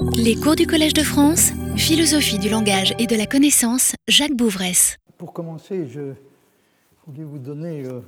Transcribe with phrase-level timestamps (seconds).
[0.00, 4.96] Les cours du Collège de France, philosophie du langage et de la connaissance, Jacques Bouvresse.
[5.16, 6.12] Pour commencer, je
[7.06, 8.00] voulais vous donner euh,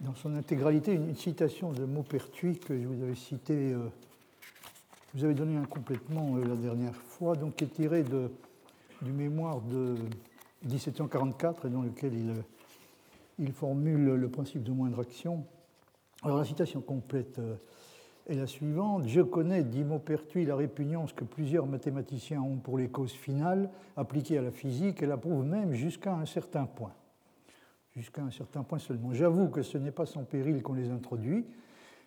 [0.00, 3.88] dans son intégralité une citation de Maupertuis que je vous avais cité, euh,
[5.14, 8.30] vous avez donné un complètement euh, la dernière fois, donc qui est tiré de,
[9.02, 9.96] du mémoire de
[10.64, 12.34] 1744 dans lequel il,
[13.38, 15.44] il formule le principe de moindre action.
[16.22, 17.40] Alors la citation complète
[18.26, 19.06] est la suivante.
[19.06, 24.38] Je connais, dit Maupertuis, la répugnance que plusieurs mathématiciens ont pour les causes finales appliquées
[24.38, 26.92] à la physique et l'approuve même jusqu'à un certain point.
[27.94, 29.12] Jusqu'à un certain point seulement.
[29.12, 31.46] J'avoue que ce n'est pas sans péril qu'on les introduit.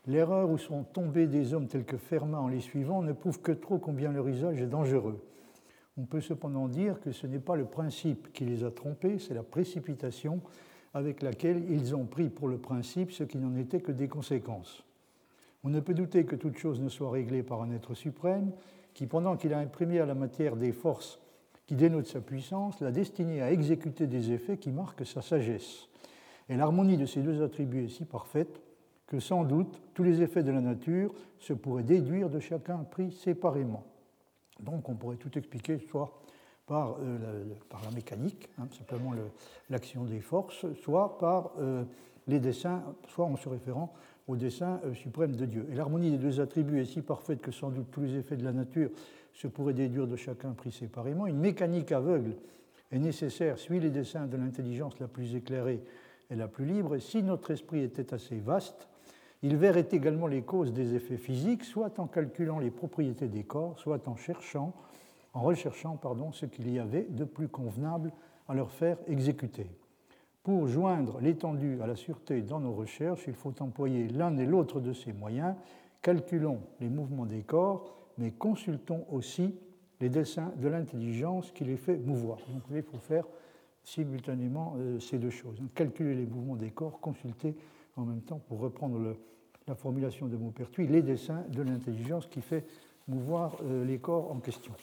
[0.07, 3.51] L'erreur où sont tombés des hommes tels que Fermat en les suivant ne prouve que
[3.51, 5.23] trop combien leur usage est dangereux.
[5.97, 9.33] On peut cependant dire que ce n'est pas le principe qui les a trompés, c'est
[9.33, 10.41] la précipitation
[10.93, 14.83] avec laquelle ils ont pris pour le principe ce qui n'en était que des conséquences.
[15.63, 18.51] On ne peut douter que toute chose ne soit réglée par un être suprême
[18.93, 21.19] qui, pendant qu'il a imprimé à la matière des forces
[21.67, 25.88] qui dénotent sa puissance, l'a destiné à exécuter des effets qui marquent sa sagesse.
[26.47, 28.61] Et l'harmonie de ces deux attributs est si parfaite
[29.05, 33.11] que sans doute tous les effets de la nature se pourraient déduire de chacun pris
[33.11, 33.83] séparément.
[34.59, 36.21] Donc on pourrait tout expliquer soit
[36.66, 37.44] par, euh,
[37.83, 39.11] la, mécanique, hein, simplement
[39.69, 41.83] l'action des forces, soit par euh,
[42.27, 43.94] les dessins, soit en se référant
[44.30, 45.67] au dessein euh, suprême de Dieu.
[45.72, 48.45] Et l'harmonie des deux attributs est si parfaite que sans doute tous les effets de
[48.45, 48.91] la nature
[49.33, 51.25] se pourraient déduire de chacun pris séparément.
[51.25, 52.35] Une mécanique aveugle
[52.91, 55.81] est nécessaire, suit les desseins de l'intelligence la plus éclairée
[56.30, 57.00] et la plus libre.
[57.00, 58.88] Si notre esprit était assez vaste,
[59.41, 63.80] il verrait également les causes des effets physiques, soit en calculant les propriétés des corps,
[63.80, 64.73] soit en cherchant,
[65.33, 68.11] en recherchant pardon, ce qu'il y avait de plus convenable
[68.47, 69.72] à leur faire exécuter.
[70.50, 74.80] Pour joindre l'étendue à la sûreté dans nos recherches, il faut employer l'un et l'autre
[74.80, 75.53] de ces moyens.
[76.02, 79.53] Calculons les mouvements des corps, mais consultons aussi
[80.02, 82.39] les dessins de l'intelligence qui les fait mouvoir.
[82.52, 83.25] Donc il faut faire
[83.83, 85.61] simultanément euh, ces deux choses.
[85.75, 87.56] Calculer les mouvements des corps, consulter
[87.96, 89.18] en même temps, pour reprendre
[89.68, 92.66] la formulation de Maupertuis, les dessins de l'intelligence qui fait
[93.07, 94.73] mouvoir euh, les corps en question.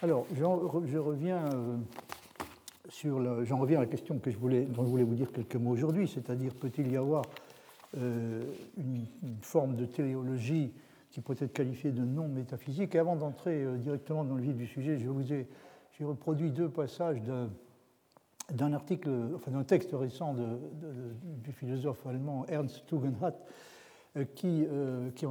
[0.00, 1.76] Alors, je reviens euh,
[3.44, 5.70] j'en reviens à la question que je voulais, dont je voulais vous dire quelques mots
[5.70, 7.24] aujourd'hui, c'est-à-dire peut-il y avoir
[7.96, 8.42] euh,
[8.76, 9.06] une,
[9.40, 10.72] forme de téléologie
[11.10, 12.94] qui peut être qualifiée de non métaphysique?
[12.94, 15.48] Avant d'entrer euh, directement dans le vif du sujet, je vous ai,
[15.92, 17.22] j'ai reproduit deux passages
[18.50, 23.36] d'un article, enfin d'un texte récent du philosophe allemand Ernst Tugendhat,
[24.16, 24.66] euh, qui,
[25.14, 25.26] qui,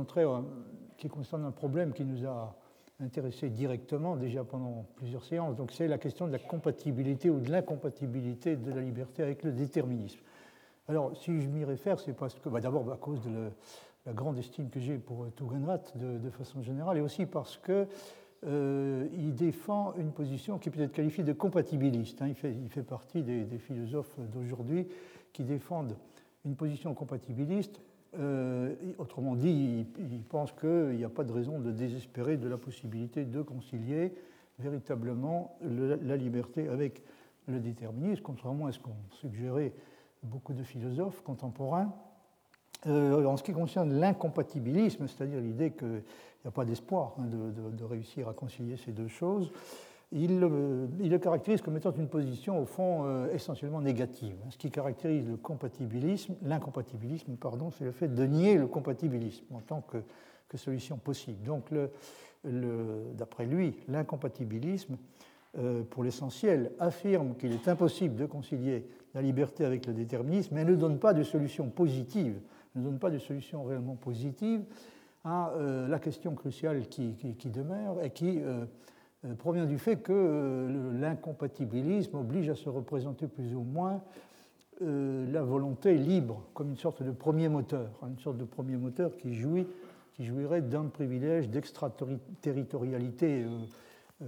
[0.97, 2.55] qui concerne un problème qui nous a
[3.01, 5.55] intéressé directement déjà pendant plusieurs séances.
[5.55, 9.51] Donc c'est la question de la compatibilité ou de l'incompatibilité de la liberté avec le
[9.51, 10.19] déterminisme.
[10.87, 13.49] Alors si je m'y réfère, c'est parce que, bah, d'abord à cause de
[14.05, 17.87] la grande estime que j'ai pour Tugendhat de, façon générale, et aussi parce que
[18.43, 22.21] euh, il défend une position qui peut être qualifiée de compatibiliste.
[22.21, 22.27] Hein.
[22.27, 24.87] Il, fait, il, fait, partie des philosophes d'aujourd'hui
[25.31, 25.95] qui défendent
[26.45, 27.81] une position compatibiliste
[28.19, 32.57] euh, autrement dit, il, pense qu'il n'y a pas de raison de désespérer de la
[32.57, 34.13] possibilité de concilier
[34.59, 37.01] véritablement la liberté avec
[37.47, 39.73] le déterminisme, contrairement à ce qu'ont suggéré
[40.23, 41.93] beaucoup de philosophes contemporains.
[42.87, 47.83] Euh, en ce qui concerne l'incompatibilisme, c'est-à-dire l'idée qu'il n'y a pas d'espoir hein, de,
[47.83, 49.51] réussir à concilier ces deux choses,
[50.11, 54.35] il, le caractérise comme étant une position, au fond, euh, essentiellement négative.
[54.49, 59.61] Ce qui caractérise le compatibilisme, l'incompatibilisme, pardon, c'est le fait de nier le compatibilisme en
[59.61, 59.97] tant que,
[60.57, 61.41] solution possible.
[61.45, 61.69] Donc,
[62.43, 64.97] d'après lui, l'incompatibilisme,
[65.57, 70.65] euh, pour l'essentiel, affirme qu'il est impossible de concilier la liberté avec le déterminisme, mais
[70.65, 72.37] ne donne pas de solution positive,
[72.75, 74.65] ne donne pas de solution réellement positive
[75.23, 78.41] à euh, la question cruciale qui, demeure et qui
[79.37, 84.01] provient du fait que euh, l'incompatibilisme oblige à se représenter plus ou moins
[84.81, 88.77] euh, la volonté libre comme une sorte de premier moteur, hein, une sorte de premier
[88.77, 89.67] moteur qui, jouit,
[90.13, 93.45] qui jouirait d'un privilège d'extraterritorialité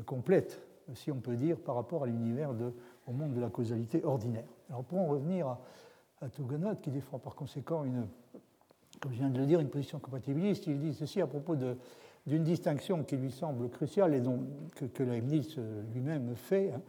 [0.05, 0.61] complète,
[0.93, 2.51] si on peut dire, par rapport à l'univers
[3.07, 4.47] au monde de la causalité ordinaire.
[4.69, 5.59] Alors pour en revenir à,
[6.21, 8.07] à qui défend par conséquent une,
[9.01, 11.77] comme je viens de le dire, une position compatibiliste, il dit ceci à propos de,
[12.27, 14.21] d'une distinction qui lui semble cruciale et
[14.93, 16.71] que, Leibniz euh, lui-même fait.
[16.73, 16.81] Hein.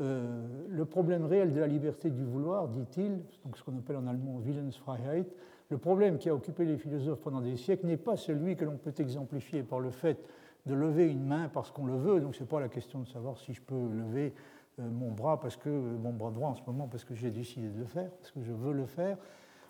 [0.00, 4.06] Euh, le problème réel de la liberté du vouloir, dit-il, donc ce qu'on appelle en
[4.06, 5.26] allemand Willensfreiheit,
[5.70, 8.76] le problème qui a occupé les philosophes pendant des siècles n'est pas celui que l'on
[8.76, 10.18] peut exemplifier par le fait
[10.66, 12.20] de lever une main parce qu'on le veut.
[12.20, 14.34] Donc ce n'est pas la question de savoir si je peux lever
[14.80, 17.68] euh, mon bras parce que mon bras droit en ce moment parce que j'ai décidé
[17.68, 19.16] de le faire, parce que je veux le faire.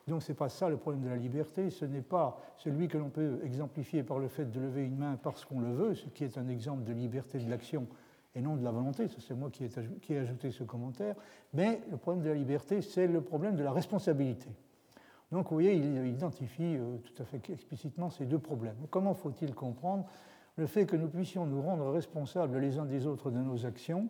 [0.08, 2.98] Donc ce n'est pas ça le problème de la liberté, ce n'est pas celui que
[2.98, 6.08] l'on peut exemplifier par le fait de lever une main parce qu'on le veut, ce
[6.08, 7.86] qui est un exemple de liberté de l'action
[8.34, 9.64] et non de la volonté, c'est moi qui
[10.14, 11.14] ai ajouté ce commentaire,
[11.52, 14.48] mais le problème de la liberté, c'est le problème de la responsabilité.
[15.30, 18.76] Donc vous voyez, il identifie euh, tout à fait explicitement ces deux problèmes.
[18.90, 20.04] Comment faut-il comprendre
[20.56, 24.08] le fait que nous puissions nous rendre responsables les uns des autres de nos actions,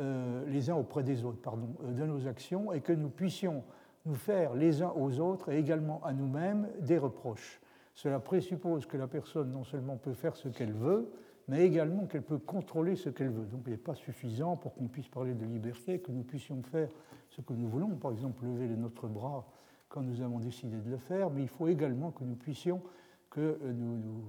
[0.00, 3.64] euh, les uns auprès des autres, pardon, euh, de nos actions, et que nous puissions
[4.04, 7.60] nous faire les uns aux autres et également à nous-mêmes des reproches.
[7.94, 11.10] Cela présuppose que la personne non seulement peut faire ce qu'elle veut,
[11.48, 13.44] mais également qu'elle peut contrôler ce qu'elle veut.
[13.46, 16.88] Donc il n'est pas suffisant pour qu'on puisse parler de liberté que nous puissions faire
[17.30, 19.46] ce que nous voulons, par exemple lever notre bras
[19.88, 22.80] quand nous avons décidé de le faire, mais il faut également que nous puissions,
[23.28, 24.24] que nous,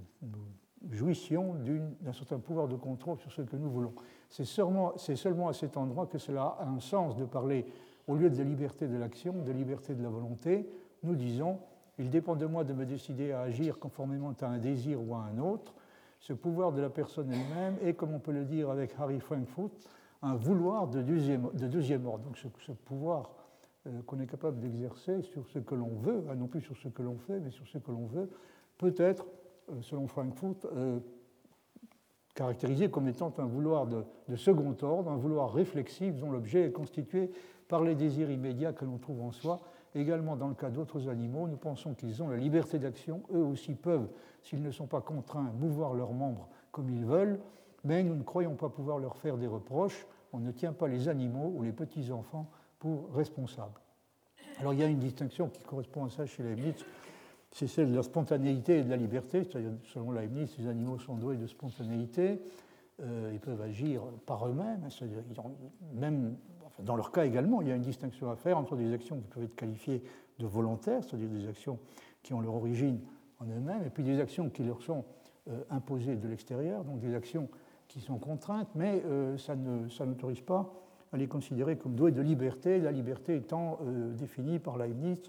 [0.91, 1.55] jouissions
[2.01, 3.93] d'un certain pouvoir de contrôle sur ce que nous voulons.
[4.29, 7.65] C'est seulement, seulement à cet endroit que cela a un sens de parler,
[8.07, 10.69] au lieu de la liberté de l'action, de liberté de la volonté,
[11.03, 11.59] nous disons,
[11.99, 15.19] il dépend de moi de me décider à agir conformément à un désir ou à
[15.19, 15.73] un autre,
[16.19, 19.71] ce pouvoir de la personne elle-même est, comme on peut le dire avec Harry Frankfurt,
[20.21, 22.23] un vouloir de deuxième, de deuxième ordre.
[22.23, 23.31] Donc ce, pouvoir
[23.87, 26.87] euh, qu'on est capable d'exercer sur ce que l'on veut, hein, non plus sur ce
[26.87, 28.29] que l'on fait, mais sur ce que l'on veut,
[28.77, 29.25] peut être,
[29.69, 30.99] euh, selon Frankfurt, euh,
[32.35, 34.05] caractérisé comme étant un vouloir de,
[34.35, 37.31] second ordre, un vouloir réflexif dont l'objet est constitué
[37.67, 39.61] par les désirs immédiats que l'on trouve en soi
[39.95, 43.21] Également, dans le cas d'autres animaux, nous pensons qu'ils ont la liberté d'action.
[43.31, 44.09] Eux aussi peuvent,
[44.41, 47.39] s'ils ne sont pas contraints, mouvoir leurs membres comme ils veulent,
[47.83, 50.07] mais nous ne croyons pas pouvoir leur faire des reproches.
[50.31, 52.49] On ne tient pas les animaux ou les petits-enfants
[52.79, 53.79] pour responsables.
[54.59, 56.83] Alors il y a une distinction qui correspond à ça chez Leibniz,
[57.51, 59.43] c'est celle de la spontanéité et de la liberté.
[59.43, 62.41] C'est-à-dire, selon Leibniz, les animaux sont doués de spontanéité,
[63.01, 64.87] euh, ils peuvent agir par eux-mêmes,
[65.93, 66.35] même
[66.79, 69.27] dans leur cas également, il y a une distinction à faire entre des actions qui
[69.27, 70.03] peuvent être qualifiées
[70.39, 71.77] de volontaires, c'est-à-dire des actions
[72.23, 72.99] qui ont leur origine
[73.39, 75.05] en elles-mêmes, et puis des actions qui leur sont
[75.49, 77.49] euh, imposées de l'extérieur, donc des actions
[77.87, 79.55] qui sont contraintes, mais euh, ça
[80.05, 80.73] n'autorise pas
[81.11, 85.19] à les considérer comme douées de liberté, la liberté étant euh, définie par Leibniz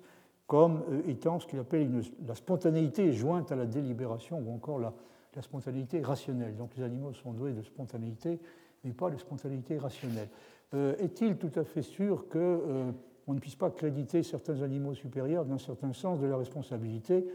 [0.46, 4.92] comme étant ce qu'il appelle la spontanéité jointe à la délibération ou encore la
[5.40, 6.54] spontanéité rationnelle.
[6.54, 8.38] Donc les animaux sont doués de spontanéité,
[8.84, 10.28] mais pas de spontanéité rationnelle.
[10.74, 12.92] Euh, est-il tout à fait sûr qu'on euh,
[13.28, 17.26] ne puisse pas créditer certains animaux supérieurs d'un certain sens de la responsabilité?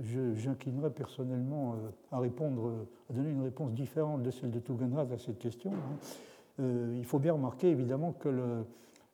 [0.00, 1.76] J'inclinerai personnellement euh,
[2.10, 5.72] à répondre, à donner une réponse différente de celle de Tugendhat à cette question.
[5.72, 6.64] Hein.
[6.96, 8.28] il faut bien remarquer évidemment que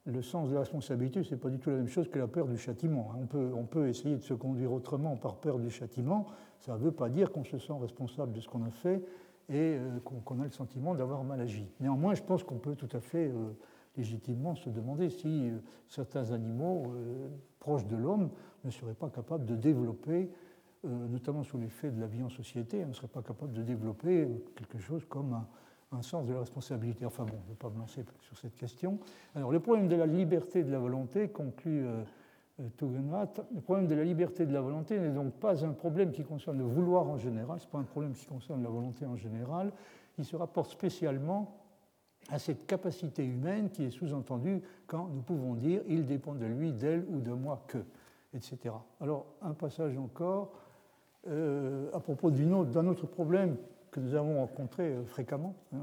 [0.06, 2.26] le, sens de la responsabilité, ce n'est pas du tout la même chose que la
[2.26, 3.12] peur du châtiment.
[3.12, 3.18] Hein.
[3.22, 6.26] On peut, on peut essayer de se conduire autrement par peur du châtiment.
[6.58, 9.02] Ça ne veut pas dire qu'on se sent responsable de ce qu'on a fait
[9.50, 11.69] et euh, qu'on a le sentiment d'avoir mal agi.
[11.81, 13.50] Néanmoins, je pense qu'on peut tout à fait euh,
[13.97, 15.58] légitimement se demander si euh,
[15.88, 16.94] certains animaux
[17.58, 18.31] proches de l'homme
[18.64, 20.31] ne seraient pas capables de développer,
[20.85, 24.79] notamment sous l'effet de la vie en société, ne seraient pas capables de développer quelque
[24.79, 25.47] chose comme un,
[25.93, 27.05] un sens de la responsabilité.
[27.05, 28.99] Enfin bon, je ne vais pas me lancer sur cette question.
[29.35, 31.85] Alors, le problème de la liberté de la volonté conclut
[32.60, 36.58] le problème de la liberté de la volonté n'est donc pas un problème qui concerne
[36.58, 39.72] le vouloir en général, ce n'est pas un problème qui concerne la volonté en général,
[40.18, 41.56] il se rapporte spécialement
[42.28, 46.72] à cette capacité humaine qui est sous-entendue quand nous pouvons dire il dépend de lui,
[46.72, 47.78] d'elle ou de moi que,
[48.34, 48.74] etc.
[49.00, 50.52] Alors, un passage encore
[51.28, 53.56] euh, à propos d'un autre, problème
[53.90, 55.78] que nous avons rencontré euh, fréquemment hein,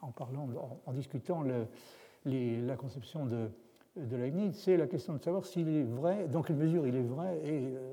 [0.00, 0.48] en, parlant,
[0.86, 1.42] en, discutant
[2.24, 3.50] la conception de,
[4.06, 7.02] de Leibniz, c'est la question de savoir s'il est vrai, dans quelle mesure il est
[7.02, 7.92] vrai et euh,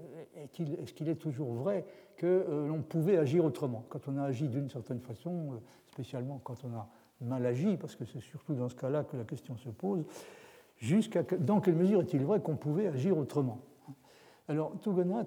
[0.81, 1.85] est-ce qu'il est toujours vrai
[2.17, 3.83] que euh, l'on pouvait agir autrement.
[3.89, 5.57] Quand on a agi d'une certaine façon, euh,
[5.87, 6.87] spécialement quand on a
[7.21, 10.05] mal agi, parce que c'est surtout dans ce cas-là que la question se pose,
[10.77, 13.59] jusqu'à dans quelle mesure est-il vrai qu'on pouvait agir autrement?
[14.47, 15.25] Alors, Tugendhat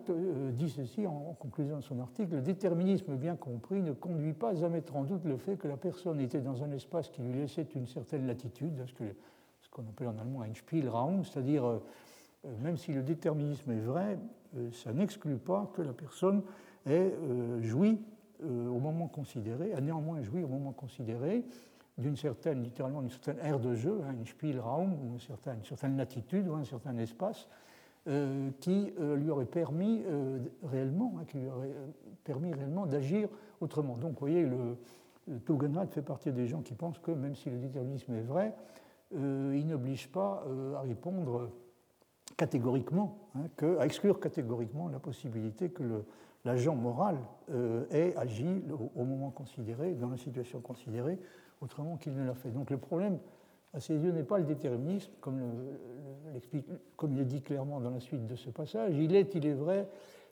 [0.53, 4.69] dit ceci en conclusion de son article Le déterminisme bien compris ne conduit pas à
[4.69, 7.67] mettre en doute le fait que la personne était dans un espace qui lui laissait
[7.75, 9.03] une certaine latitude, parce que
[9.79, 11.83] qu'on appelle en allemand ein Spielraum, c'est-à-dire euh,
[12.47, 14.19] euh, même si le déterminisme est vrai,
[14.57, 16.43] euh, ça n'exclut pas que la personne
[16.87, 17.13] ait
[17.61, 18.01] joui
[18.43, 21.45] au moment considéré, a néanmoins joui au moment considéré
[21.99, 25.97] d'une certaine, littéralement, d'une certaine aire de jeu, un hein, Spielraum, une certaine, une certaine
[25.97, 27.49] latitude ou un certain espace,
[28.61, 30.03] qui lui aurait permis
[30.63, 31.75] réellement, hein, qui lui aurait
[32.25, 33.29] permis réellement d'agir
[33.61, 33.99] autrement.
[33.99, 34.79] Donc, vous voyez, le
[35.91, 38.55] fait partie des gens qui pensent que même si le déterminisme est vrai,
[39.17, 41.51] euh, il n'oblige pas euh, à répondre
[42.37, 43.49] catégoriquement, hein,
[43.79, 46.05] à exclure catégoriquement la possibilité que
[46.45, 47.19] l'agent moral
[47.51, 48.63] euh, ait agi
[48.95, 51.19] au, moment considéré, dans la situation considérée,
[51.61, 52.51] autrement qu'il ne l'a fait.
[52.51, 53.19] Donc le problème
[53.75, 55.41] à ses yeux, n'est pas le déterminisme, comme,
[56.97, 58.95] comme il est dit clairement dans la suite de ce passage.
[58.97, 59.89] Il est, il est vrai,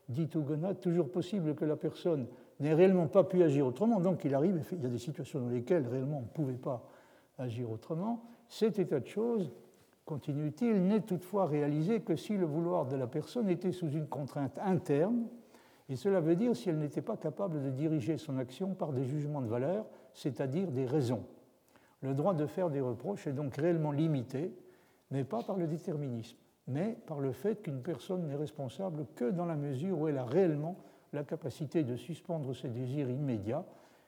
[0.09, 2.26] dit Hugonot, toujours possible que la personne
[2.61, 4.00] n'ait réellement pas pu agir autrement.
[4.00, 6.88] Donc il arrive, il y a des situations dans lesquelles réellement on ne pouvait pas
[7.38, 8.25] agir autrement.
[8.49, 9.53] Cet état de choses,
[10.05, 14.59] continue-t-il, n'est toutefois réalisé que si le vouloir de la personne était sous une contrainte
[14.59, 15.26] interne,
[15.88, 19.05] et cela veut dire si elle n'était pas capable de diriger son action par des
[19.05, 21.25] jugements de valeur, c'est-à-dire des raisons.
[22.00, 24.53] Le droit de faire des reproches est donc réellement limité,
[25.11, 26.37] mais pas par le déterminisme,
[26.67, 30.25] mais par le fait qu'une personne n'est responsable que dans la mesure où elle a
[30.25, 30.76] réellement
[31.12, 33.65] la capacité de suspendre ses désirs immédiats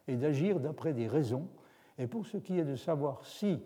[0.08, 1.48] et d'agir d'après des raisons.
[1.98, 3.60] Et pour ce qui est de savoir si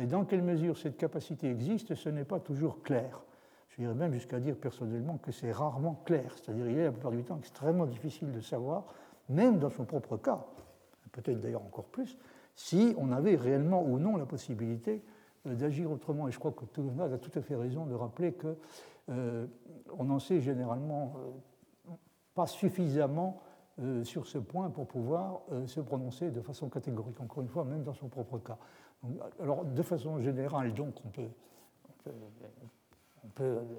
[0.00, 3.22] et dans quelle mesure cette capacité existe, ce n'est pas toujours clair.
[3.68, 7.12] Je dirais même jusqu'à dire personnellement que c'est rarement clair, c'est-à-dire il est la plupart
[7.12, 8.86] du temps extrêmement difficile de savoir,
[9.28, 10.44] même dans son propre cas,
[11.12, 12.18] peut-être d'ailleurs encore plus,
[12.56, 15.02] si on avait réellement ou non la possibilité
[15.46, 16.28] euh, d'agir autrement.
[16.28, 18.56] Et je crois que monde a tout à fait raison de rappeler qu'on
[19.10, 19.46] euh,
[19.98, 21.92] n'en sait généralement euh,
[22.34, 23.42] pas suffisamment
[24.02, 27.94] sur ce point pour pouvoir se prononcer de façon catégorique, encore une fois, même dans
[27.94, 28.58] son propre cas.
[29.40, 31.28] Alors, de façon générale, donc, on peut,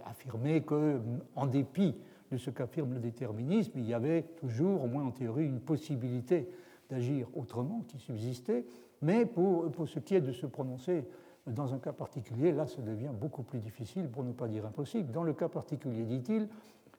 [0.06, 1.96] affirmer qu'en dépit
[2.32, 6.50] de ce qu'affirme le déterminisme, il y avait toujours, au moins en théorie, une possibilité
[6.90, 8.66] d'agir autrement qui subsistait,
[9.02, 11.06] mais pour, pour, ce qui est de se prononcer
[11.48, 15.12] dans un cas particulier, là, ça devient beaucoup plus difficile, pour ne pas dire impossible.
[15.12, 16.48] Dans le cas particulier, dit-il,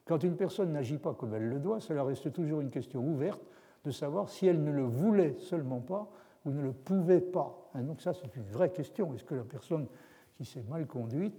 [0.04, 3.42] quand une personne n'agit pas comme elle le doit, cela reste toujours une question ouverte
[3.84, 6.08] de savoir si elle ne le voulait seulement pas
[6.44, 7.70] ou ne le pouvait pas.
[7.74, 9.14] donc ça, c'est une vraie question.
[9.14, 9.86] Est-ce que la personne
[10.36, 11.34] qui s'est mal conduite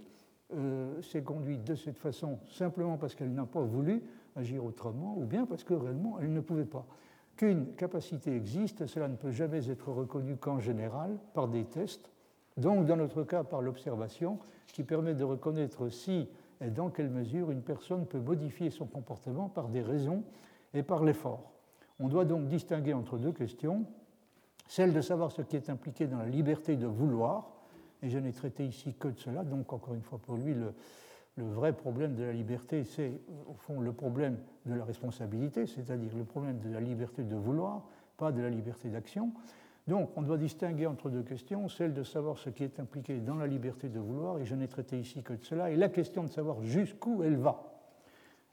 [0.54, 4.02] euh, s'est conduite de cette façon simplement parce qu'elle n'a pas voulu
[4.36, 6.86] agir autrement ou bien parce que réellement elle ne pouvait pas?
[7.36, 12.12] Qu'une capacité existe, cela ne peut jamais être reconnu qu'en général par des tests,
[12.56, 16.28] donc dans notre cas par l'observation, qui permet de reconnaître si
[16.60, 20.22] et dans quelle mesure une personne peut modifier son comportement par des raisons
[20.72, 21.52] et par l'effort.
[22.00, 23.86] On doit donc distinguer entre deux questions,
[24.66, 27.50] celle de savoir ce qui est impliqué dans la liberté de vouloir,
[28.02, 30.72] et je n'ai traité ici que de cela, donc encore une fois pour lui, le,
[31.36, 36.24] vrai problème de la liberté, c'est au fond le problème de la responsabilité, c'est-à-dire le
[36.24, 37.82] problème de la liberté de vouloir,
[38.16, 39.32] pas de la liberté d'action.
[39.88, 43.34] Donc on doit distinguer entre deux questions, celle de savoir ce qui est impliqué dans
[43.34, 46.22] la liberté de vouloir, et je n'ai traité ici que de cela, et la question
[46.22, 47.73] de savoir jusqu'où elle va.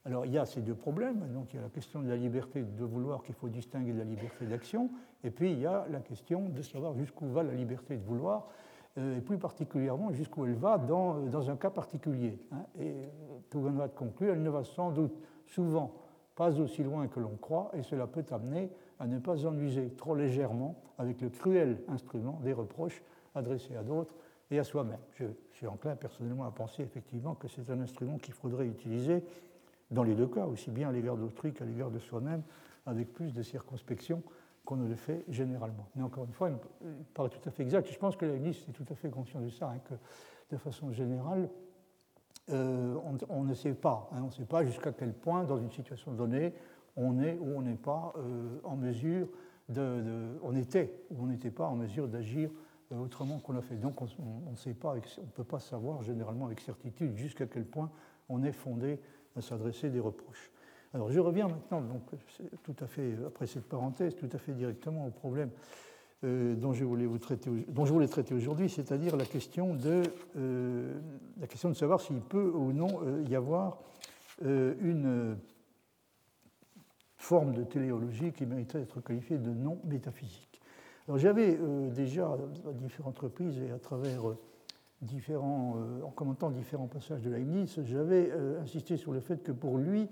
[0.04, 2.16] Alors il y a ces deux problèmes, donc il y a la question de la
[2.16, 4.90] liberté de vouloir qu'il faut distinguer de la liberté d'action,
[5.22, 8.48] et puis il y a la question de savoir jusqu'où va la liberté de vouloir,
[8.98, 12.38] euh, et plus particulièrement jusqu'où elle va dans, euh, dans, un cas particulier.
[12.50, 12.64] Hein.
[12.80, 12.94] Et
[13.52, 15.14] de conclut, elle ne va sans doute
[15.46, 15.94] souvent
[16.34, 19.90] pas aussi loin que l'on croit, et cela peut amener à ne pas en user
[19.96, 23.02] trop légèrement avec le cruel instrument des reproches
[23.34, 24.14] adressés à d'autres
[24.50, 24.98] et à soi-même.
[25.14, 29.22] Je suis enclin personnellement à penser effectivement que c'est un instrument qu'il faudrait utiliser
[29.92, 32.42] dans les deux cas, aussi bien à l'égard d'autrui qu'à l'égard de soi-même,
[32.86, 34.22] avec plus de circonspection
[34.64, 35.88] qu'on ne le fait généralement.
[35.94, 37.88] Mais encore une fois, il paraît tout à fait exact.
[37.90, 39.94] Je pense que ministre est tout à fait conscient de ça, hein, que
[40.50, 41.48] de façon générale,
[42.50, 42.96] euh,
[43.28, 44.08] on, ne sait pas.
[44.12, 46.54] Hein, on ne sait pas jusqu'à quel point, dans une situation donnée,
[46.96, 49.28] on est ou on n'est pas euh, en mesure
[49.68, 52.50] de, On était ou on n'était pas en mesure d'agir
[52.92, 53.76] euh, autrement qu'on l'a fait.
[53.76, 57.64] Donc on ne sait pas, on ne peut pas savoir généralement avec certitude jusqu'à quel
[57.64, 57.90] point
[58.28, 59.00] on est fondé
[59.36, 60.50] à s'adresser des reproches.
[60.94, 61.82] Alors je reviens maintenant,
[62.62, 65.50] tout à fait, après cette parenthèse, tout à fait directement au problème
[66.24, 70.02] euh, dont, je voulais vous traiter, dont je voulais traiter aujourd'hui, c'est-à-dire la, question de,
[70.36, 70.94] euh,
[71.40, 73.78] la question de savoir s'il peut ou non euh, y avoir
[74.44, 75.36] une
[77.16, 80.60] forme de téléologie qui mériterait d'être qualifiée de non métaphysique.
[81.06, 81.58] Alors j'avais
[81.90, 84.22] déjà, à différentes reprises et à travers
[85.02, 88.32] différents, en commentant différents passages de Leibniz, j'avais
[88.62, 90.08] insisté sur le fait que pour lui,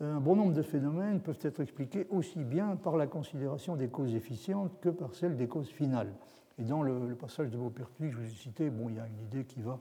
[0.00, 4.14] un bon nombre de phénomènes peuvent être expliqués aussi bien par la considération des causes
[4.14, 6.12] efficientes que par celle des causes finales.
[6.58, 9.06] Et dans le, passage de Beaupertuis que je vous ai cité, bon, il y a
[9.06, 9.78] une idée qui va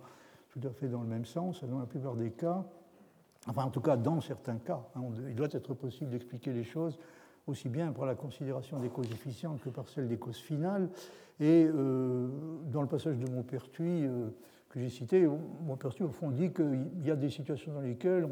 [0.49, 1.63] tout à fait dans le même sens.
[1.63, 2.63] Dans la plupart des cas,
[3.47, 6.97] enfin en tout cas dans certains cas, hein, il doit être possible d'expliquer les choses
[7.51, 10.89] aussi bien par la considération des causes efficientes que par celle des causes finales.
[11.39, 12.27] Et euh,
[12.71, 14.29] dans le passage de Maupertuis euh,
[14.69, 15.27] que j'ai cité,
[15.61, 18.27] Maupertuis au fond dit qu'il y a des situations dans lesquelles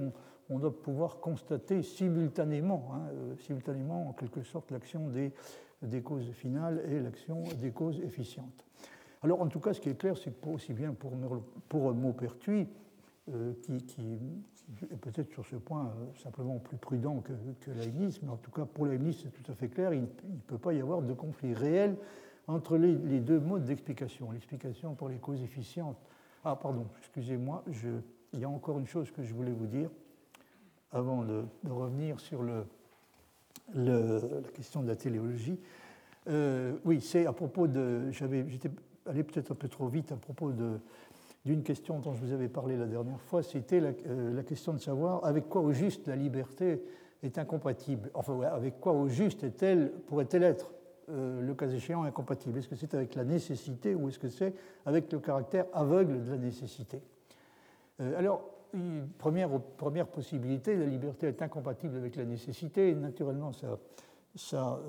[0.50, 5.32] on, doit pouvoir constater simultanément, hein, euh, simultanément en quelque sorte l'action des,
[5.84, 8.66] des, causes finales et l'action des causes efficientes.
[9.22, 11.12] Alors en tout cas, ce qui est clair, c'est que aussi bien pour,
[11.68, 12.68] pour Maupertuis,
[13.34, 14.20] euh, qui,
[15.02, 18.66] peut-être sur ce point euh, simplement plus prudent que, que Leibniz, mais en tout cas
[18.66, 21.54] pour Leibniz c'est tout à fait clair, il ne peut pas y avoir de conflit
[21.54, 21.96] réel
[22.48, 25.98] entre les, deux modes d'explication, l'explication pour les causes efficientes.
[26.44, 27.64] Ah, pardon, excusez-moi,
[28.34, 29.90] il y a encore une chose que je voulais vous dire
[30.92, 32.42] avant de, revenir sur
[33.76, 34.12] la
[34.54, 35.60] question de la téléologie.
[36.28, 38.10] Euh, oui, c'est à propos de.
[38.12, 38.72] J'étais
[39.06, 40.52] allé peut-être un peu trop vite à propos
[41.46, 44.74] d'une question dont je vous avais parlé la dernière fois, c'était la, euh, la, question
[44.74, 46.82] de savoir avec quoi au juste la liberté
[47.24, 48.12] est incompatible.
[48.14, 50.74] Enfin, avec quoi au juste est-elle, pourrait-elle être
[51.10, 52.58] euh, le cas échéant incompatible?
[52.58, 54.54] Est-ce que c'est avec la nécessité ou est-ce que c'est
[54.86, 57.02] avec le caractère aveugle de la nécessité?
[58.02, 58.42] Euh, Alors,
[59.18, 62.90] première, première possibilité, la liberté est incompatible avec la nécessité.
[62.90, 63.80] Et naturellement, ça,
[64.36, 64.80] ça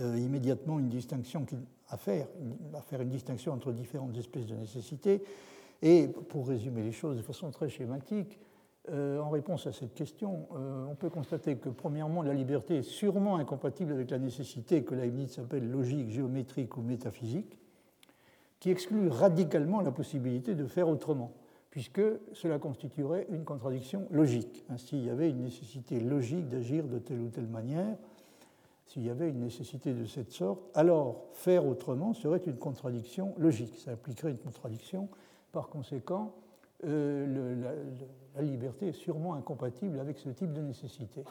[0.00, 1.46] euh, immédiatement une distinction
[1.88, 2.26] à faire,
[2.74, 5.22] à faire une distinction entre différentes espèces de nécessité.
[5.82, 8.38] Et pour résumer les choses de façon très schématique,
[8.88, 12.82] euh, en réponse à cette question, euh, on peut constater que, premièrement, la liberté est
[12.82, 17.58] sûrement incompatible avec la nécessité que Leibniz appelle logique, géométrique ou métaphysique,
[18.58, 21.32] qui exclut radicalement la possibilité de faire autrement,
[21.70, 24.64] puisque cela constituerait une contradiction logique.
[24.70, 27.96] Ainsi, il y avait une nécessité logique d'agir de telle ou telle manière.
[28.90, 33.76] S'il y avait une nécessité de cette sorte, alors faire autrement serait une contradiction logique.
[33.76, 35.08] Ça impliquerait une contradiction.
[35.52, 36.34] Par conséquent,
[36.84, 37.54] euh,
[38.34, 41.22] la, liberté est sûrement incompatible avec ce type de nécessité.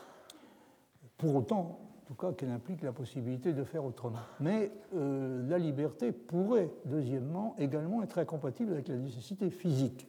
[1.17, 4.19] Pour autant, en tout cas, qu'elle implique la possibilité de faire autrement.
[4.39, 10.07] Mais euh, la liberté pourrait, deuxièmement, également être incompatible avec la nécessité physique.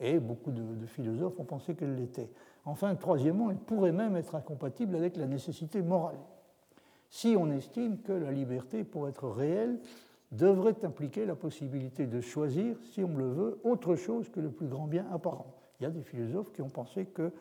[0.00, 2.30] Et beaucoup de, de philosophes ont pensé qu'elle l'était.
[2.64, 6.16] Enfin, troisièmement, elle pourrait même être incompatible avec la nécessité morale.
[7.16, 9.78] Si on estime que la liberté, pour être réelle,
[10.32, 14.66] devrait impliquer la possibilité de choisir, si on le veut, autre chose que le plus
[14.66, 15.54] grand bien apparent.
[15.80, 17.32] Il y a des philosophes qui ont pensé que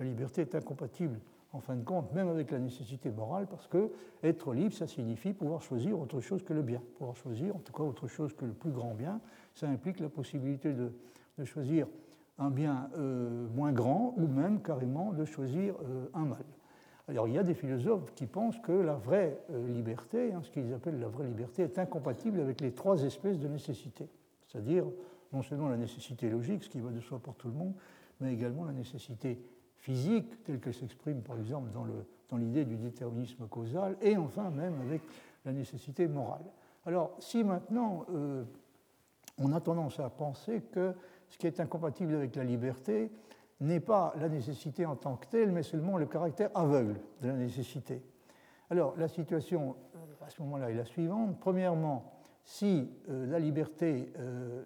[0.00, 1.20] la liberté est incompatible,
[1.52, 3.92] en fin de compte, même avec la nécessité morale, parce que
[4.24, 6.82] être libre, ça signifie pouvoir choisir autre chose que le bien.
[6.98, 9.20] Pouvoir choisir, en tout cas, autre chose que le plus grand bien,
[9.54, 10.90] ça implique la possibilité de,
[11.44, 11.86] choisir
[12.36, 16.44] un bien euh, moins grand ou même carrément de choisir euh, un mal.
[17.10, 20.50] Alors il y a des philosophes qui pensent que la vraie euh, liberté, hein, ce
[20.50, 24.08] qu'ils appellent la vraie liberté, est incompatible avec les trois espèces de nécessité.
[24.46, 24.84] C'est-à-dire
[25.32, 27.74] non seulement la nécessité logique, ce qui va de soi pour tout le monde,
[28.20, 29.40] mais également la nécessité
[29.76, 35.02] physique, telle qu'elle s'exprime par exemple dans l'idée du déterminisme causal, et enfin même avec
[35.44, 36.44] la nécessité morale.
[36.86, 38.44] Alors si maintenant euh,
[39.36, 40.94] on a tendance à penser que
[41.28, 43.10] ce qui est incompatible avec la liberté,
[43.60, 47.34] n'est pas la nécessité en tant que telle, mais seulement le caractère aveugle de la
[47.34, 48.02] nécessité.
[48.70, 51.38] Alors, la situation euh, à ce moment-là est la suivante.
[51.40, 52.12] Premièrement,
[52.44, 54.62] si euh, la liberté, euh,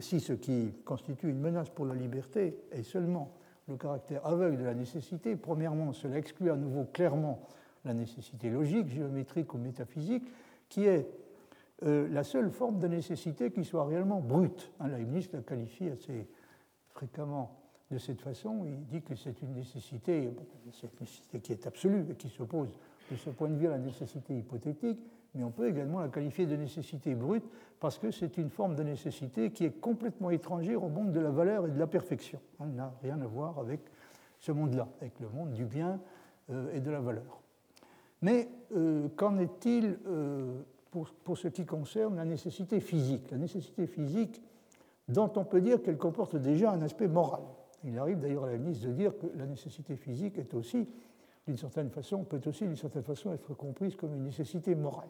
[0.00, 3.32] si ce qui constitue une menace pour la liberté est seulement
[3.68, 7.42] le caractère aveugle de la nécessité, premièrement, cela exclut à nouveau clairement
[7.84, 10.24] la nécessité logique, géométrique ou métaphysique,
[10.68, 11.08] qui est
[11.82, 14.72] la seule forme de nécessité qui soit réellement brute.
[14.80, 16.26] Hein, la qualifie assez
[16.88, 20.30] fréquemment de cette façon, il dit que c'est une nécessité,
[20.72, 22.70] cette nécessité qui est absolue et qui s'oppose
[23.10, 24.98] de ce point de vue à la nécessité hypothétique,
[25.34, 27.44] mais on peut également la qualifier de nécessité brute
[27.78, 31.30] parce que c'est une forme de nécessité qui est complètement étrangère au monde de la
[31.30, 32.40] valeur et de la perfection.
[32.60, 33.80] Elle n'a rien à voir avec
[34.38, 36.00] ce monde-là, avec le monde du bien
[36.50, 37.40] euh, et de la valeur.
[38.22, 43.30] Mais euh, qu'en est-il euh, pour, pour, ce qui concerne la nécessité physique?
[43.30, 44.42] La nécessité physique
[45.06, 47.42] dont on peut dire qu'elle comporte déjà un aspect moral.
[47.86, 50.88] Il arrive d'ailleurs à la ministre de dire que la nécessité physique est aussi,
[51.46, 55.08] d'une certaine façon, peut aussi d'une certaine façon être comprise comme une nécessité morale.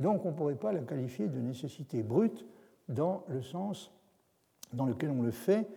[0.00, 2.46] Donc on ne pourrait pas la qualifier de nécessité brute
[2.88, 3.92] dans le sens
[4.72, 5.68] dans lequel on le fait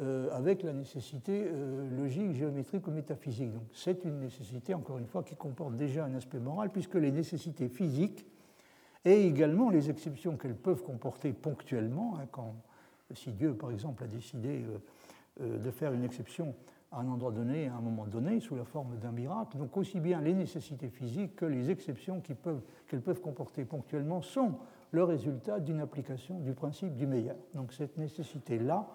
[0.00, 3.52] euh, avec la nécessité euh, logique, géométrique ou métaphysique.
[3.52, 7.10] Donc c'est une nécessité, encore une fois, qui comporte déjà un aspect moral, puisque les
[7.10, 8.26] nécessités physiques
[9.04, 12.54] et également les exceptions qu'elles peuvent comporter ponctuellement, hein, quand,
[13.14, 14.78] si Dieu, par exemple, a décidé euh,
[15.40, 16.54] de faire une exception
[16.94, 19.58] à un endroit donné, à un moment donné, sous la forme d'un miracle.
[19.58, 22.62] Donc aussi bien les nécessités physiques que les exceptions qu'elles peuvent,
[23.04, 24.54] peuvent, comporter ponctuellement sont
[24.92, 27.36] le résultat d'une application du principe du meilleur.
[27.54, 28.86] Donc cette nécessité-là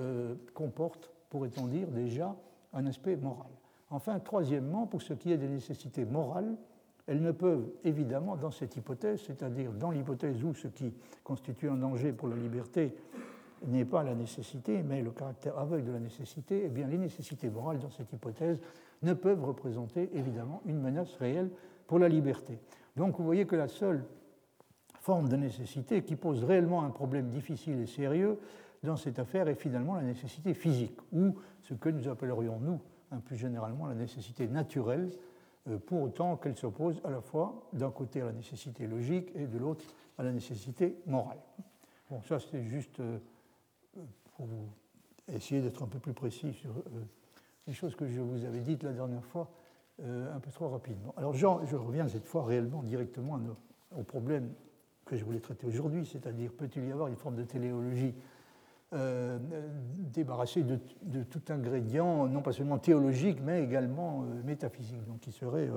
[0.00, 2.34] euh, comporte, pourrait-on dire, déjà
[2.72, 3.50] un aspect moral.
[3.90, 6.56] Enfin, troisièmement, pour ce qui est des nécessités morales,
[7.06, 10.92] elles ne peuvent évidemment, dans cette hypothèse, c'est-à-dire dans l'hypothèse où ce qui
[11.24, 12.94] constitue un danger pour la liberté
[13.66, 17.50] n'est pas la nécessité, mais le caractère aveugle de la nécessité, eh bien, les nécessités
[17.50, 18.60] morales dans cette hypothèse
[19.02, 21.50] ne peuvent représenter évidemment une menace réelle
[21.86, 22.58] pour la liberté.
[22.96, 24.04] Donc vous voyez que la seule
[25.00, 28.38] forme de nécessité qui pose réellement un problème difficile et sérieux
[28.82, 33.20] dans cette affaire est finalement la nécessité physique, ou ce que nous appellerions, nous, hein,
[33.24, 35.10] plus généralement, la nécessité naturelle,
[35.86, 39.58] pour autant qu'elle s'oppose à la fois d'un côté à la nécessité logique et de
[39.58, 39.84] l'autre
[40.16, 41.38] à la nécessité morale.
[42.10, 43.02] Bon, ça c'est juste
[44.36, 44.48] pour
[45.32, 46.70] essayer d'être un peu plus précis sur
[47.66, 49.50] les choses que je vous avais dites la dernière fois
[50.00, 51.12] un peu trop rapidement.
[51.16, 53.38] Alors Jean, je reviens cette fois réellement directement
[53.96, 54.52] au problème
[55.04, 58.14] que je voulais traiter aujourd'hui, c'est-à-dire peut-il y avoir une forme de téléologie
[58.94, 59.38] euh,
[60.14, 65.68] débarrassée de, tout ingrédient, non pas seulement théologique, mais également euh, métaphysique, donc qui serait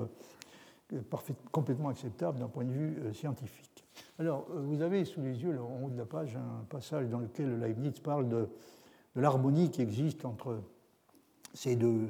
[0.92, 1.02] euh,
[1.50, 3.71] complètement acceptable d'un point de vue scientifique.
[4.18, 7.58] Alors, vous avez sous les yeux, en haut de la page, un passage dans lequel
[7.58, 8.48] Leibniz parle de,
[9.16, 10.62] l'harmonie qui existe entre
[11.54, 12.08] ces deux,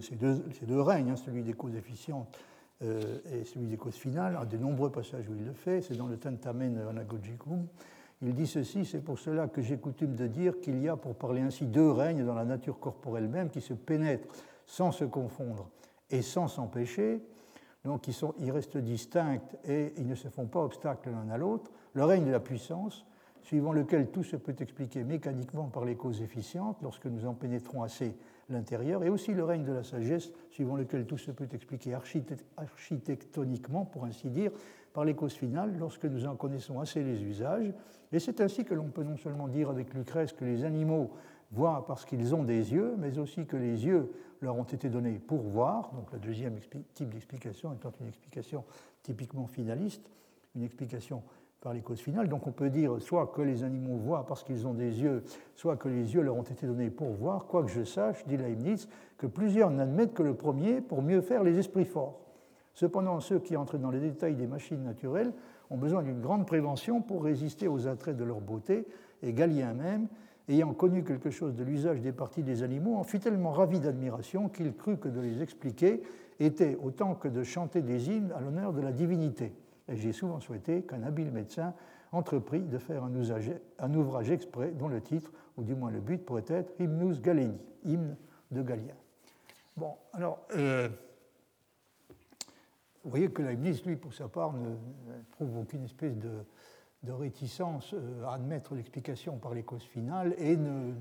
[0.80, 2.38] règnes, hein, celui des causes efficientes
[2.82, 5.96] euh, et celui des causes finales, à de nombreux passages où il le fait, c'est
[5.96, 7.66] dans le Tentamen Anagogicum.
[8.20, 11.16] Il dit ceci, c'est pour cela que j'ai coutume de dire qu'il y a, pour
[11.16, 14.28] parler ainsi, deux règnes dans la nature corporelle même qui se pénètrent
[14.64, 15.68] sans se confondre
[16.10, 17.20] et sans s'empêcher,
[17.84, 21.70] donc ils, ils restent distincts et ils ne se font pas obstacle l'un à l'autre.
[21.94, 23.04] Le règne de la puissance,
[23.42, 27.82] suivant lequel tout se peut expliquer mécaniquement par les causes efficientes lorsque nous en pénétrons
[27.82, 28.14] assez
[28.48, 31.94] l'intérieur, et aussi le règne de la sagesse, suivant lequel tout se peut expliquer
[32.56, 34.52] architectoniquement, pour ainsi dire,
[34.92, 37.72] par les causes finales, lorsque nous en connaissons assez les usages.
[38.12, 41.10] Et c'est ainsi que l'on peut non seulement dire avec Lucrèce que les animaux
[41.50, 45.18] voient parce qu'ils ont des yeux, mais aussi que les yeux leur ont été donnés
[45.18, 46.58] pour voir, donc le deuxième
[46.94, 48.64] type d'explication étant une explication
[49.02, 50.10] typiquement finaliste,
[50.54, 51.22] une explication
[51.62, 52.28] par les causes finales.
[52.28, 55.22] Donc on peut dire soit que les animaux voient parce qu'ils ont des yeux,
[55.54, 58.88] soit que les yeux leur ont été donnés pour voir, quoique je sache, dit Leibniz,
[59.16, 62.18] que plusieurs n'admettent que le premier pour mieux faire les esprits forts.
[62.74, 65.32] Cependant, ceux qui entrent dans les détails des machines naturelles
[65.70, 68.86] ont besoin d'une grande prévention pour résister aux attraits de leur beauté,
[69.22, 70.08] et Galien même,
[70.48, 74.48] ayant connu quelque chose de l'usage des parties des animaux, en fut tellement ravi d'admiration
[74.48, 76.02] qu'il crut que de les expliquer
[76.40, 79.52] était autant que de chanter des hymnes à l'honneur de la divinité
[79.88, 81.74] et j'ai souvent souhaité qu'un habile médecin
[82.12, 86.44] entreprit de faire un, ouvrage exprès dont le titre, ou du moins le but, pourrait
[86.48, 88.16] être Hymnus Galeni, hymne
[88.50, 88.94] de Galien.
[89.76, 90.88] Bon, alors, euh,
[93.02, 94.74] vous voyez que Leibniz, lui, pour sa part, ne,
[95.32, 96.44] trouve aucune espèce de,
[97.10, 100.92] réticence euh, à admettre l'explication par les causes finales et ne,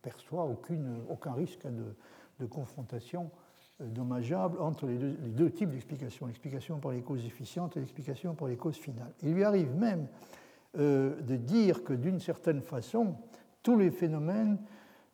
[0.00, 0.48] perçoit
[1.08, 3.30] aucun risque de confrontation
[3.80, 8.56] dommageable entre les deux, types d'explications, l'explication par les causes efficientes et l'explication par les
[8.56, 9.12] causes finales.
[9.22, 10.06] Il lui arrive même
[10.78, 13.16] euh, de dire que d'une certaine façon,
[13.62, 14.58] tous les phénomènes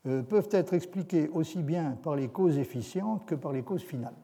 [0.06, 4.14] euh, peuvent être expliqués aussi bien par les causes efficientes que par les causes finales.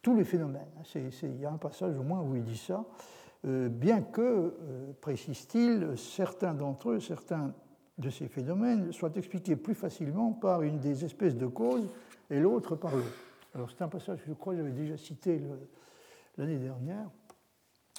[0.00, 0.68] Tous les phénomènes.
[0.78, 2.84] Hein, il y a un passage au moins où il dit ça,
[3.46, 4.54] euh, bien que,
[5.00, 7.52] précise-t-il, certains d'entre eux, certains
[7.98, 11.88] de ces phénomènes soient expliqués plus facilement par une des espèces de causes
[12.30, 13.25] et l'autre par l'autre.
[13.56, 15.40] Alors c'est un passage que je crois que j'avais déjà cité
[16.36, 17.08] l'année dernière,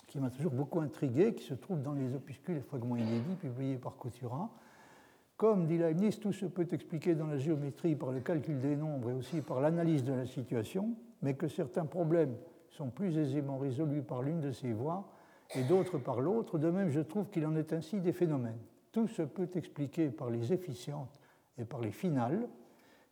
[0.06, 3.78] qui m'a toujours beaucoup intrigué, qui se trouve dans les opuscules et fragments inédits publiés
[3.78, 4.52] par Couturat.
[5.36, 9.10] Comme dit Leibniz, tout se peut expliquer dans la géométrie par le calcul des nombres
[9.10, 12.36] et aussi par l'analyse de la situation, mais que certains problèmes
[12.70, 15.10] sont plus aisément résolus par l'une de ces voies
[15.56, 16.60] et d'autres par l'autre.
[16.60, 18.60] De même, je trouve qu'il en est ainsi des phénomènes.
[18.92, 21.20] Tout se peut expliquer par les efficientes
[21.58, 22.48] et par les finales,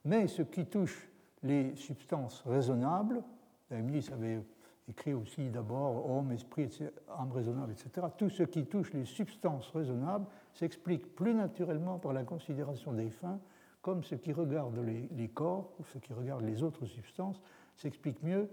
[0.03, 1.09] mais ce qui touche
[1.45, 3.23] les substances raisonnables.
[3.69, 4.41] Leibniz avait
[4.89, 6.69] écrit aussi d'abord homme, esprit,
[7.17, 8.07] âme raisonnable, etc.
[8.17, 13.39] Tout ce qui touche les substances raisonnables s'explique plus naturellement par la considération des fins,
[13.81, 17.39] comme ce qui regarde les, corps ou ce qui regarde les autres substances
[17.75, 18.49] s'explique mieux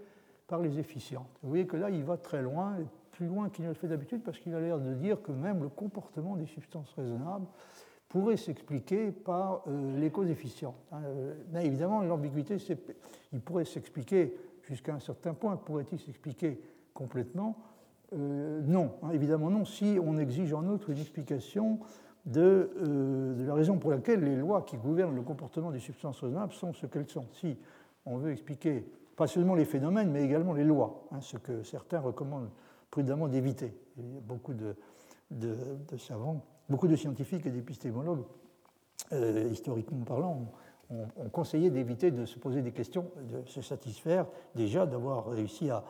[0.47, 1.39] par les efficientes.
[1.41, 2.77] Vous voyez que là, il va très loin,
[3.11, 5.63] plus loin qu'il ne le fait d'habitude, parce qu'il a l'air de dire que même
[5.63, 7.47] le comportement des substances raisonnables
[8.13, 10.75] pourrait s'expliquer par euh, les causes efficientes.
[10.91, 11.01] Hein.
[11.51, 12.57] Mais évidemment, l'ambiguïté,
[13.31, 15.57] il pourrait s'expliquer jusqu'à un certain point.
[15.57, 16.61] Pourrait-il s'expliquer
[16.93, 17.57] complètement?
[18.13, 21.79] Euh, Non, hein, évidemment non, si on exige en outre une explication
[22.27, 26.53] de, euh, la raison pour laquelle les lois qui gouvernent le comportement des substances raisonnables
[26.53, 27.25] sont ce qu'elles sont.
[27.33, 27.57] Si
[28.05, 31.99] on veut expliquer pas seulement les phénomènes, mais également les lois, hein, ce que certains
[31.99, 32.51] recommandent
[32.91, 33.73] prudemment d'éviter.
[33.97, 38.23] Il y a beaucoup de savants beaucoup de scientifiques et d'épistémologues,
[39.11, 40.47] euh, historiquement parlant,
[40.89, 45.83] ont, conseillé d'éviter de se poser des questions, de se satisfaire déjà d'avoir réussi à,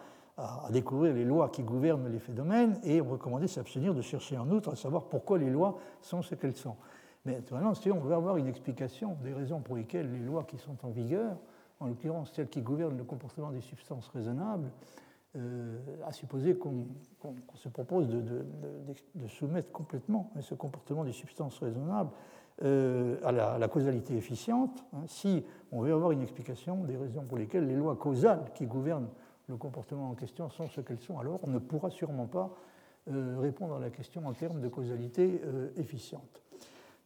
[0.71, 4.49] découvrir les lois qui gouvernent les phénomènes et ont recommandé de s'abstenir de chercher en
[4.49, 6.75] outre à savoir pourquoi les lois sont ce qu'elles sont.
[7.23, 10.57] Mais maintenant, si on veut avoir une explication des raisons pour lesquelles les lois qui
[10.57, 11.37] sont en vigueur,
[11.79, 14.69] en l'occurrence celles qui gouvernent le comportement des substances raisonnables,
[16.05, 16.85] à supposer qu'on
[17.55, 18.45] se propose de,
[19.27, 22.11] soumettre complètement ce comportement des substances raisonnables
[22.61, 27.39] euh, à, la, causalité efficiente, hein, si on veut avoir une explication des raisons pour
[27.39, 29.09] lesquelles les lois causales qui gouvernent
[29.47, 32.55] le comportement en question sont ce qu'elles sont, alors on ne pourra sûrement pas
[33.09, 36.43] euh, répondre à la question en termes de causalité euh, efficiente.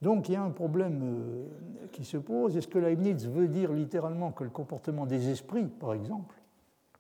[0.02, 2.56] Donc il y a un problème euh, qui se pose.
[2.58, 6.36] Est-ce que Leibniz veut dire littéralement que le comportement des esprits, par exemple,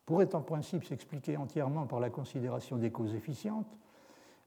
[0.08, 3.78] pourrait en principe s'expliquer entièrement par la considération des causes efficientes,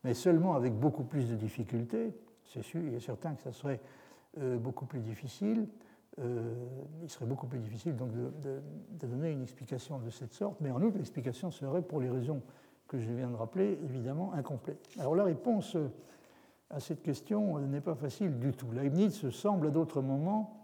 [0.03, 2.14] mais seulement avec beaucoup plus de difficultés
[2.46, 3.81] C'est sûr, il est certain que ça serait
[4.37, 5.68] beaucoup plus difficile.
[6.18, 10.70] il serait beaucoup plus difficile donc de, de, donner une explication de cette sorte, mais
[10.70, 12.40] en outre, l'explication serait, pour les raisons
[12.88, 14.79] que je viens de rappeler, évidemment incomplet.
[14.99, 15.77] Alors la réponse
[16.70, 18.70] à cette question n'est pas facile du tout.
[18.73, 20.57] Leibniz semble à d'autres moments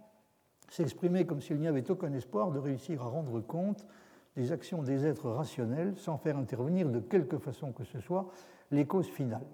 [0.71, 3.87] s'exprimer comme s'il n'y avait aucun espoir de réussir à rendre compte
[4.37, 8.27] des actions des êtres rationnels sans faire intervenir de quelque façon que ce soit
[8.71, 9.47] les causes finales.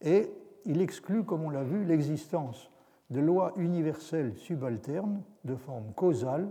[0.00, 0.30] Et
[0.66, 2.70] il exclut, comme on l'a vu, l'existence
[3.10, 6.48] de lois universelles subalternes de forme causale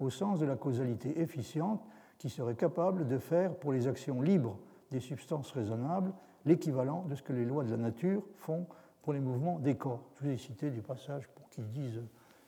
[0.00, 1.82] au sens de la causalité efficiente
[2.18, 4.58] qui serait capable de faire pour les actions libres
[4.90, 6.12] des substances raisonnables
[6.44, 8.66] l'équivalent de ce que les lois de la nature font
[9.02, 10.02] pour les mouvements des corps.
[10.16, 12.02] Je vous ai cité des passages pour qu'ils disent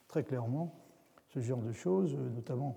[0.09, 0.73] très clairement
[1.29, 2.77] ce genre de choses, notamment,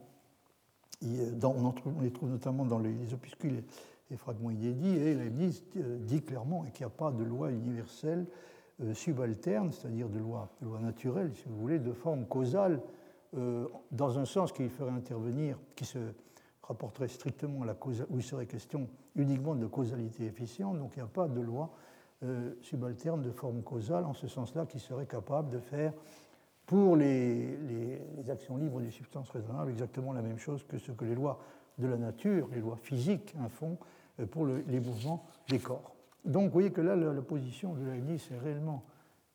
[1.04, 3.64] on, les trouve notamment dans les opuscules
[4.12, 8.26] et fragments inédits, et Leibniz euh, dit clairement qu'il n'y a pas de loi universelle
[8.82, 12.82] euh, subalterne, c'est-à-dire de loi, de loi naturelle, si vous voulez, de forme causale,
[13.36, 16.00] euh, dans un sens qui ferait intervenir, qui se
[16.64, 21.00] rapporterait strictement à la cause, où il serait question uniquement de causalité efficiente, donc il
[21.00, 21.72] n'y a pas de loi
[22.24, 25.94] euh, subalterne de forme causale en ce sens-là qui serait capable de faire
[26.68, 27.58] pour les,
[28.30, 31.40] actions libres des substances raisonnables exactement la même chose que ce que les lois
[31.78, 33.78] de la nature, les lois physiques, hein, font
[34.20, 35.96] euh, pour les mouvements des corps.
[36.26, 38.84] Donc vous voyez que là, la, position de Leibniz est réellement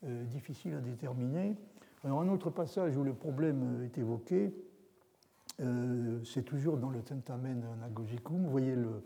[0.05, 1.55] euh, difficile à déterminer.
[2.03, 4.53] Un autre passage où le problème est évoqué,
[5.61, 8.43] euh, c'est toujours dans le Tentamen Anagogicum.
[8.43, 9.03] Vous voyez le,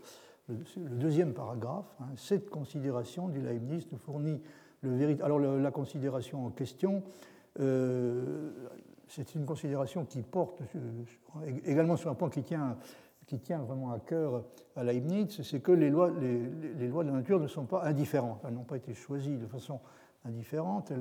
[0.76, 1.94] deuxième paragraphe.
[2.00, 2.06] Hein.
[2.16, 4.40] cette considération du Leibniz nous fournit
[4.82, 5.24] le véritable.
[5.24, 10.62] Alors la considération en question, euh, c'est une considération qui porte
[11.64, 12.76] également sur un point qui tient,
[13.26, 14.44] qui tient vraiment à cœur
[14.76, 18.42] à Leibniz, c'est que les lois, les, lois de la nature ne sont pas indifférentes.
[18.46, 19.80] Elles n'ont pas été choisies de façon
[20.24, 20.92] indifférentes.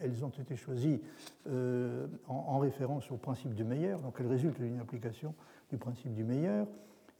[0.00, 1.00] Elles, ont été choisies
[1.48, 5.34] euh, en, référence au principe du meilleur, donc elles résultent d'une application
[5.70, 6.66] du principe du meilleur,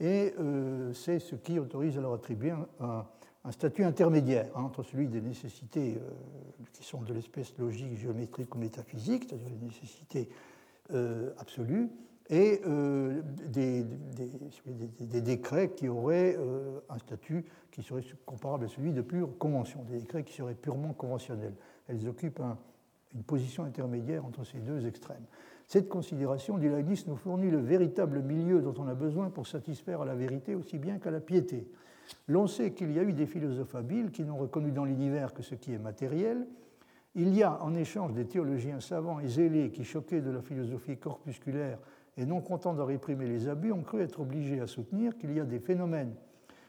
[0.01, 3.05] et euh, c'est ce qui autorise à leur attribuer un,
[3.53, 6.11] statut intermédiaire hein, entre celui des nécessités euh,
[6.73, 10.29] qui sont de l'espèce logique, géométrique ou métaphysique, c'est-à-dire les nécessités
[11.39, 11.91] absolues,
[12.31, 13.85] et euh, des,
[15.21, 19.99] décrets qui auraient euh, un statut qui serait comparable à celui de pure convention, des
[19.99, 21.55] décrets qui seraient purement conventionnels.
[21.89, 22.43] Elles occupent
[23.15, 25.25] une position intermédiaire entre ces deux extrêmes.
[25.67, 30.03] Cette considération, dit Leibniz, nous fournit le véritable milieu dont on a besoin pour satisfaire
[30.03, 31.67] à la vérité aussi bien qu'à la piété.
[32.27, 35.43] L'on sait qu'il y a eu des philosophes habiles qui n'ont reconnu dans l'univers que
[35.43, 36.47] ce qui est matériel.
[37.15, 40.97] Il y a en échange des théologiens savants et zélés qui, choqués de la philosophie
[40.97, 41.79] corpusculaire,
[42.17, 45.41] et non contents de réprimer les abus, ont cru être obligés à soutenir qu'il y
[45.41, 46.15] a des phénomènes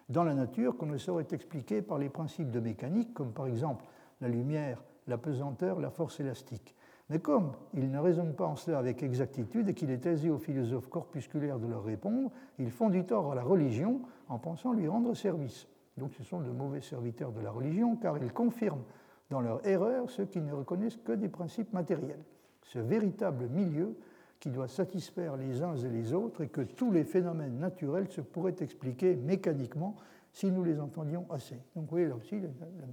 [0.09, 3.85] dans la nature qu'on ne saurait expliquer par les principes de mécanique, comme par exemple
[4.21, 6.75] la lumière, la pesanteur, la force élastique.
[7.09, 10.37] Mais comme ils ne raisonnent pas en cela avec exactitude et qu'il est aisé aux
[10.37, 14.87] philosophes corpusculaires de leur répondre, ils font du tort à la religion en pensant lui
[14.87, 15.67] rendre service.
[15.97, 18.83] Donc ce sont de mauvais serviteurs de la religion car ils confirment
[19.31, 22.23] dans leur erreur ceux qui ne reconnaissent que des principes matériels.
[22.63, 23.95] Ce véritable milieu
[24.39, 28.21] qui doit satisfaire les uns et les autres et que tous les phénomènes naturels se
[28.21, 29.95] pourraient expliquer mécaniquement
[30.31, 31.55] si nous les entendions assez.
[31.75, 32.39] Donc vous voyez, là aussi,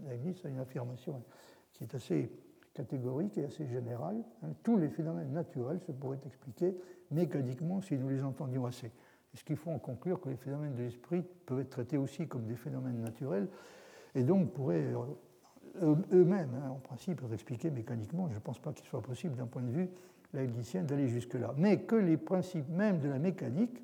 [0.09, 1.22] Leibniz a une affirmation
[1.72, 2.31] qui est assez
[2.77, 4.23] catégorique et assez générale.
[4.43, 4.49] Hein.
[4.62, 6.77] Tous les phénomènes naturels se pourraient expliquer
[7.11, 8.91] mécaniquement si nous les entendions assez.
[9.35, 12.47] ce qu'il faut en conclure que les phénomènes de l'esprit peuvent être traités aussi comme
[12.47, 13.49] des phénomènes naturels
[14.15, 14.93] et donc pourraient
[15.83, 18.29] euh, eux-mêmes, hein, en principe, être expliqués mécaniquement?
[18.29, 19.89] Je ne pense pas qu'il soit possible d'un point de vue
[20.33, 21.55] d'aller jusque-là.
[21.57, 23.83] Mais que les principes mêmes de la mécanique,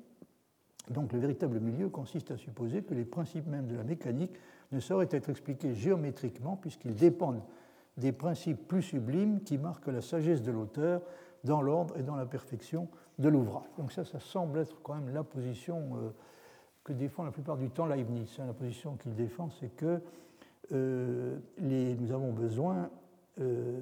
[0.89, 4.33] donc le véritable milieu consiste à supposer que les principes mêmes de la mécanique
[4.71, 7.41] ne sauraient être expliqués géométriquement puisqu'ils dépendent
[7.97, 11.01] des principes plus sublimes qui marquent la sagesse de l'auteur
[11.43, 12.87] dans l'ordre et dans la perfection
[13.19, 13.67] de l'ouvrage.
[13.77, 16.09] Donc ça, ça semble être quand même la position euh,
[16.83, 18.37] que défend la plupart du temps Leibniz.
[18.39, 20.01] La position qu'il défend, c'est que
[20.71, 22.89] euh, les, nous avons besoin
[23.39, 23.79] euh,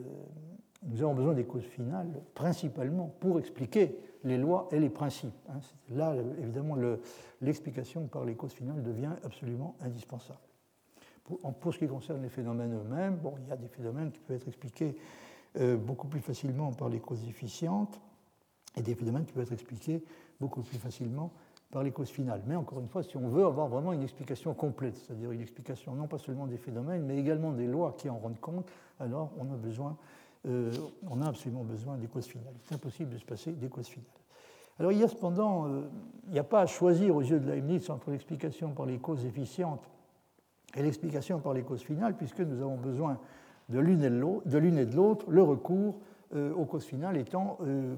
[0.83, 5.33] nous avons besoin des causes finales principalement pour expliquer les lois et les principes.
[5.49, 5.59] Hein.
[5.89, 6.75] Là, évidemment,
[7.41, 10.39] l'explication par les causes finales devient absolument indispensable.
[11.23, 14.37] Pour, ce qui concerne les phénomènes eux-mêmes, bon, il y a des phénomènes qui peuvent
[14.37, 14.95] être expliqués
[15.59, 18.01] euh, beaucoup plus facilement par les causes efficientes
[18.75, 20.03] et des phénomènes qui peuvent être expliqués
[20.39, 21.31] beaucoup plus facilement
[21.71, 22.41] par les causes finales.
[22.45, 25.95] Mais encore une fois, si on veut avoir vraiment une explication complète, c'est-à-dire une explication
[25.95, 29.51] non pas seulement des phénomènes, mais également des lois qui en rendent compte, alors on
[29.51, 29.97] a besoin,
[30.47, 30.71] euh,
[31.09, 32.53] on a absolument besoin des causes finales.
[32.63, 34.09] C'est impossible de se passer des causes finales.
[34.79, 35.83] Alors il y a cependant, euh,
[36.27, 39.25] il n'y a pas à choisir aux yeux de Leibniz entre l'explication par les causes
[39.25, 39.89] efficientes
[40.75, 43.19] et l'explication par les causes finales, puisque nous avons besoin
[43.69, 45.99] de l'une et de l'autre, le recours
[46.33, 47.95] euh, aux causes finales étant, euh,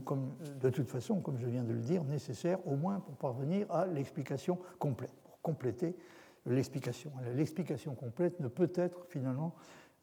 [0.60, 3.86] de toute façon, comme je viens de le dire, nécessaire au moins pour parvenir à
[3.86, 5.96] l'explication complète, pour compléter
[6.48, 7.12] l'explication.
[7.36, 9.54] L'explication complète ne peut être finalement,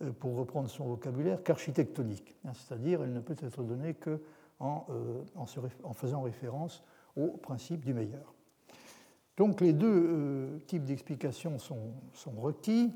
[0.02, 4.20] euh, pour reprendre son vocabulaire, qu'architectonique, hein, c'est-à-dire elle ne peut être donnée qu'en
[4.60, 4.86] en,
[5.34, 6.84] en, faisant référence
[7.16, 8.32] au principe du meilleur.
[9.40, 12.92] Donc les deux types d'explications sont, requis,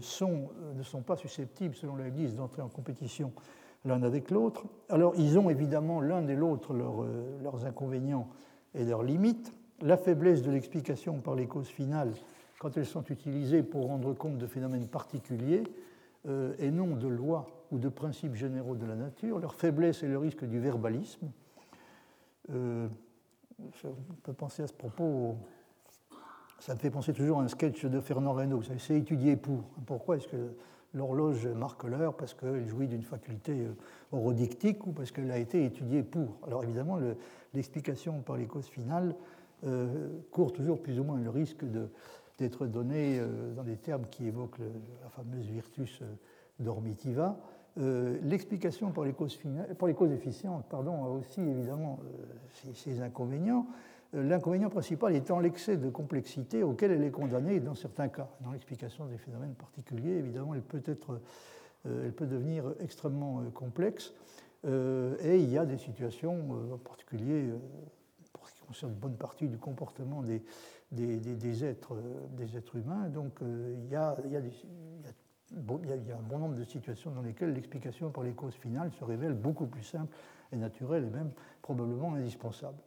[0.00, 3.34] sont, ne sont pas susceptibles, selon la liste, d'entrer en compétition
[3.84, 4.64] l'un avec l'autre.
[4.88, 8.28] Alors, ils ont évidemment l'un et l'autre euh, leurs inconvénients
[8.74, 9.52] et leurs limites.
[9.82, 12.12] La faiblesse de l'explication par les causes finales,
[12.58, 15.64] quand elles sont utilisées pour rendre compte de phénomènes particuliers
[16.26, 19.38] euh, et non de lois ou de principes généraux de la nature.
[19.38, 21.28] Leur faiblesse est le risque du verbalisme.
[23.58, 25.36] On peut penser à ce propos
[26.58, 28.62] ça me fait penser toujours à un sketch de Fernand Reynaud.
[28.78, 29.62] C'est étudié pour.
[29.86, 30.54] Pourquoi est-ce que
[30.94, 32.16] l'horloge marque l'heure?
[32.16, 33.66] Parce qu'elle jouit d'une faculté
[34.10, 36.38] horodictique euh, ou parce qu'elle a été étudiée pour?
[36.46, 36.98] Alors évidemment,
[37.54, 39.14] l'explication par les causes finales
[39.64, 41.64] euh, court toujours plus ou moins le risque
[42.38, 46.02] d'être donnée euh, dans des termes qui évoquent la fameuse virtus
[46.58, 47.38] dormitiva.
[47.76, 51.98] L'explication par, les causes les causes efficientes pardon, a aussi évidemment
[52.72, 53.66] ses inconvénients.
[54.12, 58.28] L'inconvénient principal étant l'excès de complexité auquel elle est condamnée dans certains cas.
[58.40, 61.20] Dans l'explication des phénomènes particuliers, évidemment, elle peut, être,
[61.86, 64.14] euh, elle peut devenir extrêmement euh, complexe.
[64.64, 67.50] Euh, et il y a des situations, en particulier
[68.32, 70.42] pour ce qui concerne une bonne partie du comportement des,
[70.92, 71.96] des, êtres,
[72.38, 73.08] des êtres humains.
[73.08, 74.36] Donc il y, a, il, il y
[75.08, 75.12] a
[75.54, 79.66] un bon nombre de situations dans lesquelles l'explication par les causes finales se révèle beaucoup
[79.66, 80.14] plus simple
[80.52, 81.30] et naturelle et même
[81.62, 82.78] probablement indispensable.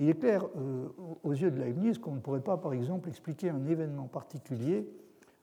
[0.00, 0.88] Il est clair euh,
[1.22, 4.88] aux yeux de Leibniz qu'on ne pourrait pas, par exemple, expliquer un événement particulier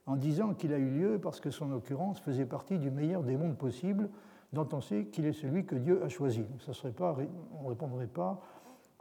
[0.06, 3.36] en disant qu'il a eu lieu parce que son occurrence faisait partie du meilleur des
[3.36, 4.10] mondes possibles
[4.52, 6.44] dont on sait qu'il est celui que Dieu a choisi.
[6.58, 7.16] Serait pas,
[7.58, 8.40] on ne répondrait pas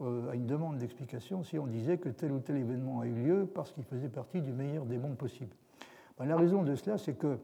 [0.02, 3.14] euh, à une demande d'explication si on disait que tel ou tel événement a eu
[3.14, 5.56] lieu parce qu'il faisait partie du meilleur des mondes possibles.
[6.20, 7.40] Ben, la raison de cela, c'est que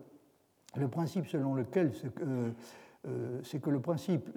[0.75, 2.51] le principe selon lequel euh,
[3.65, 4.29] le principe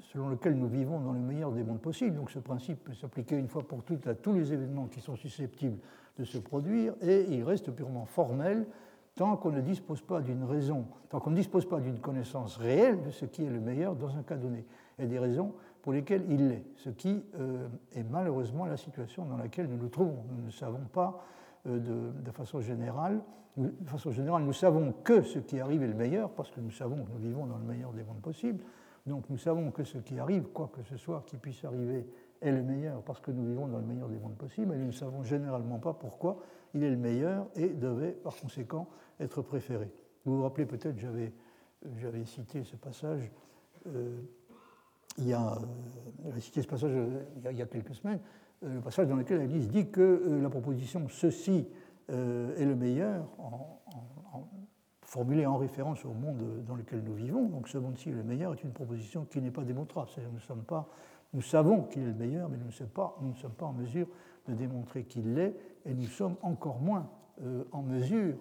[0.00, 2.16] selon lequel nous vivons dans le meilleur des mondes possibles.
[2.16, 5.16] Donc ce principe peut s'appliquer une fois pour toutes à tous les événements qui sont
[5.16, 5.78] susceptibles
[6.18, 8.66] de se produire et il reste purement formel
[9.14, 13.02] tant qu'on ne dispose pas d'une raison, tant qu'on ne dispose pas d'une connaissance réelle
[13.02, 14.64] de ce qui est le meilleur dans un cas donné
[14.98, 19.36] et des raisons pour lesquelles il l'est, ce qui euh, est malheureusement la situation dans
[19.36, 20.24] laquelle nous nous trouvons.
[20.30, 23.20] Nous ne savons pas euh, de, de, façon générale,
[23.56, 27.18] nous savons que ce qui arrive est le meilleur parce que nous savons que nous
[27.18, 28.62] vivons dans le meilleur des mondes possibles,
[29.06, 32.06] donc nous savons que ce qui arrive, quoi que ce soit qui puisse arriver,
[32.40, 34.86] est le meilleur parce que nous vivons dans le meilleur des mondes possibles, mais nous
[34.86, 36.38] ne savons généralement pas pourquoi
[36.74, 38.88] il est le meilleur et devait par conséquent
[39.20, 39.90] être préféré.
[40.24, 41.32] Vous vous rappelez peut-être, j'avais,
[41.98, 43.30] j'avais cité ce passage,
[43.86, 44.20] euh,
[45.18, 45.58] il y a,
[46.38, 49.68] cité ce passage euh, il y a, quelques semaines, euh, le passage dans lequel Alice
[49.68, 51.66] dit que la proposition ceci
[52.08, 53.26] est le meilleur
[55.12, 57.46] formulée en référence au monde dans lequel nous vivons.
[57.46, 60.08] Donc ce monde-ci est le meilleur est une proposition qui n'est pas démontrable.
[60.32, 60.88] Nous, sommes pas,
[61.34, 63.18] nous savons qu'il est le meilleur, mais nous ne, sommes pas,
[63.60, 64.06] en mesure
[64.48, 67.10] de démontrer qu'il l'est, et nous sommes encore moins
[67.42, 68.36] euh, en mesure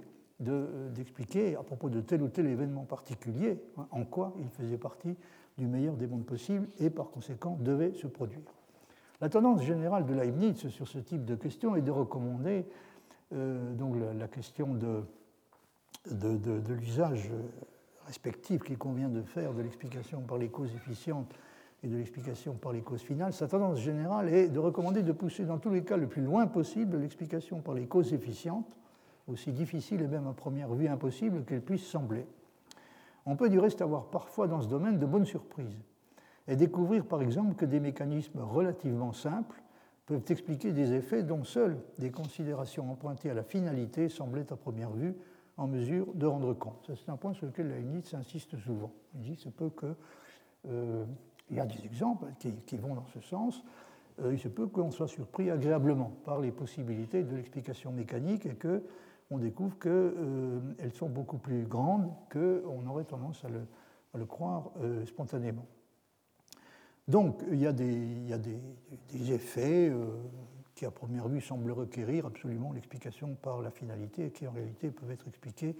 [0.48, 4.78] euh, d'expliquer à propos de tel ou tel événement particulier hein, en quoi il faisait
[4.78, 5.18] partie
[5.58, 8.61] du meilleur des mondes possibles et par conséquent devait se produire.
[9.22, 12.66] La tendance générale de Leibniz sur ce type de questions est de recommander
[13.34, 15.04] euh, donc la, question de
[16.10, 17.30] de, l'usage
[18.06, 21.32] respectif qu'il convient de faire de l'explication par les causes efficientes
[21.84, 25.46] et de l'explication par les causes finales, sa tendance générale est de recommander de pousser
[25.46, 28.78] dans tous les cas le plus loin possible l'explication par les causes efficientes,
[29.28, 32.26] aussi difficile et même à première vue impossible qu'elle puisse sembler.
[33.26, 35.78] On peut du reste avoir parfois dans ce domaine de bonnes surprises
[36.48, 39.62] et découvrir par exemple que des mécanismes relativement simples
[40.06, 44.92] peuvent expliquer des effets dont seules des considérations empruntées à la finalité semblaient à première
[44.92, 45.16] vue
[45.58, 46.92] en mesure de rendre compte.
[46.96, 48.92] C'est un point sur lequel Leibniz insiste souvent.
[49.16, 49.96] Il dit se peut que.
[50.68, 51.06] Euh,
[51.50, 53.62] il y a des exemples qui, vont dans ce sens.
[54.22, 58.56] Euh, il se peut qu'on soit surpris agréablement par les possibilités de l'explication mécanique et
[58.56, 64.72] qu'on découvre qu'elles euh, sont beaucoup plus grandes qu'on aurait tendance à le, croire
[65.06, 65.66] spontanément.
[67.08, 70.06] Donc il y a des, effets euh,
[70.76, 74.92] qui à première vue semblent requérir absolument l'explication par la finalité et qui en réalité
[74.92, 75.76] peuvent être expliqués,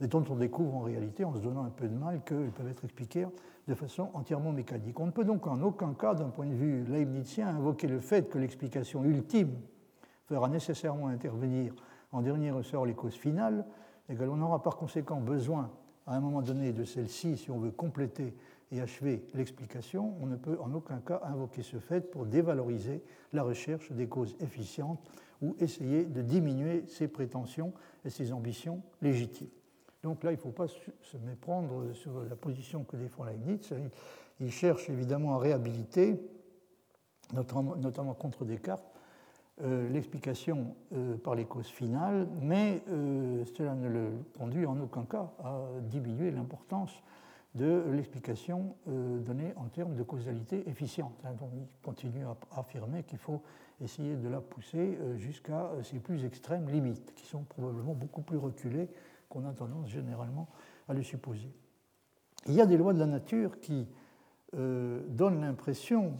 [0.00, 2.68] et dont on découvre en réalité en se donnant un peu de mal qu'ils peuvent
[2.68, 3.26] être expliqués
[3.66, 5.00] de façon entièrement mécanique.
[5.00, 8.28] On ne peut donc en aucun cas, d'un point de vue leibnizien, invoquer le fait
[8.28, 9.56] que l'explication ultime
[10.26, 11.74] fera nécessairement intervenir
[12.12, 13.66] en dernier ressort les causes finales,
[14.08, 15.70] et que l'on aura par conséquent besoin
[16.06, 18.34] à un moment donné de celle-ci si on veut compléter
[18.72, 23.02] et achever l'explication, on ne peut en aucun cas invoquer ce fait pour dévaloriser
[23.32, 25.00] la recherche des causes efficientes
[25.42, 27.72] ou essayer de diminuer ses prétentions
[28.04, 29.50] et ses ambitions légitimes.
[30.02, 33.72] Donc là, il ne faut pas se méprendre sur la position que défend Leibniz.
[34.40, 36.20] Il cherche évidemment à réhabiliter,
[37.32, 38.84] notamment contre Descartes,
[39.62, 45.04] euh, l'explication euh, par les causes finales, mais euh, cela ne le conduit en aucun
[45.04, 46.92] cas à diminuer l'importance
[47.56, 51.14] de l'explication donnée en termes de causalité efficiente.
[51.24, 51.32] Hein.
[51.38, 53.42] donc il continue à affirmer qu'il faut
[53.80, 58.88] essayer de la pousser jusqu'à ses plus extrêmes limites, qui sont probablement beaucoup plus reculées
[59.28, 60.48] qu'on a tendance généralement
[60.88, 61.50] à le supposer.
[62.46, 63.88] Il y a des lois de la nature qui
[64.52, 66.14] donnent l'impression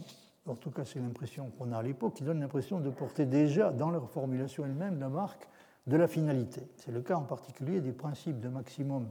[0.47, 3.71] en tout cas c'est l'impression qu'on a à l'époque, qui donne l'impression de porter déjà
[3.71, 5.47] dans leur formulation elle-même la marque
[5.85, 6.61] de la finalité.
[6.77, 9.09] C'est le cas en particulier des principes de maximum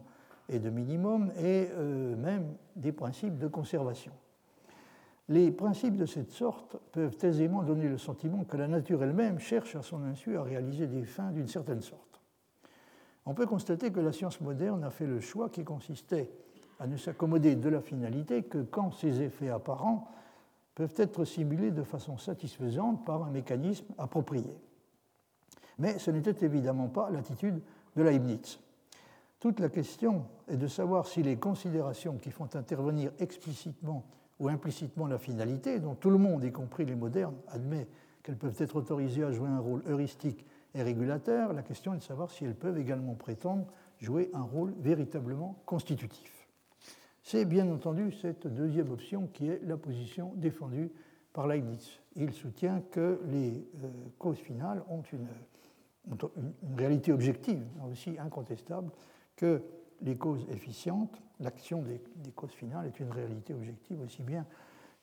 [0.49, 4.13] et de minimum et euh, même des principes de conservation.
[5.29, 9.75] Les principes de cette sorte peuvent aisément donner le sentiment que la nature elle-même cherche
[9.75, 12.21] à son insu à réaliser des fins d'une certaine sorte.
[13.25, 16.31] On peut constater que la science moderne a fait le choix qui consistait
[16.79, 20.09] à ne s'accommoder de la finalité que quand ses effets apparents
[20.77, 24.57] peuvent être simulés de façon satisfaisante par un mécanisme approprié.
[25.79, 27.61] Mais ce n'était évidemment pas l'attitude
[27.97, 28.61] de Leibniz.
[29.47, 34.05] Toute la question est de savoir si les considérations qui font intervenir explicitement
[34.41, 37.87] ou implicitement la finalité, dont tout le monde, y compris les modernes, admet
[38.25, 40.45] qu'elles peuvent être autorisées à jouer un rôle heuristique
[40.75, 43.67] et régulateur, la question est de savoir si elles peuvent également prétendre
[44.01, 46.49] jouer un rôle véritablement constitutif.
[47.23, 50.91] C'est bien entendu cette deuxième option qui est la position défendue
[51.33, 52.01] par Leibniz.
[52.17, 55.29] Il soutient que les euh, causes finales ont une,
[56.77, 58.91] réalité objective, aussi incontestable,
[59.37, 59.63] que
[60.03, 62.01] les causes efficientes, l'action des,
[62.33, 64.47] causes finales est une réalité objective aussi bien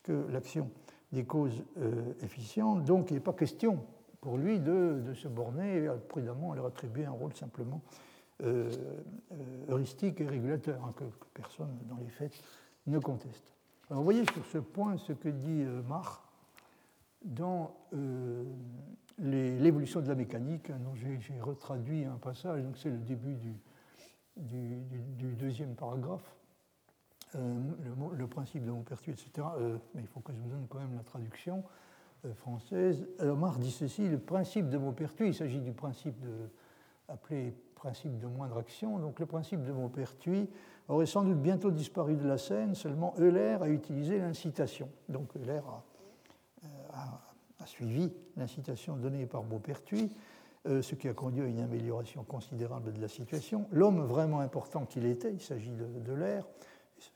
[0.04, 0.70] que l'action
[1.12, 2.84] des causes euh, efficientes.
[2.84, 3.86] Donc il n'est pas question
[4.20, 7.82] pour lui de, se borner prudemment à leur attribuer un rôle simplement
[8.44, 8.70] euh,
[9.32, 9.36] euh,
[9.70, 11.04] heuristique et régulateur, hein, que,
[11.34, 12.34] personne dans les faits
[12.88, 13.54] ne conteste.
[13.90, 15.82] Alors vous voyez sur ce point ce que dit euh,
[17.24, 17.76] dans
[19.20, 23.54] l'évolution de la mécanique, hein, dont j'ai retraduit un passage, donc c'est le début du,
[24.38, 26.36] du, deuxième paragraphe,
[27.34, 29.48] le, principe de Maupertuis, etc.
[29.94, 31.64] mais il faut que je vous donne quand même la traduction
[32.36, 33.08] française.
[33.20, 36.16] Alors Marx dit ceci, le principe de Maupertuis, il s'agit du principe
[37.08, 37.54] appelé
[37.84, 38.98] principe de moindre action.
[38.98, 40.50] Donc le principe de Maupertuis
[40.88, 44.90] aurait sans doute bientôt disparu de la scène, seulement Euler a utilisé l'incitation.
[45.10, 45.60] Donc Euler
[46.64, 50.33] euh, a, suivi l'incitation donnée par Maupertuis, euh,
[50.66, 53.68] ce qui a conduit à une amélioration considérable de la situation.
[53.72, 56.47] L'homme vraiment important qu'il était, il s'agit de, l'air,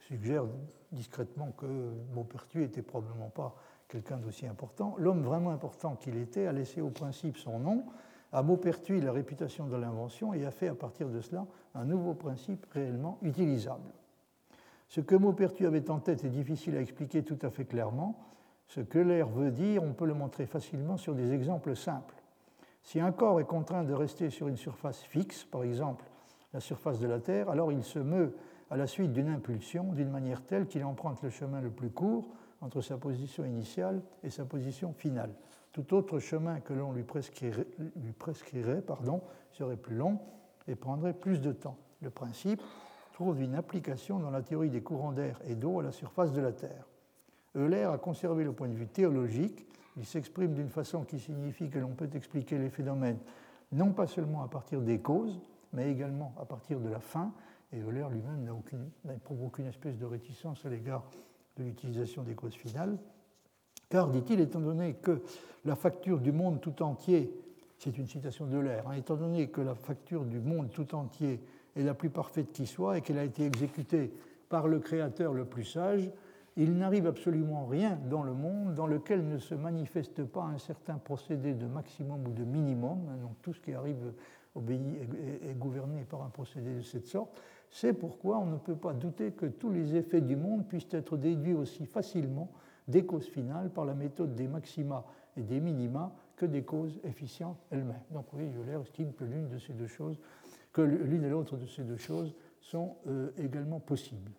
[0.07, 0.45] suggère
[0.91, 1.65] discrètement que
[2.13, 3.55] Maupertuis n'était probablement pas
[3.87, 4.95] quelqu'un d'aussi important.
[4.97, 7.85] L'homme vraiment important qu'il était a laissé au principe son nom,
[8.33, 12.13] a Maupertuis la réputation de l'invention et a fait à partir de cela un nouveau
[12.13, 13.93] principe réellement utilisable.
[14.89, 18.19] Ce que Maupertuis avait en tête est difficile à expliquer tout à fait clairement.
[18.67, 22.16] Ce que l'air veut dire, on peut le montrer facilement sur des exemples simples.
[22.87, 26.05] Si un corps est contraint de rester sur une surface fixe, par exemple
[26.53, 28.33] la surface de la Terre, alors il se meut
[28.69, 32.29] à la suite d'une impulsion d'une manière telle qu'il emprunte le chemin le plus court
[32.61, 35.31] entre sa position initiale et sa position finale.
[35.73, 37.67] Tout autre chemin que l'on lui prescrirait,
[39.51, 40.19] serait plus long
[40.69, 41.75] et prendrait plus de temps.
[42.01, 42.61] Le principe
[43.11, 46.39] trouve une application dans la théorie des courants d'air et d'eau à la surface de
[46.39, 46.87] la Terre.
[47.53, 49.67] Euler a conservé le point de vue théologique.
[49.97, 53.19] Il s'exprime d'une façon qui signifie que l'on peut expliquer les phénomènes
[53.71, 55.41] non pas seulement à partir des causes,
[55.73, 57.33] mais également à partir de la fin.
[57.73, 58.49] Et Euler lui-même
[59.03, 61.03] n'éprouve aucune espèce de réticence à l'égard
[61.57, 62.97] de l'utilisation des causes finales.
[63.89, 65.21] Car, dit-il, étant donné que
[65.65, 67.33] la facture du monde tout entier,
[67.77, 71.41] c'est une citation de l'air, hein, étant donné que la facture du monde tout entier
[71.75, 74.11] est la plus parfaite qui soit et qu'elle a été exécutée
[74.49, 76.09] par le Créateur le plus sage,
[76.57, 80.97] il n'arrive absolument rien dans le monde dans lequel ne se manifeste pas un certain
[80.97, 82.97] procédé de maximum ou de minimum.
[83.09, 84.13] Hein, donc tout ce qui arrive
[84.55, 84.81] obéit
[85.47, 87.39] est gouverné par un procédé de cette sorte.
[87.69, 91.15] C'est pourquoi on ne peut pas douter que tous les effets du monde puissent être
[91.15, 92.49] déduits aussi facilement
[92.87, 95.05] des causes finales par la méthode des maxima
[95.35, 98.01] et des minima que des causes efficientes elles-mêmes.
[98.11, 100.19] Donc oui, Euler estime que l'une de ces deux choses,
[100.73, 104.31] que l'une et l'autre de ces deux choses sont euh, également possibles.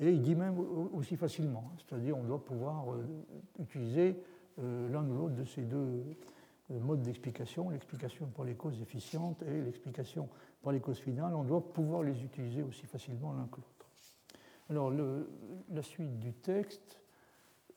[0.00, 0.58] Et il dit même
[0.92, 3.06] aussi facilement, hein, c'est-à-dire on doit pouvoir euh,
[3.60, 4.20] utiliser
[4.58, 6.02] euh, l'un ou l'autre de ces deux
[6.70, 10.28] modes d'explication, l'explication par les causes efficientes et l'explication
[10.62, 13.74] par les causes finales, on doit pouvoir les utiliser aussi facilement l'un que l'autre.
[14.70, 17.04] Alors la suite du texte,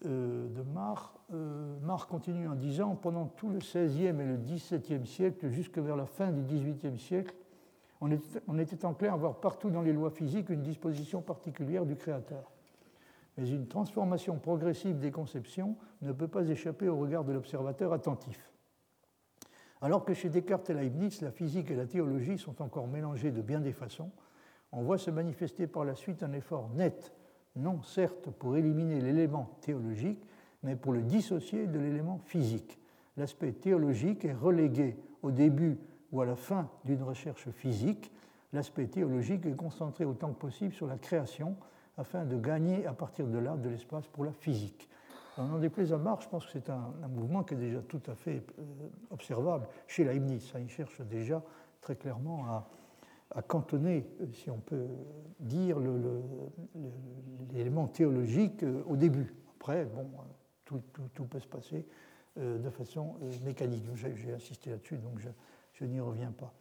[0.05, 5.07] euh, de Marc, euh, Marc continue en disant pendant tout le XVIe et le XVIIe
[5.07, 7.35] siècle, jusque vers la fin du XVIIIe siècle,
[8.01, 11.21] on était, on était en clair à voir partout dans les lois physiques une disposition
[11.21, 12.51] particulière du Créateur.
[13.37, 18.51] Mais une transformation progressive des conceptions ne peut pas échapper au regard de l'observateur attentif.
[19.81, 23.41] Alors que chez Descartes et Leibniz, la physique et la théologie sont encore mélangées de
[23.41, 24.11] bien des façons,
[24.71, 27.13] on voit se manifester par la suite un effort net
[27.55, 30.23] non certes pour éliminer l'élément théologique,
[30.63, 32.79] mais pour le dissocier de l'élément physique.
[33.17, 35.77] L'aspect théologique est relégué au début
[36.11, 38.11] ou à la fin d'une recherche physique.
[38.53, 41.55] L'aspect théologique est concentré autant que possible sur la création
[41.97, 44.87] afin de gagner à partir de là de l'espace pour la physique.
[45.37, 48.15] On déplaise à Marx, je pense que c'est un, mouvement qui est déjà tout à
[48.15, 48.63] fait euh,
[49.11, 50.51] observable chez Leibniz.
[50.57, 51.43] Il cherche déjà
[51.81, 52.67] très clairement à,
[53.43, 54.87] cantonner, si on peut
[55.39, 55.77] dire,
[57.51, 59.35] l'élément théologique euh, au début.
[59.59, 60.07] Après, bon,
[60.65, 60.81] tout,
[61.25, 61.85] peut se passer
[62.37, 63.83] euh, de façon euh, mécanique.
[63.95, 65.29] J'ai insisté là-dessus, donc je,
[65.85, 66.53] n'y reviens pas.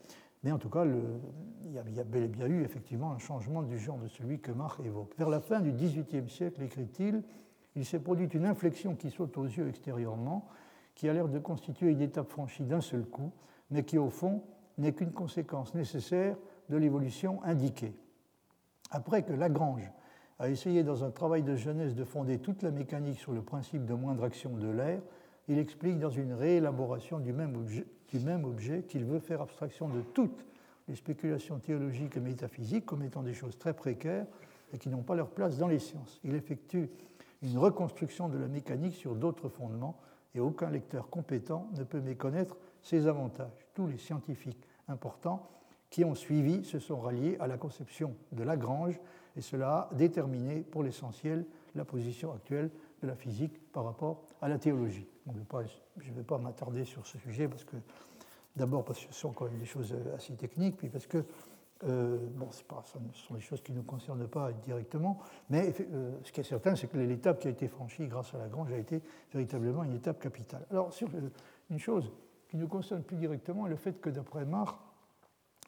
[0.43, 3.13] Mais en tout cas, il, y a, il, y a, bel et bien eu effectivement
[3.13, 5.15] un changement du genre de celui que Marc évoque.
[5.19, 7.23] Vers la fin du XVIIIe siècle, écrit-il,
[7.75, 10.49] il s'est produit une inflexion qui saute aux yeux extérieurement,
[10.95, 13.33] qui a l'air de constituer une étape franchie d'un seul coup,
[13.71, 14.43] mais qui au fond
[14.79, 16.37] n'est qu'une conséquence nécessaire
[16.69, 17.95] de l'évolution indiquée.
[18.91, 19.91] Après que Lagrange
[20.39, 23.85] a essayé dans un travail de jeunesse de fonder toute la mécanique sur le principe
[23.85, 25.01] de moindre action de l'air,
[25.49, 30.45] il explique dans une réélaboration du même objet, qu'il veut faire abstraction de toutes
[30.89, 34.27] les spéculations théologiques et métaphysiques comme étant des choses très précaires
[34.73, 36.21] et qui n'ont pas leur place dans les sciences.
[36.25, 36.91] Il effectue
[37.43, 39.99] une reconstruction de la mécanique sur d'autres fondements
[40.35, 43.67] et aucun lecteur compétent ne peut méconnaître ses avantages.
[43.75, 45.49] Tous les scientifiques importants
[45.91, 49.01] qui ont suivi se sont ralliés à la conception de Lagrange
[49.37, 51.45] et cela a déterminé pour l'essentiel
[51.75, 52.71] la position actuelle
[53.03, 55.07] de la physique par rapport à la théologie.
[55.27, 57.77] Je ne vais pas m'attarder sur ce sujet parce que
[58.55, 61.25] d'abord parce que ce sont quand même des choses assez techniques, puis parce que
[61.85, 65.19] euh, bon, pas, ce sont des choses qui ne nous concernent pas directement,
[65.51, 68.39] mais euh, ce qui est certain, c'est que l'étape qui a été franchie grâce à
[68.39, 69.03] Lagrange a été
[69.33, 70.65] véritablement une étape capitale.
[70.71, 71.31] Alors, sur euh,
[71.69, 72.11] une chose
[72.49, 74.75] qui nous concerne plus directement, le fait que d'après Marx,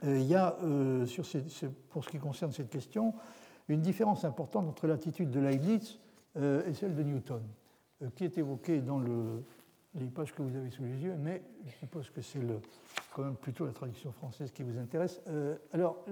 [0.05, 1.07] euh, il y a, euh,
[1.91, 3.15] pour ce qui concerne cette question,
[3.69, 5.99] une différence importante entre l'attitude de Leibniz
[6.37, 7.43] euh, et celle de Newton,
[8.15, 9.43] qui est évoquée dans le,
[9.95, 12.41] les pages que vous avez sous les yeux, mais je suppose que c'est
[13.13, 15.21] quand même plutôt la traduction française qui vous intéresse.
[15.73, 16.05] alors,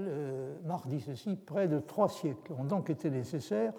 [0.64, 3.72] Marc dit ceci près de trois siècles ont donc été nécessaires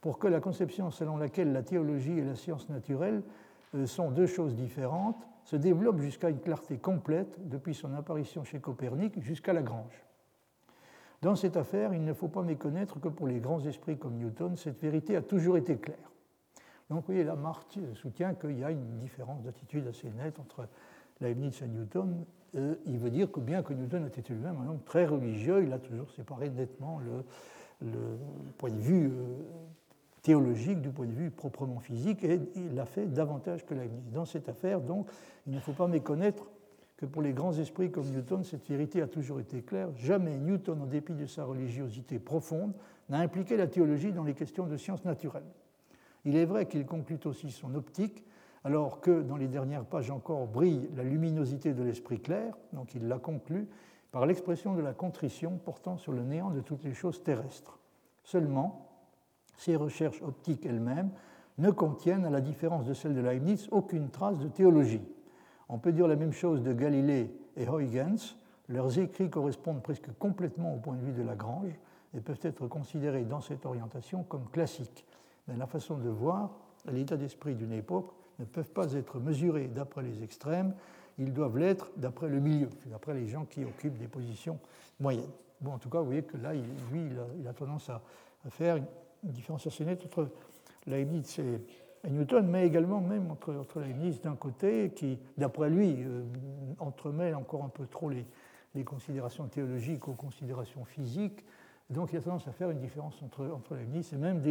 [0.00, 3.22] pour que la conception selon laquelle la théologie et la science naturelle
[3.84, 9.20] sont deux choses différentes se développe jusqu'à une clarté complète depuis son apparition chez Copernic
[9.20, 10.04] jusqu'à Lagrange.
[11.22, 14.56] Dans cette affaire, il ne faut pas méconnaître que pour les grands esprits comme Newton,
[14.56, 16.09] cette vérité a toujours été claire.
[16.90, 20.66] Donc, là, Marx soutient qu'il y a une différence d'attitude assez nette entre
[21.20, 22.24] Leibniz et Newton.
[22.52, 25.72] Il veut dire que bien que Newton ait été lui-même un homme très religieux, il
[25.72, 27.92] a toujours séparé nettement le,
[28.58, 29.38] point de vue euh,
[30.20, 34.12] théologique du point de vue proprement physique, et il l'a fait davantage que Leibniz.
[34.12, 35.08] Dans cette affaire, donc,
[35.46, 36.50] il ne faut pas méconnaître
[36.96, 39.88] que pour les grands esprits comme Newton, cette vérité a toujours été claire.
[39.96, 42.74] Jamais Newton, en dépit de sa religiosité profonde,
[43.08, 45.44] n'a impliqué la théologie dans les questions de sciences naturelles.
[46.24, 48.24] Il est vrai qu'il conclut aussi son optique,
[48.64, 53.08] alors que dans les dernières pages encore brille la luminosité de l'esprit clair, donc il
[53.08, 53.68] l'a conclu
[54.12, 57.78] par l'expression de la contrition portant sur le néant de toutes les choses terrestres.
[58.22, 58.88] Seulement,
[59.56, 61.10] ces recherches optiques elles-mêmes
[61.58, 65.02] ne contiennent, à la différence de celles de Leibniz, aucune trace de théologie.
[65.68, 68.36] On peut dire la même chose de Galilée et Huygens.
[68.68, 71.78] Leurs écrits correspondent presque complètement au point de vue de Lagrange
[72.14, 75.06] et peuvent être considérés dans cette orientation comme classiques.
[75.48, 76.50] Mais la façon de voir
[76.90, 80.74] l'état d'esprit d'une époque ne peuvent pas être mesurés d'après les extrêmes,
[81.18, 84.58] ils doivent l'être d'après le milieu, d'après les gens qui occupent des positions
[84.98, 85.30] moyennes.
[85.60, 87.10] Bon, en tout cas, vous voyez que là, lui,
[87.40, 88.00] il a, tendance à,
[88.48, 90.30] faire une différence assez nette entre
[90.86, 91.60] Leibniz et,
[92.08, 96.22] Newton, mais également même entre, entre Leibniz d'un côté, qui, d'après lui, euh,
[96.78, 98.24] entremêle encore un peu trop les,
[98.84, 101.44] considérations théologiques aux considérations physiques.
[101.90, 104.42] Donc il a tendance à faire une différence entre, entre Leibniz et même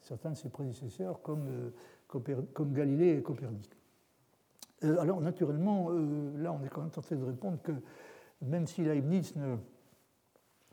[0.00, 1.72] certains de ses prédécesseurs comme,
[2.06, 3.70] comme Galilée et Copernic.
[4.82, 5.90] alors naturellement,
[6.36, 7.72] là on est quand même tenté de répondre que
[8.42, 9.56] même si Leibniz ne,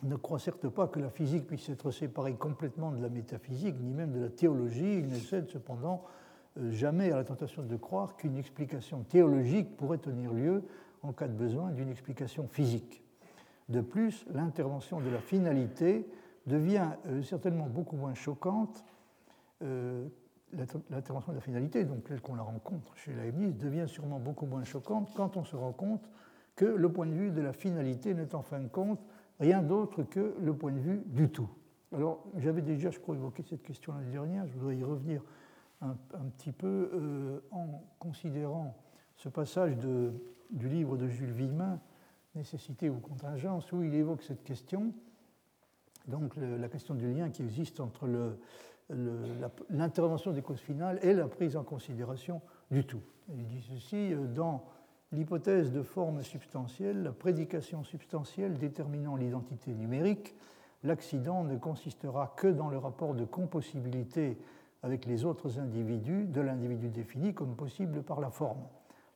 [0.03, 3.93] ne croit certes pas que la physique puisse être séparée complètement de la métaphysique, ni
[3.93, 6.03] même de la théologie, il ne cède cependant
[6.57, 10.63] euh, jamais à la tentation de croire qu'une explication théologique pourrait tenir lieu
[11.01, 13.04] en cas de besoin d'une explication physique.
[13.69, 16.07] De plus, l'intervention de la finalité
[16.45, 18.85] devient euh, certainement beaucoup moins choquante.
[19.63, 20.07] Euh,
[20.89, 24.63] l'intervention de la finalité, donc telle qu'on la rencontre chez Leibniz, devient sûrement beaucoup moins
[24.63, 26.09] choquante quand on se rend compte
[26.55, 29.03] que le point de vue de la finalité n'est en fin de compte
[29.39, 31.49] rien d'autre que le point de vue du tout.
[31.93, 35.23] Alors, j'avais déjà, je crois, évoqué cette question l'année dernière, je voudrais y revenir
[35.81, 35.95] un,
[36.37, 38.77] petit peu euh, en considérant
[39.17, 41.79] ce passage du livre de Jules Villemin,
[42.35, 44.93] Nécessité ou contingence, où il évoque cette question,
[46.07, 48.07] donc la question du lien qui existe entre
[49.69, 53.01] l'intervention des causes finales et la prise en considération du tout.
[53.29, 54.65] Il dit ceci, euh, dans
[55.11, 60.35] l'hypothèse de forme substantielle, la prédication substantielle déterminant l'identité numérique,
[60.83, 64.37] l'accident ne consistera que dans le rapport de compossibilité
[64.83, 68.61] avec les autres individus de l'individu défini comme possible par la forme.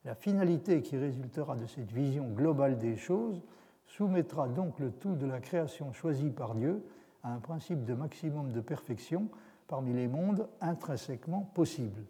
[0.05, 3.41] La finalité qui résultera de cette vision globale des choses
[3.85, 6.83] soumettra donc le tout de la création choisie par Dieu
[7.23, 9.29] à un principe de maximum de perfection
[9.67, 12.03] parmi les mondes intrinsèquement possibles.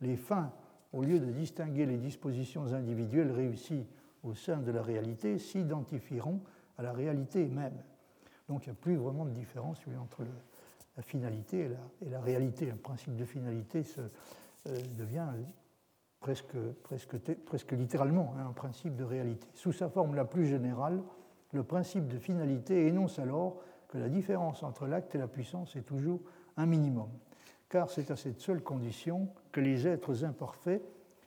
[0.00, 0.52] Les fins
[0.92, 3.86] au lieu de distinguer les dispositions individuelles réussies
[4.24, 6.40] au sein de la réalité, s'identifieront
[6.78, 7.76] à la réalité même.
[8.48, 10.22] Donc il n'y a plus vraiment de différence entre
[10.96, 11.70] la finalité
[12.04, 12.66] et la, réalité.
[12.66, 15.26] Le principe de finalité euh, devient
[16.20, 19.46] presque, presque, presque littéralement hein, un principe de réalité.
[19.54, 21.02] Sous sa forme la plus générale,
[21.52, 25.82] le principe de finalité énonce alors que la différence entre l'acte et la puissance est
[25.82, 26.20] toujours
[26.56, 27.08] un minimum
[27.68, 30.82] car c'est à cette seule condition que les êtres imparfaits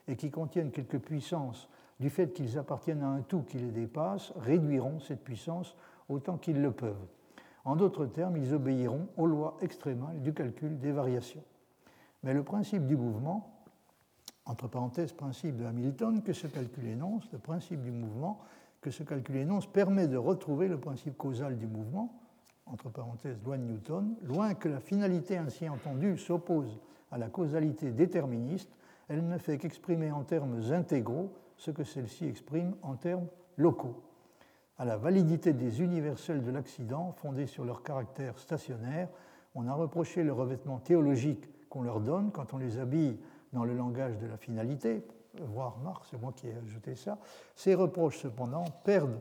[0.07, 1.69] et qui contiennent quelque puissance
[1.99, 5.75] du fait qu'ils appartiennent à un tout qui les dépasse, réduiront cette puissance
[6.07, 7.07] autant qu'ils le peuvent.
[7.65, 11.43] En d'autres termes, ils obéiront aux lois extrémales du calcul des variations.
[12.23, 13.58] Mais le principe du mouvement,
[14.49, 18.39] entre parenthèses, principe de Hamilton, que ce calcul énonce, le principe du mouvement,
[18.81, 22.19] que ce calcul énonce, permet de retrouver le principe causal du mouvement,
[22.65, 26.79] entre parenthèses, loi de Newton, loin que la finalité ainsi entendue s'oppose
[27.11, 28.71] à la causalité déterministe,
[29.07, 34.01] elle ne fait qu'exprimer en termes intégraux ce que celle-ci exprime en termes locaux.
[34.79, 39.09] À la validité des universels de l'accident, fondés sur leur caractère stationnaire,
[39.53, 43.19] on a reproché le revêtement théologique qu'on leur donne quand on les habille
[43.53, 45.03] dans le langage de la finalité,
[45.39, 47.17] voire Marx, c'est moi qui ai ajouté ça.
[47.55, 49.19] Ces reproches, cependant, perdent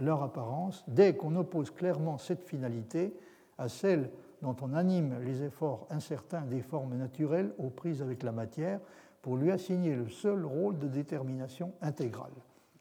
[0.00, 3.14] leur apparence dès qu'on oppose clairement cette finalité
[3.58, 4.10] à celle
[4.42, 8.80] dont on anime les efforts incertains des formes naturelles aux prises avec la matière
[9.22, 12.32] pour lui assigner le seul rôle de détermination intégrale.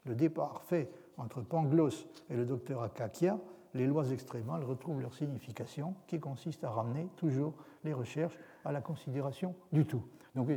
[0.05, 3.39] Le départ fait entre Pangloss et le docteur Akakia,
[3.73, 8.81] les lois extrémales retrouvent leur signification qui consiste à ramener toujours les recherches à la
[8.81, 10.03] considération du tout.
[10.35, 10.49] Donc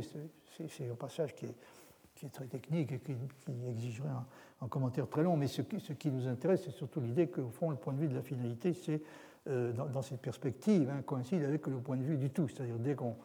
[0.57, 3.15] c'est un passage qui est, très technique et qui,
[3.69, 4.09] exigerait
[4.61, 5.37] un, commentaire très long.
[5.37, 8.15] Mais ce qui, nous intéresse, c'est surtout l'idée qu'au fond, le point de vue de
[8.15, 9.01] la finalité, c'est,
[9.47, 12.49] euh, dans, cette perspective, hein, coïncide avec le point de vue du tout.
[12.49, 13.15] C'est-à-dire dès qu'on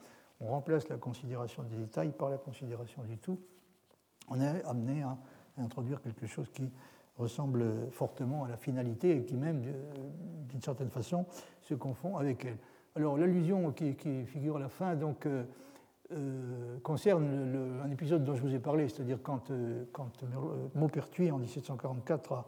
[0.40, 3.40] remplace la considération des détails par la considération du tout,
[4.28, 5.18] on est amené à,
[5.58, 6.70] introduire quelque chose qui
[7.16, 9.62] ressemble fortement à la finalité et qui même,
[10.48, 11.26] d'une certaine façon,
[11.62, 12.58] se confond avec elle.
[12.96, 13.94] Alors l'allusion qui,
[14.26, 15.44] figure à la fin, donc, euh,
[16.14, 21.30] euh, concerne un épisode dont je vous ai parlé, c'est-à-dire quand, euh, quand euh, Maupertuis,
[21.30, 22.44] en 1744, a,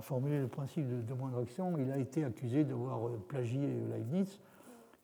[0.00, 3.60] formulé le principe de, moindre action, il a été accusé d'avoir plagié
[3.92, 4.40] Leibniz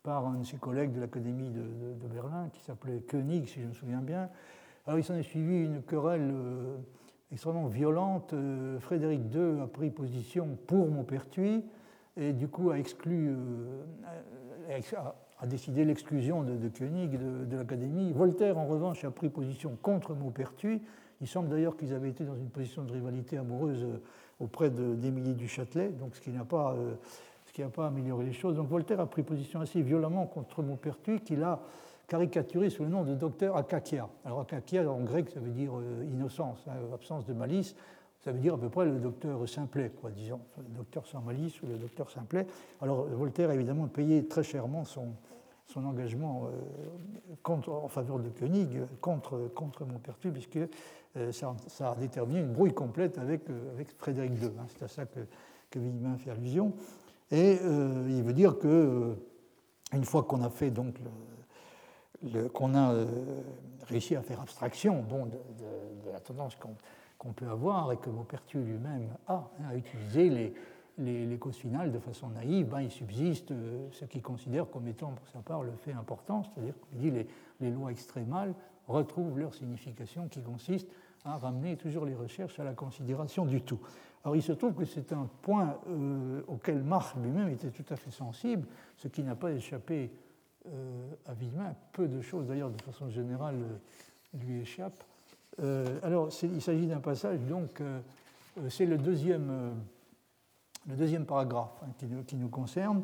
[0.02, 3.72] par un de ses collègues de l'Académie de, Berlin, qui s'appelait Koenig, si je me
[3.72, 4.28] souviens bien.
[4.84, 6.34] Alors il s'en est suivi une querelle
[7.30, 8.34] extrêmement violente.
[8.80, 11.64] Frédéric II a pris position pour Maupertuis
[12.16, 13.36] et du coup a exclu,
[15.44, 18.12] décidé l'exclusion de, de, Koenig de, l'Académie.
[18.12, 20.80] Voltaire, en revanche, a pris position contre Maupertuis.
[21.20, 24.00] Il semble d'ailleurs qu'ils avaient été dans une position de rivalité amoureuse euh,
[24.40, 28.56] auprès d'Émilie du Châtelet, donc ce qui n'a pas, euh, pas amélioré les choses.
[28.56, 31.60] Donc Voltaire a pris position assez violemment contre Maupertuis, qu'il a
[32.06, 34.08] caricaturé sous le nom de docteur Akakia.
[34.24, 37.74] Alors Akakia, en grec, ça veut dire euh, innocence, hein, absence de malice
[38.26, 41.62] ça veut dire à peu près le docteur Simplet, quoi, disons, le docteur sans malice
[41.62, 42.44] ou le docteur Simplet.
[42.80, 45.12] Alors Voltaire a évidemment payé très chèrement son,
[45.76, 50.58] engagement euh, en faveur de Koenig contre, contre Maupertuis, puisque
[51.16, 51.54] euh, ça,
[51.92, 54.50] a déterminé une brouille complète avec, euh, avec Frédéric II.
[54.58, 54.66] Hein.
[54.76, 55.20] C'est à ça que,
[55.70, 56.72] que Villemin fait allusion.
[57.30, 59.14] Et il veut dire que
[59.92, 60.96] une fois qu'on a fait donc
[62.52, 62.94] qu'on a
[63.88, 66.74] réussi à faire abstraction bon, de, la tendance qu'on
[67.36, 70.54] peut avoir et que Maupertuis lui-même a, hein, à utiliser
[70.98, 73.52] les, causes finales de façon naïve, ben, il subsiste
[73.90, 77.26] ce qu'il considère comme étant pour sa part le fait important, c'est-à-dire qu'il dit les,
[77.60, 78.54] les lois extrémales
[78.88, 80.88] retrouvent leur signification qui consiste
[81.24, 83.80] à ramener toujours les recherches à la considération du tout.
[84.24, 87.96] Alors il se trouve que c'est un point euh, auquel Marx lui-même était tout à
[87.96, 90.10] fait sensible, ce qui n'a pas échappé
[90.66, 91.74] euh, à Villemin.
[91.92, 95.04] Peu de choses d'ailleurs de façon générale euh, lui échappent.
[96.02, 97.82] Alors il s'agit d'un passage, donc
[98.68, 99.74] c'est le deuxième,
[100.88, 101.88] le deuxième paragraphe hein,
[102.26, 103.02] qui, nous concerne.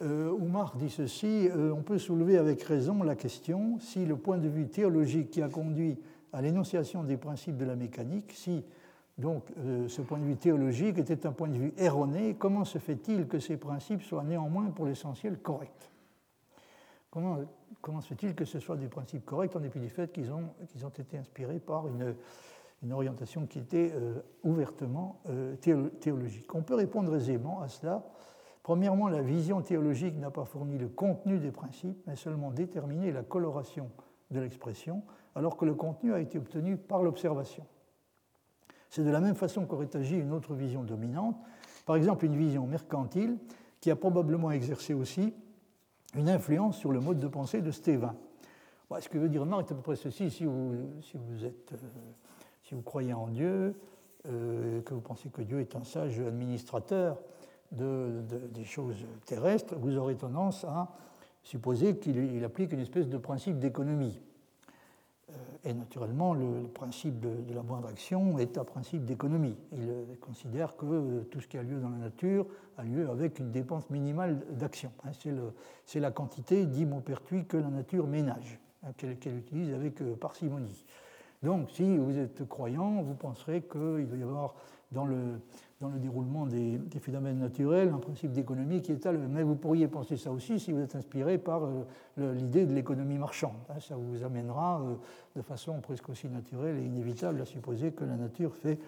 [0.00, 4.48] où Marx dit ceci, on peut soulever avec raison la question si le point de
[4.48, 5.98] vue théologique qui a conduit
[6.32, 8.64] à l'énonciation des principes de la mécanique, si
[9.18, 12.78] donc euh, ce point de vue théologique était un point de vue erroné, comment se
[12.78, 15.91] fait-il que ces principes soient néanmoins pour l'essentiel corrects?
[17.12, 20.54] Comment, se fait-il que ce soit des principes corrects en dépit du fait qu'ils ont,
[20.98, 22.16] été inspirés par une,
[22.82, 25.54] une orientation qui était euh, ouvertement euh,
[26.00, 26.54] théologique?
[26.54, 28.02] On peut répondre aisément à cela.
[28.62, 33.22] Premièrement, la vision théologique n'a pas fourni le contenu des principes, mais seulement déterminé la
[33.22, 33.90] coloration
[34.30, 35.02] de l'expression,
[35.34, 37.66] alors que le contenu a été obtenu par l'observation.
[38.88, 41.36] C'est de la même façon qu'aurait agi une autre vision dominante,
[41.84, 43.36] par exemple une vision mercantile,
[43.80, 45.34] qui a probablement exercé aussi
[46.14, 48.14] une influence sur le mode de pensée de Stévin.
[49.00, 51.72] ce que veut dire Marc est à peu près ceci, si vous, si vous, êtes,
[51.72, 51.76] euh,
[52.64, 53.74] si vous croyez en Dieu,
[54.26, 57.18] euh, que vous pensez que Dieu est un sage administrateur
[57.72, 60.88] de, des choses terrestres, vous aurez tendance à
[61.42, 64.20] supposer qu'il applique une espèce de principe d'économie.
[65.64, 69.56] Euh, et naturellement, le, principe de, la moindre action est un principe d'économie.
[69.72, 72.46] Il considère que tout ce qui a lieu dans la nature
[72.76, 74.92] a lieu avec une dépense minimale d'action.
[75.04, 75.10] Hein,
[75.84, 80.84] c'est la quantité, dit Maupertuis, que la nature ménage, hein, qu'elle utilise avec euh, parcimonie.
[81.42, 84.54] Donc, si vous êtes croyant, vous penserez qu'il va y avoir
[84.92, 85.40] dans le,
[85.80, 89.18] dans le déroulement des, phénomènes naturels un principe d'économie qui est tel.
[89.18, 93.18] Mais vous pourriez penser ça aussi si vous êtes inspiré par euh, l'idée de l'économie
[93.18, 93.56] marchande.
[93.68, 93.80] Hein.
[93.80, 94.94] ça vous amènera euh,
[95.36, 98.78] de façon presque aussi naturelle et inévitable à supposer que la nature fait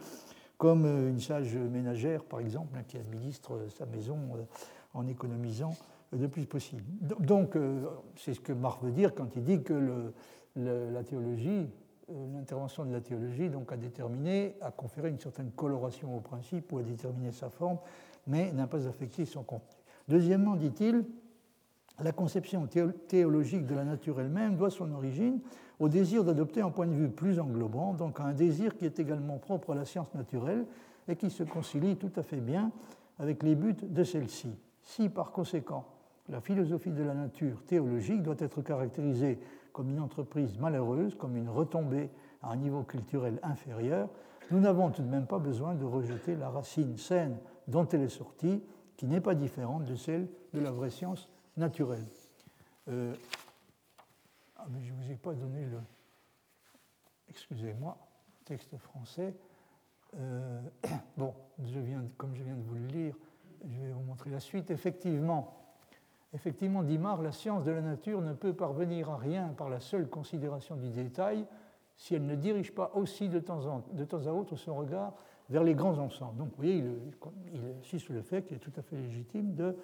[0.56, 4.18] comme euh, une sage ménagère, par exemple, hein, qui administre sa maison
[4.94, 5.74] en économisant
[6.12, 6.84] le plus possible.
[7.18, 7.58] Donc,
[8.14, 10.12] c'est ce que Marc veut dire quand il dit que le,
[10.54, 11.68] la théologie
[12.08, 16.78] l'intervention de la théologie donc a déterminé, a conféré une certaine coloration au principe ou
[16.78, 17.78] a déterminé sa forme,
[18.26, 19.76] mais n'a pas affecté son contenu.
[20.08, 21.04] Deuxièmement, dit-il,
[22.00, 22.68] la conception
[23.08, 25.40] théologique de la nature elle-même doit son origine
[25.78, 28.98] au désir d'adopter un point de vue plus englobant, donc à un désir qui est
[28.98, 30.66] également propre à la science naturelle
[31.08, 32.72] et qui se concilie tout à fait bien
[33.18, 34.48] avec les buts de celle-ci.
[34.82, 35.86] Si par conséquent
[36.28, 39.38] la philosophie de la nature théologique doit être caractérisée
[39.74, 42.08] comme une entreprise malheureuse, comme une retombée
[42.42, 44.08] à un niveau culturel inférieur,
[44.52, 48.08] nous n'avons tout de même pas besoin de rejeter la racine saine dont elle est
[48.08, 48.62] sortie,
[48.96, 52.06] qui n'est pas différente de celle de la vraie science naturelle.
[52.88, 53.14] Euh,
[54.56, 55.80] ah, mais je ne vous ai pas donné le.
[57.28, 57.98] Excusez-moi,
[58.44, 59.34] texte français.
[60.16, 60.60] Euh,
[61.16, 63.16] bon, je viens, comme je viens de vous le lire,
[63.64, 64.70] je vais vous montrer la suite.
[64.70, 65.63] Effectivement,
[66.34, 69.78] Effectivement, dit Marx, la science de la nature ne peut parvenir à rien par la
[69.78, 71.46] seule considération du détail
[71.96, 75.14] si elle ne dirige pas aussi de temps, à autre son regard
[75.48, 76.36] vers les grands ensembles.
[76.36, 76.84] Donc, vous voyez,
[77.52, 79.76] il, insiste sur le fait qu'il est tout à fait légitime de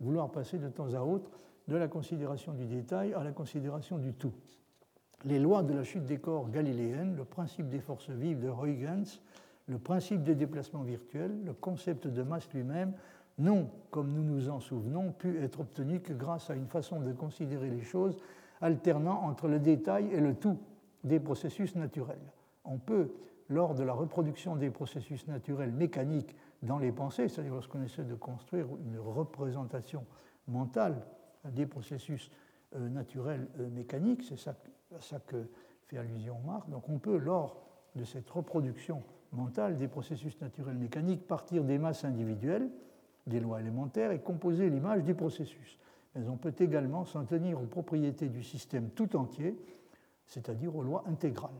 [0.00, 1.30] vouloir passer de temps à autre
[1.68, 4.32] de la considération du détail à la considération du tout.
[5.26, 9.20] Les lois de la chute des corps galiléennes, le principe des forces vives de Huygens,
[9.68, 12.94] le principe des déplacements virtuels, le concept de masse lui-même
[13.40, 17.12] n'ont, comme nous nous en souvenons, pu être obtenus que grâce à une façon de
[17.12, 18.16] considérer les choses
[18.60, 20.58] alternant entre le détail et le tout
[21.04, 22.18] des processus naturels.
[22.64, 23.10] On peut,
[23.48, 28.14] lors de la reproduction des processus naturels mécaniques dans les pensées, c'est-à-dire lorsqu'on essaie de
[28.14, 30.04] construire une représentation
[30.46, 31.02] mentale
[31.44, 32.30] des processus
[32.76, 34.54] euh, naturels euh, mécaniques, c'est à
[35.00, 35.48] ça que
[35.86, 37.56] fait allusion Marc, donc on peut, lors
[37.96, 42.70] de cette reproduction mentale des processus naturels mécaniques, partir des masses individuelles,
[43.30, 45.78] des lois élémentaires et composer l'image du processus.
[46.14, 49.56] Mais on peut également s'en tenir aux propriétés du système tout entier,
[50.26, 51.50] c'est-à-dire aux lois intégrales.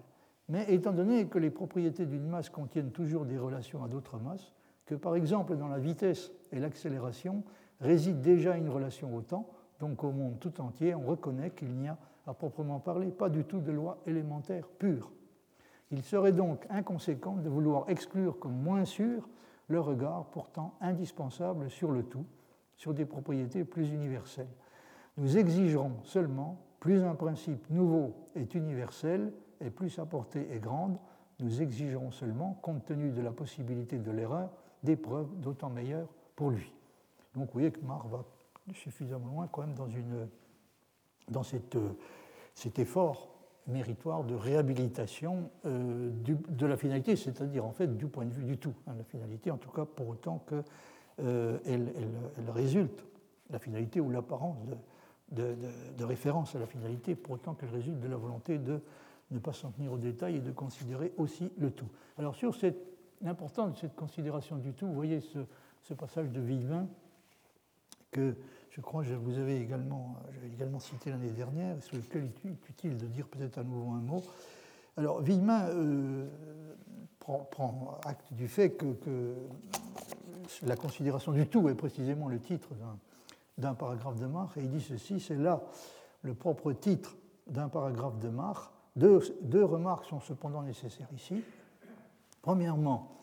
[0.49, 4.53] Mais étant donné que les propriétés d'une masse contiennent toujours des relations à d'autres masses,
[4.85, 7.45] que par exemple dans la vitesse et l'accélération
[7.81, 9.49] réside déjà une relation au temps,
[9.79, 11.97] donc au monde tout entier, on reconnaît qu'il n'y a,
[12.27, 15.12] à proprement parler, pas du tout de loi élémentaire pure.
[15.93, 19.29] Il serait donc inconséquent de vouloir exclure comme moins sûr
[19.71, 22.27] le regard pourtant indispensable sur le tout,
[22.77, 24.51] sur des propriétés plus universelles.
[25.16, 30.99] Nous exigerons seulement plus un principe nouveau est universel et plus sa portée est grande,
[31.39, 34.51] nous exigerons seulement, compte tenu de la possibilité de l'erreur,
[34.83, 36.73] des preuves d'autant meilleures pour lui.
[37.35, 38.25] Donc vous voyez que Marx va
[38.75, 39.75] suffisamment loin quand même
[41.29, 41.79] dans, cette,
[42.55, 43.30] cet effort
[43.71, 48.59] méritoire de réhabilitation euh, de la finalité, c'est-à-dire en fait du point de vue du
[48.59, 48.75] tout.
[48.87, 50.64] Hein, la finalité, en tout cas, pour autant qu'elle
[51.25, 51.59] euh,
[52.49, 53.05] résulte,
[53.51, 54.59] la finalité ou l'apparence
[55.31, 58.81] de, référence à la finalité, pour autant qu'elle résulte de la volonté de
[59.31, 61.89] ne pas s'en tenir aux détails et de considérer aussi le tout.
[62.18, 62.55] Alors sur
[63.23, 65.39] l'importance de cette considération du tout, vous voyez ce,
[65.83, 66.87] ce passage de Vivin
[68.11, 68.35] que
[68.71, 70.16] je crois que vous avez également,
[70.55, 74.01] également cité l'année dernière, sur lequel il est utile de dire peut-être à nouveau un
[74.01, 74.23] mot.
[74.97, 76.29] Alors, Villemin euh,
[77.18, 79.35] prend, acte du fait que,
[80.62, 82.71] la considération du tout est précisément le titre
[83.57, 85.62] d'un paragraphe de Marx, et il dit ceci c'est là
[86.23, 87.14] le propre titre
[87.47, 88.71] d'un paragraphe de Marx.
[88.97, 91.43] Deux, deux remarques sont cependant nécessaires ici.
[92.43, 93.20] Premièrement,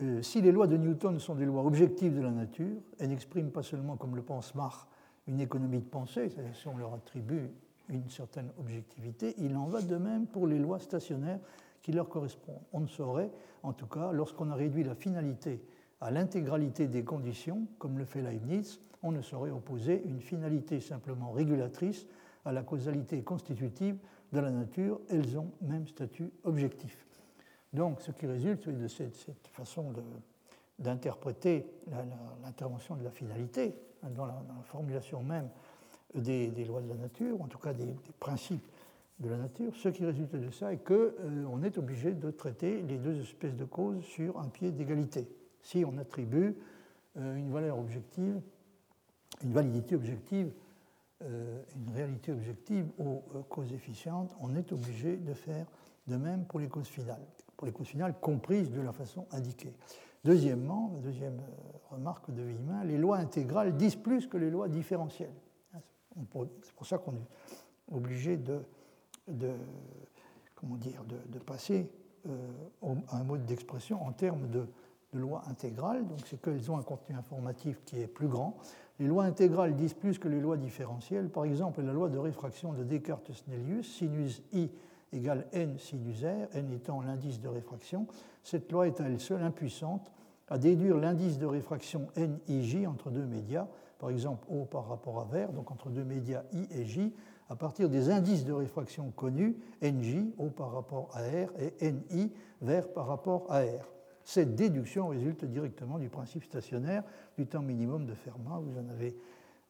[0.00, 3.50] euh, si les lois de Newton sont des lois objectives de la nature, elles n'expriment
[3.50, 4.86] pas seulement, comme le pense Marx,
[5.26, 7.50] une économie de pensée, c'est-à-dire si on leur attribue
[7.88, 11.40] une certaine objectivité, il en va de même pour les lois stationnaires
[11.82, 12.60] qui leur correspondent.
[12.72, 13.30] On ne saurait,
[13.62, 15.62] en tout cas, lorsqu'on a réduit la finalité
[16.00, 21.30] à l'intégralité des conditions, comme le fait Leibniz, on ne saurait opposer une finalité simplement
[21.30, 22.06] régulatrice
[22.44, 23.96] à la causalité constitutive
[24.32, 25.00] de la nature.
[25.08, 27.07] Elles ont même statut objectif.
[27.72, 29.14] Donc, ce qui résulte de cette,
[29.52, 29.92] façon
[30.78, 31.66] d'interpréter
[32.42, 35.48] l'intervention de la finalité hein, dans, la, formulation même
[36.14, 38.66] des, lois de la nature, en tout cas des, principes
[39.18, 42.82] de la nature, ce qui résulte de ça est qu'on euh, est obligé de traiter
[42.82, 45.28] les deux espèces de causes sur un pied d'égalité.
[45.60, 46.54] Si on attribue
[47.16, 48.40] euh, une valeur objective,
[49.42, 50.52] une validité objective,
[51.24, 55.66] euh, une réalité objective aux causes efficientes, on est obligé de faire
[56.06, 57.26] de même pour les causes finales
[57.58, 59.74] pour les causes finales comprises de la façon indiquée.
[60.24, 65.34] Deuxièmement, deuxième euh, remarque de Villemin, les lois intégrales disent plus que les lois différentielles.
[66.62, 67.28] C'est pour ça qu'on est
[67.92, 68.60] obligé de,
[69.26, 69.52] de,
[70.54, 71.90] comment dire, de, passer
[72.28, 72.36] euh,
[73.08, 74.66] à un mode d'expression en termes de,
[75.12, 76.06] de lois intégrales.
[76.06, 78.56] Donc c'est qu'elles ont un contenu informatif qui est plus grand.
[79.00, 81.28] Les lois intégrales disent plus que les lois différentielles.
[81.28, 84.70] Par exemple, la loi de réfraction de Descartes-Snellius, sinus i
[85.12, 88.06] égale n sinus r, n étant l'indice de réfraction,
[88.42, 90.12] cette loi est à elle seule impuissante
[90.48, 93.66] à déduire l'indice de réfraction NIJ entre deux médias,
[93.98, 97.12] par exemple O par rapport à vert, donc entre deux médias I et J,
[97.50, 102.32] à partir des indices de réfraction connus, NJ, O par rapport à R, et NI,
[102.60, 103.88] vert par rapport à R.
[104.24, 107.02] Cette déduction résulte directement du principe stationnaire
[107.36, 109.16] du temps minimum de Fermat, vous en avez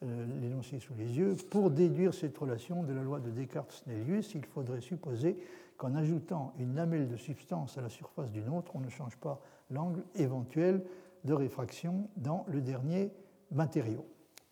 [0.02, 1.36] l'énoncé sous les yeux.
[1.50, 5.36] Pour déduire cette relation de la loi de Descartes-Snellius, il faudrait supposer
[5.76, 9.40] qu'en ajoutant une lamelle de substance à la surface d'une autre, on ne change pas
[9.70, 10.84] l'angle éventuel
[11.24, 13.12] de réfraction dans le dernier
[13.50, 14.04] matériau.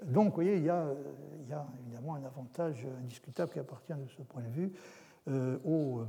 [0.05, 0.93] Donc, vous voyez, il y, a,
[1.43, 4.73] il y a évidemment un avantage indiscutable qui appartient de ce point de vue
[5.29, 6.03] euh, au,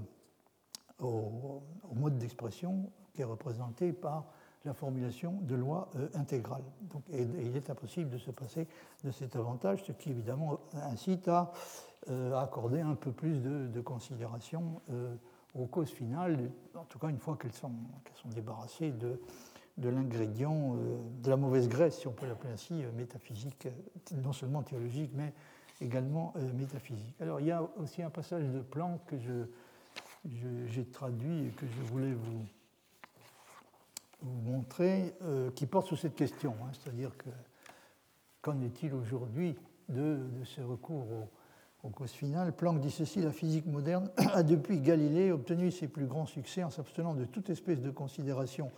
[1.00, 1.62] au,
[1.96, 4.26] mode d'expression qui est représenté par
[4.68, 6.64] la formulation de lois euh, intégrales.
[6.92, 8.68] Donc, il est impossible de se passer
[9.04, 11.52] de cet avantage, ce qui évidemment incite à,
[12.10, 15.16] euh, accorder un peu plus de, considération euh,
[15.56, 17.72] aux causes finales, en tout cas une fois qu'elles sont,
[18.26, 19.22] débarrassées de,
[19.78, 20.76] de l'ingrédient
[21.24, 23.68] de la mauvaise graisse, si on peut l'appeler ainsi, métaphysique,
[24.22, 25.34] non seulement théologique, mais
[25.80, 27.16] également métaphysique.
[27.22, 29.16] Alors il y a aussi un passage de Planck que
[30.68, 32.46] j'ai traduit et que je voulais vous
[34.22, 36.56] vous montrer, euh, qui porte sur cette question.
[36.64, 37.30] Hein, C'est-à-dire que
[38.42, 39.56] qu'en est-il aujourd'hui
[39.90, 40.20] de,
[40.56, 41.06] ces recours
[41.84, 46.06] aux, causes finales Planck dit ceci la physique moderne a depuis Galilée obtenu ses plus
[46.06, 48.72] grands succès en s'abstenant de toute espèce de considération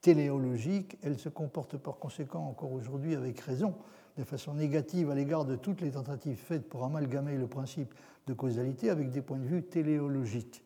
[0.00, 0.98] téléologique.
[1.02, 3.74] Elle se comporte par conséquent encore aujourd'hui avec raison
[4.18, 7.94] de façon négative à l'égard de toutes les tentatives faites pour amalgamer le principe
[8.26, 10.64] de causalité avec des points de vue téléologiques.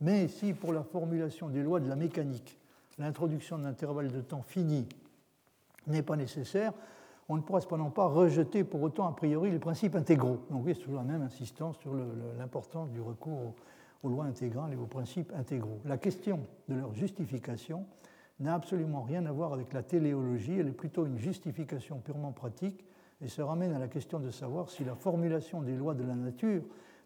[0.00, 2.59] Mais si pour la formulation des lois de la mécanique,
[3.00, 4.88] l'introduction d'intervalles de temps finis
[5.86, 6.72] n'est pas nécessaire,
[7.28, 10.40] on ne pourra cependant pas rejeter pour autant a priori les principes intégraux.
[10.50, 11.92] Donc y a toujours la même insistance sur
[12.38, 13.54] l'importance du recours
[14.02, 15.80] aux, lois intégrales et aux principes intégraux.
[15.84, 17.86] La question de leur justification
[18.40, 22.84] n'a absolument rien à voir avec la téléologie, elle est plutôt une justification purement pratique
[23.20, 26.14] et se ramène à la question de savoir si la formulation des lois de la
[26.14, 26.62] nature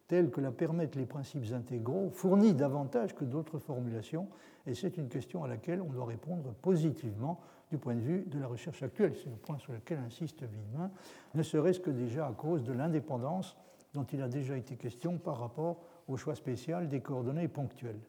[0.07, 4.29] telle que la permettent les principes intégraux fournit davantage que d'autres formulations,
[4.67, 7.41] et c'est une question à laquelle on doit répondre positivement
[7.71, 9.15] du point de vue de la recherche actuelle.
[9.17, 10.91] C'est le point sur lequel insiste Villemin,
[11.35, 13.57] ne serait-ce que déjà à cause de l'indépendance
[13.95, 15.79] dont il a déjà été question par rapport
[16.09, 18.01] au choix spécial des coordonnées ponctuelles.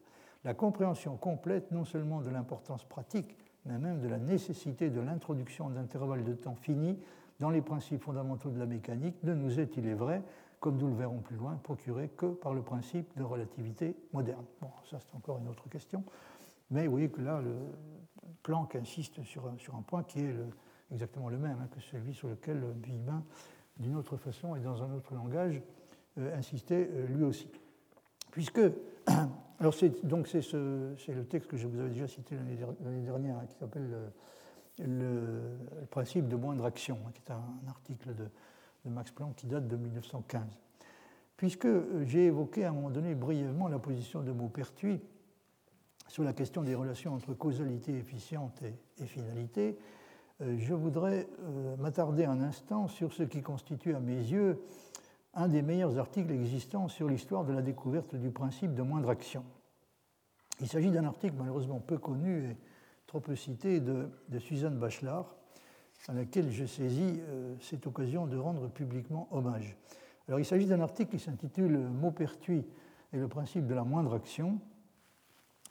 [0.44, 5.70] La compréhension complète non seulement de l'importance pratique, mais même de la nécessité de l'introduction
[5.70, 6.98] d'intervalles de temps finis
[7.40, 10.22] dans les principes fondamentaux de la mécanique ne nous est, il est vrai,
[10.66, 14.44] comme nous le verrons plus loin, procuré que par le principe de relativité moderne.
[14.60, 16.02] Bon, ça c'est encore une autre question,
[16.72, 17.40] mais vous voyez que là,
[18.42, 20.34] Planck insiste sur un, point qui est
[20.90, 23.22] exactement le même hein, que celui sur lequel Villemin,
[23.76, 25.62] d'une autre façon et dans un autre langage,
[26.18, 27.48] euh, insistait euh, lui aussi.
[28.32, 28.58] Puisque,
[29.60, 33.46] alors c'est, donc c'est, le texte que je vous avais déjà cité l'année dernière, hein,
[33.46, 33.88] qui s'appelle
[34.80, 35.58] le,
[35.92, 38.24] principe de moindre action, hein, qui est un, article de,
[38.86, 40.42] de, Max Planck qui date de 1915.
[41.36, 41.68] Puisque
[42.04, 45.00] j'ai évoqué à un moment donné brièvement la position de Maupertuis
[46.08, 49.76] sur la question des relations entre causalité efficiente et, finalité,
[50.40, 54.60] euh, je voudrais euh, m'attarder un instant sur ce qui constitue à mes yeux
[55.34, 59.44] un des meilleurs articles existants sur l'histoire de la découverte du principe de moindre action.
[60.60, 62.56] Il s'agit d'un article malheureusement peu connu et
[63.06, 64.08] trop peu cité de,
[64.38, 65.36] Suzanne Bachelard,
[66.08, 69.76] à laquelle je saisis euh, cette occasion de rendre publiquement hommage.
[70.28, 72.64] Alors, il s'agit d'un article qui s'intitule Maupertuis
[73.12, 74.60] et le principe de la moindre action,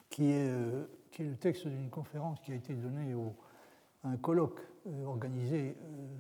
[0.10, 3.36] qui est, euh, qui est le texte d'une conférence qui a été donnée au,
[4.04, 5.76] à un colloque euh, organisé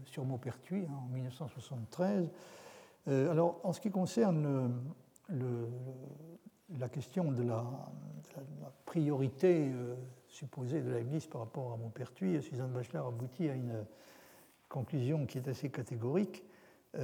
[0.05, 2.29] sur Maupertuis hein, en 1973.
[3.07, 4.81] alors, en ce qui concerne
[6.79, 7.63] la question de la,
[8.85, 9.71] priorité
[10.35, 13.85] supposée de Leibniz par rapport à Maupertuis, Suzanne Bachelard aboutit à une
[14.69, 16.43] conclusion qui est assez catégorique.
[16.93, 16.99] vous,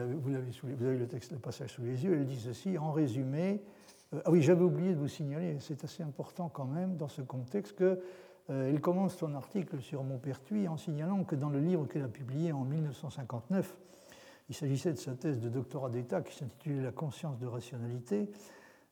[0.00, 2.14] avez, vous, avez, le, texte, passage sous les yeux.
[2.14, 3.62] Elle dit ceci en résumé,
[4.14, 7.22] euh, ah oui, j'avais oublié de vous signaler, c'est assez important quand même dans ce
[7.22, 7.98] contexte, qu'elle
[8.50, 12.52] euh, commence son article sur Maupertuis en signalant que dans le livre qu'elle a publié
[12.52, 13.74] en 1959,
[14.48, 18.30] il s'agissait de sa thèse de doctorat d'État qui s'intitulait La conscience de rationalité.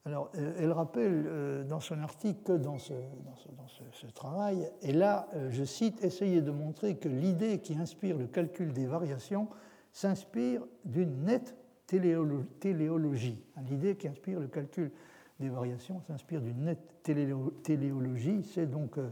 [0.07, 6.03] Alors, euh, elle rappelle dans son article que dans ce, travail, elle a, je cite,
[6.03, 9.49] essayé de montrer que l'idée qui inspire le calcul des variations
[9.93, 13.43] s'inspire d'une nette téléologie.
[13.69, 14.93] L'idée qui inspire le calcul
[15.41, 18.43] des variations s'inspire d'une nette téléologie.
[18.45, 19.11] C'est donc euh,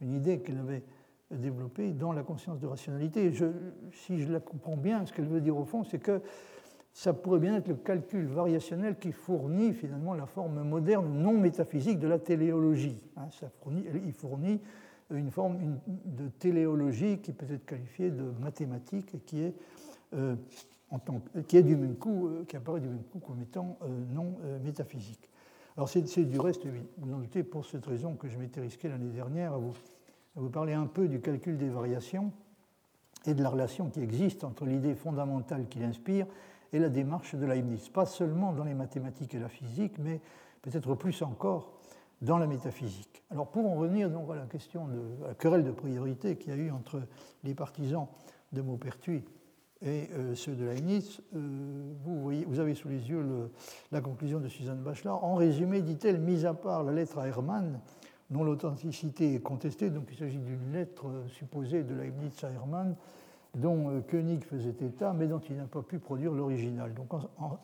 [0.00, 0.82] une idée qu'elle avait
[1.30, 3.32] développée dans la conscience de rationalité.
[3.92, 6.20] si je la comprends bien, ce qu'elle veut dire au fond, c'est que
[6.92, 11.98] ça pourrait bien être le calcul variationnel qui fournit finalement la forme moderne non métaphysique
[11.98, 12.98] de la téléologie.
[13.16, 13.28] Hein.
[13.30, 14.60] ça fournit, il fournit
[15.10, 19.54] une forme de téléologie qui peut être qualifiée de mathématique et qui est
[20.14, 20.34] euh,
[21.46, 24.36] qui, est du même coup, euh, qui apparaît du même coup comme étant euh, non
[24.64, 25.28] métaphysique.
[25.76, 26.66] Alors c'est du reste,
[26.98, 29.58] vous en doutez, pour cette raison que je m'étais risqué l'année dernière à
[30.34, 32.32] vous parler un peu du calcul des variations
[33.24, 36.26] et de la relation qui existe entre l'idée fondamentale qui l'inspire
[36.72, 40.20] et la démarche de Leibniz, pas seulement dans les mathématiques et la physique, mais
[40.62, 41.72] peut-être plus encore
[42.22, 43.22] dans la métaphysique.
[43.30, 46.54] Alors pour en revenir donc à la question de la querelle de priorité qu'il y
[46.54, 47.02] a eu entre
[47.44, 48.06] les partisans
[48.52, 49.24] de Maupertuis
[49.82, 53.50] et euh, ceux de Leibniz, euh, vous, voyez, vous avez sous les yeux
[53.90, 55.24] la conclusion de Suzanne Bachelard.
[55.24, 57.80] En résumé, dit-elle, mis à part la lettre à Hermann,
[58.28, 62.94] dont l'authenticité est contestée, donc il s'agit d'une lettre euh, supposée de Leibniz à Hermann,
[63.54, 66.94] dont Koenig faisait état, mais dont il n'a pas pu produire l'original.
[66.94, 67.08] Donc,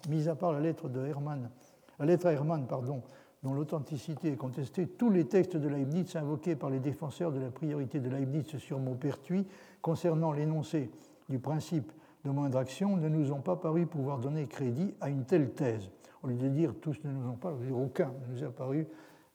[0.08, 1.50] mis à part la lettre de Hermann,
[1.98, 3.02] la lettre à Hermann, pardon,
[3.42, 7.50] dont l'authenticité est contestée, tous les textes de Leibniz invoqués par les défenseurs de la
[7.50, 9.46] priorité de Leibniz sur Maupertuis
[9.82, 10.90] concernant l'énoncé
[11.28, 11.92] du principe
[12.24, 15.90] de moindre action ne nous ont pas paru pouvoir donner crédit à une telle thèse.
[16.22, 18.86] Au lieu de dire tous ne nous ont pas, dire aucun ne nous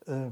[0.10, 0.30] euh,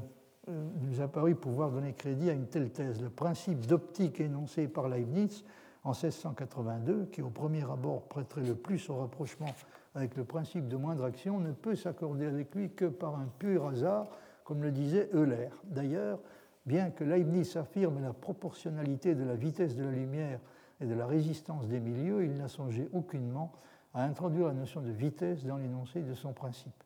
[0.48, 3.00] euh, nous a paru pouvoir donner crédit à une telle thèse.
[3.00, 5.44] Le principe d'optique énoncé par Leibniz
[5.84, 9.54] en 1682, qui au premier abord prêterait le plus au rapprochement
[9.94, 13.66] avec le principe de moindre action, ne peut s'accorder avec lui que par un pur
[13.66, 14.08] hasard,
[14.44, 15.48] comme le disait Euler.
[15.64, 16.20] D'ailleurs,
[16.66, 20.40] bien que Leibniz affirme la proportionnalité de la vitesse de la lumière
[20.80, 23.52] et de la résistance des milieux, il n'a songé aucunement
[23.94, 26.84] à introduire la notion de vitesse dans l'énoncé de son principe.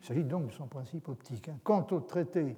[0.00, 1.50] Il s'agit donc de son principe optique.
[1.62, 2.56] Quant au traité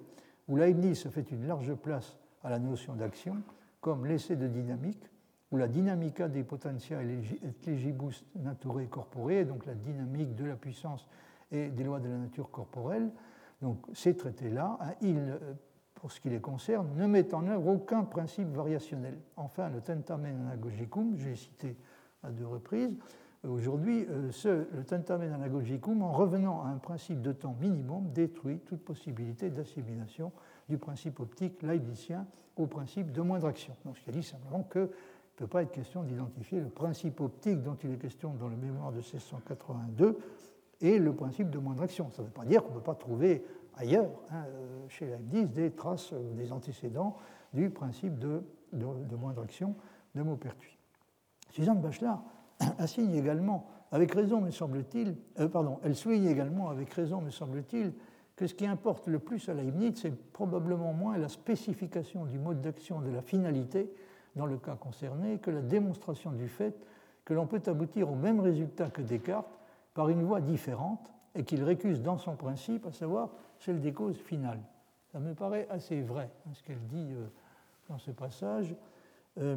[0.48, 3.36] où Leibniz fait une large place à la notion d'action,
[3.80, 5.02] comme l'essai de dynamique,
[5.52, 11.06] où la dynamica des potentiae et legibus naturae corporee, donc la dynamique de la puissance
[11.50, 13.10] et des lois de la nature corporelle,
[13.60, 15.38] donc ces traités-là, hein, ils euh,
[15.94, 19.16] pour ce qui les concerne, ne met en œuvre aucun principe variationnel.
[19.36, 21.76] Enfin, le tentamen anagogicum, j'ai cité
[22.24, 22.90] à deux reprises,
[23.44, 28.84] aujourd'hui, euh, le tentamen anagogicum, en revenant à un principe de temps minimum, détruit toute
[28.84, 30.32] possibilité d'assimilation
[30.68, 32.26] du principe optique leibnizien
[32.56, 33.74] au principe de moindre action.
[33.84, 34.88] Donc, ce qui dit simplement qu'il
[35.42, 38.56] ne peut pas être question d'identifier le principe optique dont il est question dans le
[38.56, 40.18] mémoire de 1682
[40.80, 42.10] et le principe de moindre action.
[42.10, 45.50] Ça ne veut pas dire qu'on ne peut pas trouver ailleurs, hein, euh, chez Leibniz,
[45.50, 47.16] des traces, euh, des antécédents
[47.52, 48.44] du principe de,
[49.16, 49.74] moindre action
[50.14, 50.78] de Maupertuis.
[51.50, 52.22] Suzanne Bachelard
[52.78, 57.92] assigne également, avec raison me semble-t-il, euh, pardon, elle souligne également avec raison me semble-t-il
[58.36, 62.60] que ce qui importe le plus à Leibniz, c'est probablement moins la spécification du mode
[62.60, 63.92] d'action de la finalité
[64.36, 66.74] dans le cas concerné que la démonstration du fait
[67.24, 69.58] que l'on peut aboutir au même résultat que Descartes
[69.94, 74.18] par une voie différente et qu'il récuse dans son principe, à savoir celle des causes
[74.18, 74.60] finales.
[75.12, 77.26] Ça me paraît assez vrai, hein, ce qu'elle dit euh,
[77.88, 78.74] dans ce passage.
[79.38, 79.56] Euh,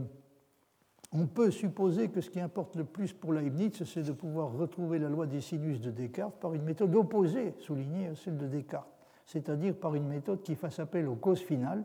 [1.13, 4.99] on peut supposer que ce qui importe le plus pour Leibniz, c'est de pouvoir retrouver
[4.99, 8.91] la loi des sinus de Descartes par une méthode opposée, soulignée à celle de Descartes,
[9.25, 11.83] c'est-à-dire par une méthode qui fasse appel aux causes finales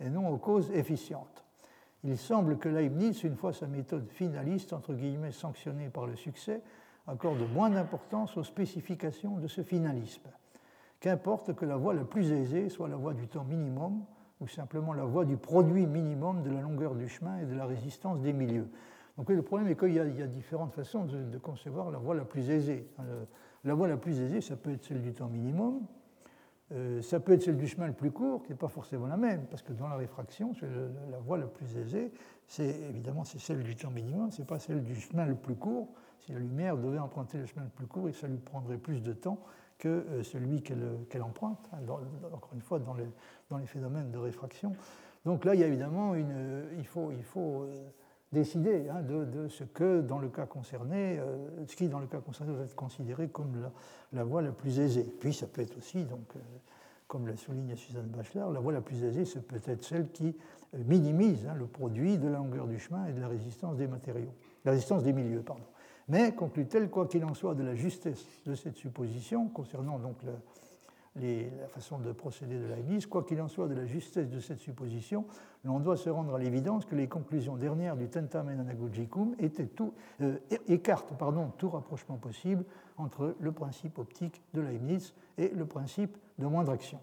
[0.00, 1.44] et non aux causes efficientes.
[2.04, 6.60] Il semble que Leibniz, une fois sa méthode finaliste, entre guillemets sanctionnée par le succès,
[7.06, 10.28] accorde moins d'importance aux spécifications de ce finalisme.
[11.00, 14.04] Qu'importe que la voie la plus aisée soit la voie du temps minimum
[14.40, 17.66] ou simplement la voie du produit minimum de la longueur du chemin et de la
[17.66, 18.68] résistance des milieux.
[19.16, 22.50] Donc le problème est qu'il y, a différentes façons de, concevoir la voie la plus
[22.50, 22.88] aisée.
[23.64, 25.86] La voie la plus aisée, ça peut être celle du temps minimum,
[26.72, 29.16] euh, ça peut être celle du chemin le plus court, qui n'est pas forcément la
[29.16, 30.52] même, parce que dans la réfraction,
[31.10, 32.12] la voie la plus aisée,
[32.46, 35.54] c'est évidemment c'est celle du temps minimum, ce n'est pas celle du chemin le plus
[35.54, 35.88] court.
[36.20, 39.12] Si la lumière devait emprunter le chemin le plus court, ça lui prendrait plus de
[39.12, 39.40] temps
[39.78, 41.78] que euh, celui qu'elle emprunte, hein,
[42.32, 44.72] encore une fois dans les, phénomènes de réfraction.
[45.24, 47.88] Donc là, il y a évidemment une, il faut, il faut euh,
[48.32, 52.18] décider hein, de, ce que, dans le cas concerné, euh, ce qui, dans le cas
[52.18, 53.70] concerné, doit être considéré comme
[54.12, 55.04] la, voie la plus aisée.
[55.20, 56.40] Puis ça peut être aussi, donc, euh,
[57.06, 60.36] comme l'a souligné Suzanne Bachelard, la voie la plus aisée, c'est peut-être celle qui
[60.74, 63.86] euh, minimise hein, le produit de la longueur du chemin et de la résistance des
[63.86, 64.32] matériaux,
[64.64, 65.64] la résistance des milieux, pardon.
[66.08, 70.16] Mais conclut-elle, quoi qu'il en soit de la justesse de cette supposition, concernant donc
[71.16, 73.06] la façon de procéder de Leibniz.
[73.06, 75.26] Quoi qu'il en soit de la justesse de cette supposition,
[75.64, 79.36] l'on doit se rendre à l'évidence que les conclusions dernières du Tentamen Anagogicum
[80.20, 80.38] euh,
[80.68, 81.12] écartent
[81.58, 82.64] tout rapprochement possible
[82.96, 87.00] entre le principe optique de Leibniz et le principe de moindre action.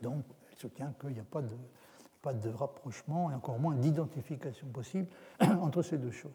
[0.00, 5.08] Donc, elle soutient qu'il n'y a pas de rapprochement et encore moins d'identification possible
[5.40, 6.34] entre ces deux choses.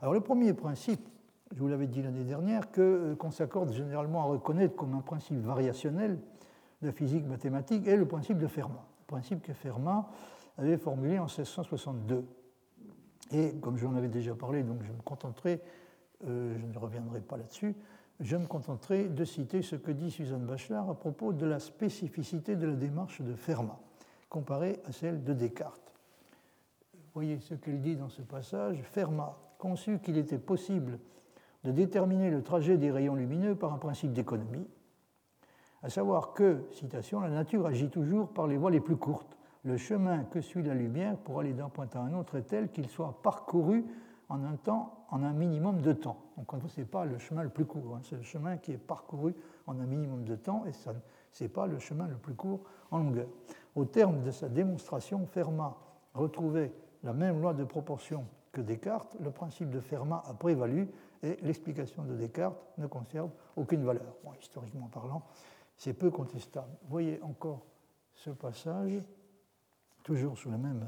[0.00, 1.06] Alors, le premier principe
[1.54, 5.38] je vous l'avais dit l'année dernière, euh, qu'on s'accorde généralement à reconnaître comme un principe
[5.38, 6.18] variationnel
[6.82, 10.08] de physique mathématique est le principe de Fermat, le principe que Fermat
[10.58, 12.24] avait formulé en 1662.
[13.32, 15.60] Et comme j'en avais déjà parlé, donc je me contenterai,
[16.26, 17.74] euh, je ne reviendrai pas là-dessus,
[18.20, 22.54] je me contenterai de citer ce que dit Suzanne Bachelard à propos de la spécificité
[22.54, 23.80] de la démarche de Fermat,
[24.28, 25.94] comparée à celle de Descartes.
[27.14, 28.82] Voyez ce qu'elle dit dans ce passage.
[28.82, 30.98] Fermat conçut qu'il était possible
[31.64, 34.66] de déterminer le trajet des rayons lumineux par un principe d'économie,
[35.82, 39.38] à savoir que, citation, la nature agit toujours par les voies les plus courtes.
[39.64, 42.70] Le chemin que suit la lumière pour aller d'un point à un autre est tel
[42.70, 43.84] qu'il soit parcouru
[44.28, 46.18] en un temps, en un minimum de temps.
[46.36, 48.00] Donc, ce n'est pas le chemin le plus court, hein.
[48.02, 49.34] c'est le chemin qui est parcouru
[49.66, 52.98] en un minimum de temps, et ce n'est pas le chemin le plus court en
[52.98, 53.26] longueur.
[53.74, 55.76] Au terme de sa démonstration, Fermat
[56.14, 59.16] retrouvait la même loi de proportion que Descartes.
[59.20, 60.88] Le principe de Fermat a prévalu
[61.22, 64.14] et l'explication de Descartes ne conserve aucune valeur.
[64.40, 65.22] historiquement parlant,
[65.76, 66.70] c'est peu contestable.
[66.88, 67.66] Voyez encore
[68.14, 69.00] ce passage,
[70.02, 70.84] toujours sur le même,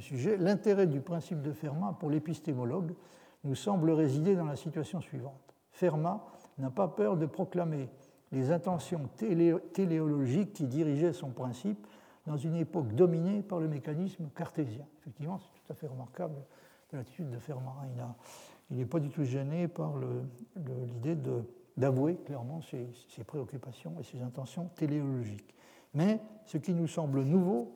[0.00, 0.36] sujet.
[0.38, 2.94] L'intérêt du principe de Fermat pour l'épistémologue
[3.44, 5.54] nous semble résider dans la situation suivante.
[5.70, 6.24] Fermat
[6.56, 7.90] n'a pas peur de proclamer
[8.32, 9.08] les intentions
[9.72, 11.86] téléologiques qui dirigeaient son principe
[12.26, 14.86] dans une époque dominée par le mécanisme cartésien.
[15.00, 16.34] Effectivement, c'est tout à fait remarquable
[16.90, 17.76] de l'attitude de Fermat.
[17.94, 18.14] Il a,
[18.70, 19.94] il n'est pas du tout gêné par
[20.86, 21.16] l'idée
[21.76, 25.54] d'avouer clairement ses, préoccupations et ses intentions téléologiques.
[25.94, 27.72] Mais ce qui nous semble nouveau,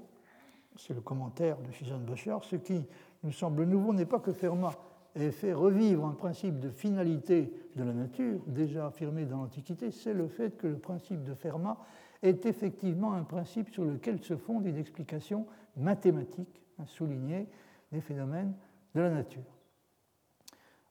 [0.77, 2.85] c'est le commentaire de Suzanne Bachar, ce qui
[3.23, 4.75] nous semble nouveau n'est pas que Fermat
[5.15, 10.15] ait fait revivre un principe de finalité de la nature, déjà affirmé dans l'Antiquité, c'est
[10.15, 11.79] le fait que le principe de Fermat
[12.23, 15.47] est effectivement un principe sur lequel se fonde une explication
[15.77, 17.47] mathématique, soulignée
[17.93, 18.55] des phénomènes
[18.95, 19.60] de la nature.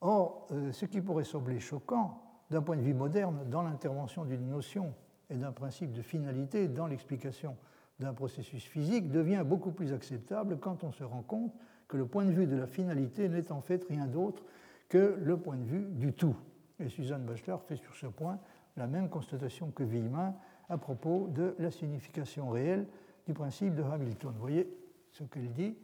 [0.01, 4.47] Or, euh, ce qui pourrait sembler choquant d'un point de vue moderne dans l'intervention d'une
[4.47, 4.93] notion
[5.29, 7.57] et d'un principe de finalité dans l'explication
[7.99, 11.53] d'un processus physique devient beaucoup plus acceptable quand on se rend compte
[11.87, 14.43] que le point de vue de la finalité n'est en fait rien d'autre
[14.87, 16.35] que le point de vue du tout.
[16.79, 18.39] Et Suzanne Bachelard fait sur ce point
[18.77, 20.33] la même constatation que Villemin
[20.69, 22.87] à propos de la signification réelle
[23.27, 24.31] du principe de Hamilton.
[24.33, 24.71] Vous voyez
[25.11, 25.75] ce qu'elle dit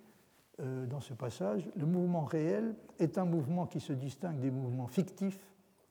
[0.62, 4.88] euh, dans ce passage, le mouvement réel est un mouvement qui se distingue des mouvements
[4.88, 5.40] fictifs.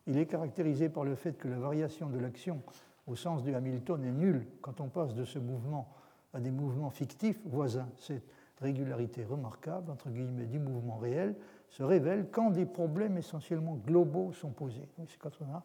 [0.07, 2.62] Il est caractérisé par le fait que la variation de l'action
[3.07, 5.89] au sens de Hamilton est nulle quand on passe de ce mouvement
[6.32, 7.89] à des mouvements fictifs voisins.
[7.97, 8.24] Cette
[8.61, 11.35] régularité remarquable, entre guillemets, du mouvement réel
[11.69, 14.89] se révèle quand des problèmes essentiellement globaux sont posés.
[15.09, 15.62] C'est quand on a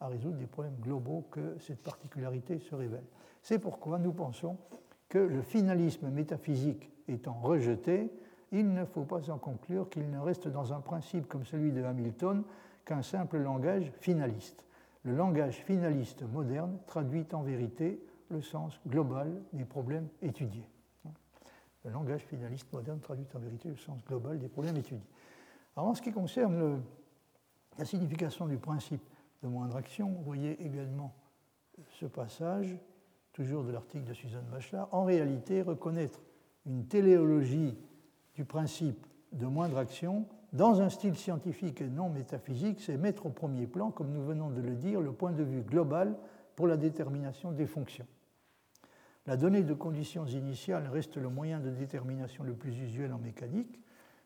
[0.00, 3.04] à résoudre des problèmes globaux que cette particularité se révèle.
[3.42, 4.58] C'est pourquoi nous pensons
[5.08, 8.10] que le finalisme métaphysique étant rejeté,
[8.52, 11.82] il ne faut pas en conclure qu'il ne reste dans un principe comme celui de
[11.82, 12.44] Hamilton
[12.84, 14.64] qu'un simple langage finaliste.
[15.02, 20.68] Le langage finaliste moderne traduit en vérité le sens global des problèmes étudiés.
[21.84, 25.06] Le langage finaliste moderne traduit en vérité le sens global des problèmes étudiés.
[25.76, 26.82] Alors, en ce qui concerne
[27.78, 29.02] la signification du principe
[29.42, 31.14] de moindre action, vous voyez également
[31.90, 32.76] ce passage,
[33.32, 34.88] toujours de l'article de Susan Bachelard.
[34.92, 36.20] En réalité, reconnaître
[36.64, 37.78] une téléologie
[38.36, 43.30] du principe de moindre action dans un style scientifique et non métaphysique, c'est mettre au
[43.30, 46.16] premier plan, comme nous venons de le dire, le point de vue global
[46.54, 48.06] pour la détermination des fonctions.
[49.26, 53.80] La donnée de conditions initiales reste le moyen de détermination le plus usuel en mécanique,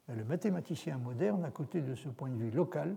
[0.09, 2.97] mais le mathématicien moderne, à côté de ce point de vue local,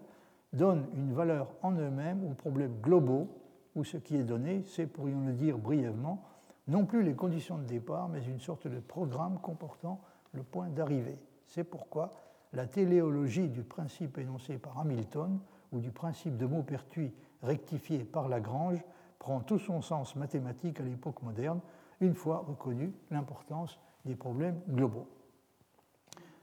[0.51, 3.29] donne une valeur en eux-mêmes aux problèmes globaux,
[3.75, 6.23] où ce qui est donné, c'est, pourrions le dire brièvement,
[6.67, 10.01] non plus les conditions de départ, mais une sorte de programme comportant
[10.33, 11.17] le point d'arrivée.
[11.47, 12.11] C'est pourquoi
[12.53, 15.39] la téléologie du principe énoncé par Hamilton
[15.71, 18.83] ou du principe de Maupertuis rectifié par Lagrange
[19.19, 21.61] prend tout son sens mathématique à l'époque moderne,
[22.01, 25.07] une fois reconnue l'importance des problèmes globaux.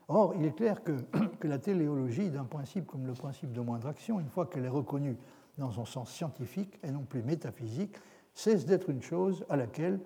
[0.08, 0.92] Or, il est clair que,
[1.40, 4.68] que la téléologie d'un principe comme le principe de moindre action, une fois qu'elle est
[4.68, 5.16] reconnue
[5.58, 7.96] dans son sens scientifique et non plus métaphysique,
[8.34, 10.00] cesse d'être une chose à laquelle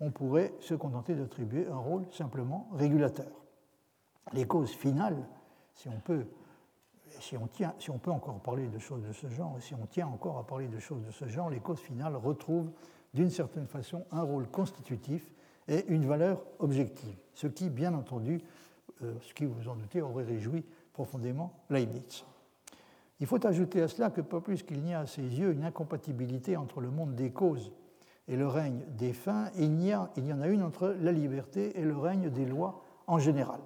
[0.00, 3.30] on pourrait se contenter d'attribuer un rôle simplement régulateur.
[4.32, 5.26] Les causes finales,
[5.74, 6.26] si on peut,
[7.20, 9.86] si on, tient, si on peut encore parler de choses de ce genre, si on
[9.86, 12.70] tient encore à parler de choses de ce genre, les causes finales retrouvent
[13.14, 15.32] d'une certaine façon un rôle constitutif
[15.66, 18.40] et une valeur objective, ce qui, bien entendu,
[19.02, 22.24] euh, ce qui vous en doutez, aurait réjoui profondément Leibniz.
[23.20, 25.64] Il faut ajouter à cela que pas plus qu'il n'y a à ses yeux une
[25.64, 27.72] incompatibilité entre le monde des causes
[28.28, 31.96] et le règne des fins, il y, en a une entre la liberté et le
[31.96, 33.60] règne des lois en général.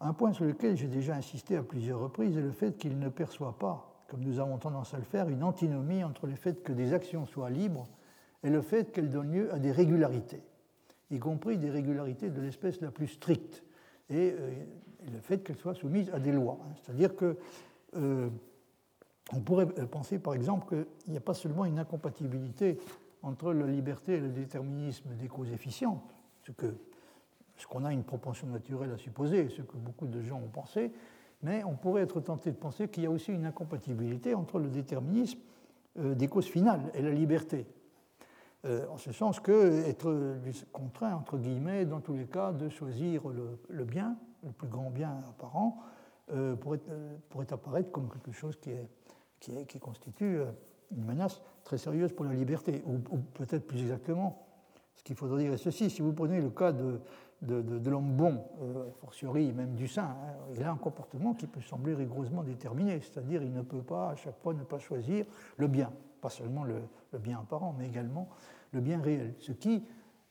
[0.00, 3.08] Un point sur lequel j'ai déjà insisté à plusieurs reprises est le fait qu'il ne
[3.08, 6.72] perçoit pas, comme nous avons tendance à le faire, une antinomie entre le fait que
[6.72, 7.88] des actions soient libres
[8.42, 10.42] et le fait qu'elles donnent lieu à des régularités,
[11.10, 13.64] y compris des régularités de l'espèce la plus stricte,
[14.10, 14.50] et, euh,
[15.10, 16.58] le fait qu'elles soient soumises à des lois.
[16.82, 17.38] C'est-à-dire que
[17.96, 18.28] euh,
[19.32, 22.78] on pourrait penser par exemple qu'il n'y a pas seulement une incompatibilité
[23.22, 26.02] entre la liberté et le déterminisme des causes efficientes,
[26.42, 26.74] ce que
[27.56, 30.92] ce qu'on a une propension naturelle à supposer, ce que beaucoup de gens ont pensé,
[31.42, 34.68] mais on pourrait être tenté de penser qu'il y a aussi une incompatibilité entre le
[34.68, 35.38] déterminisme
[35.98, 37.66] euh, des causes finales et la liberté.
[38.64, 40.38] Euh, en ce sens que être
[40.72, 45.20] contraint, entre guillemets, dans tous les cas, de choisir le, bien, le plus grand bien
[45.28, 45.78] apparent,
[46.32, 46.80] euh, pourrait,
[47.52, 48.88] apparaître comme quelque chose qui est
[49.66, 50.46] qui, constitue euh,
[50.94, 52.82] une menace très sérieuse pour la liberté.
[52.86, 54.46] Ou, peut-être plus exactement,
[54.94, 55.90] ce qu'il faudrait dire est ceci.
[55.90, 57.00] Si vous prenez le cas de,
[57.42, 61.60] de, l'homme bon, euh, fortiori même du saint, hein, il a un comportement qui peut
[61.60, 65.26] sembler rigoureusement déterminé, c'est-à-dire il ne peut pas à chaque fois ne pas choisir
[65.56, 66.82] le bien, pas seulement le,
[67.18, 68.28] bien apparent, mais également
[68.72, 69.84] le bien réel, ce qui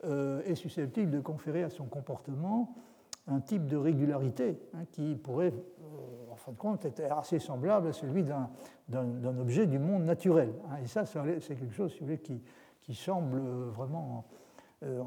[0.03, 2.75] euh, est susceptible de conférer à son comportement
[3.27, 7.93] un type de régularité hein, qui pourrait, euh, fin de compte, être assez semblable à
[7.93, 10.53] celui d'un objet du monde naturel.
[10.69, 10.77] Hein.
[10.83, 11.97] Et ça, c'est quelque chose,
[12.81, 13.39] qui, semble
[13.69, 14.25] vraiment,
[14.83, 15.01] euh,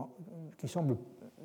[0.56, 0.96] qui semble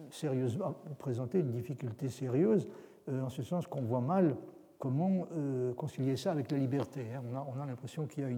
[0.09, 2.67] sérieusement présenter une difficulté sérieuse,
[3.09, 4.35] euh, en ce sens qu'on voit mal
[4.79, 5.27] comment
[5.77, 7.05] concilier ça avec la liberté.
[7.13, 7.21] Hein.
[7.31, 8.29] On a, on a l'impression qu'il y a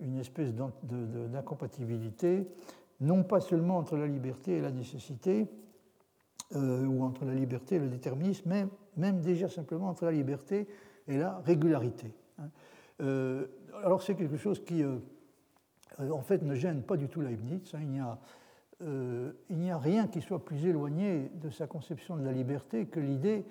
[0.00, 2.48] une espèce d'incompatibilité,
[3.00, 5.46] non pas seulement entre la liberté et la nécessité,
[6.54, 10.68] euh, ou entre la liberté et le déterminisme, mais même déjà simplement entre la liberté
[11.08, 12.14] et la régularité.
[12.38, 12.50] Hein.
[13.02, 13.48] Euh,
[13.82, 14.98] alors c'est quelque chose qui, euh,
[15.98, 17.74] en fait, ne gêne pas du tout Leibniz.
[17.74, 17.80] Hein.
[19.50, 23.00] Il n'y a, rien qui soit plus éloigné de sa conception de la liberté que
[23.00, 23.44] l'idée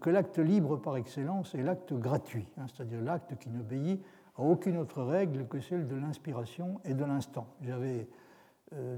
[0.00, 4.00] que l'acte libre par excellence est l'acte gratuit, hein, c'est-à-dire l'acte qui n'obéit
[4.36, 7.48] à aucune autre règle que celle de l'inspiration et de l'instant.
[7.60, 8.08] J'avais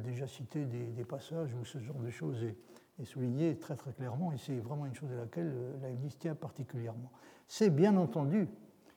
[0.05, 2.57] déjà cité des, passages où ce genre de choses est,
[3.05, 7.11] souligné très très clairement, et c'est vraiment une chose à laquelle euh, Leibniz tient particulièrement.
[7.49, 8.49] C'est bien entendu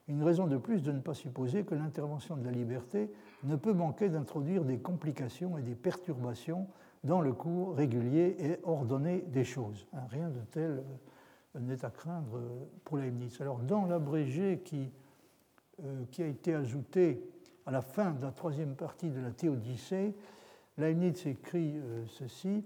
[0.07, 3.11] une raison de plus de ne pas supposer que l'intervention de la liberté
[3.43, 6.67] ne peut manquer d'introduire des complications et des perturbations
[7.03, 9.87] dans le cours régulier et ordonné des choses.
[9.93, 10.83] Hein, rien de tel
[11.55, 12.39] euh, n'est à craindre
[12.83, 13.39] pour Leibniz.
[13.41, 14.91] Alors, dans l'abrégé qui,
[16.11, 17.29] qui a été ajouté
[17.65, 20.15] à la fin de la troisième partie de la Théodicée,
[20.77, 22.65] Leibniz écrit ceci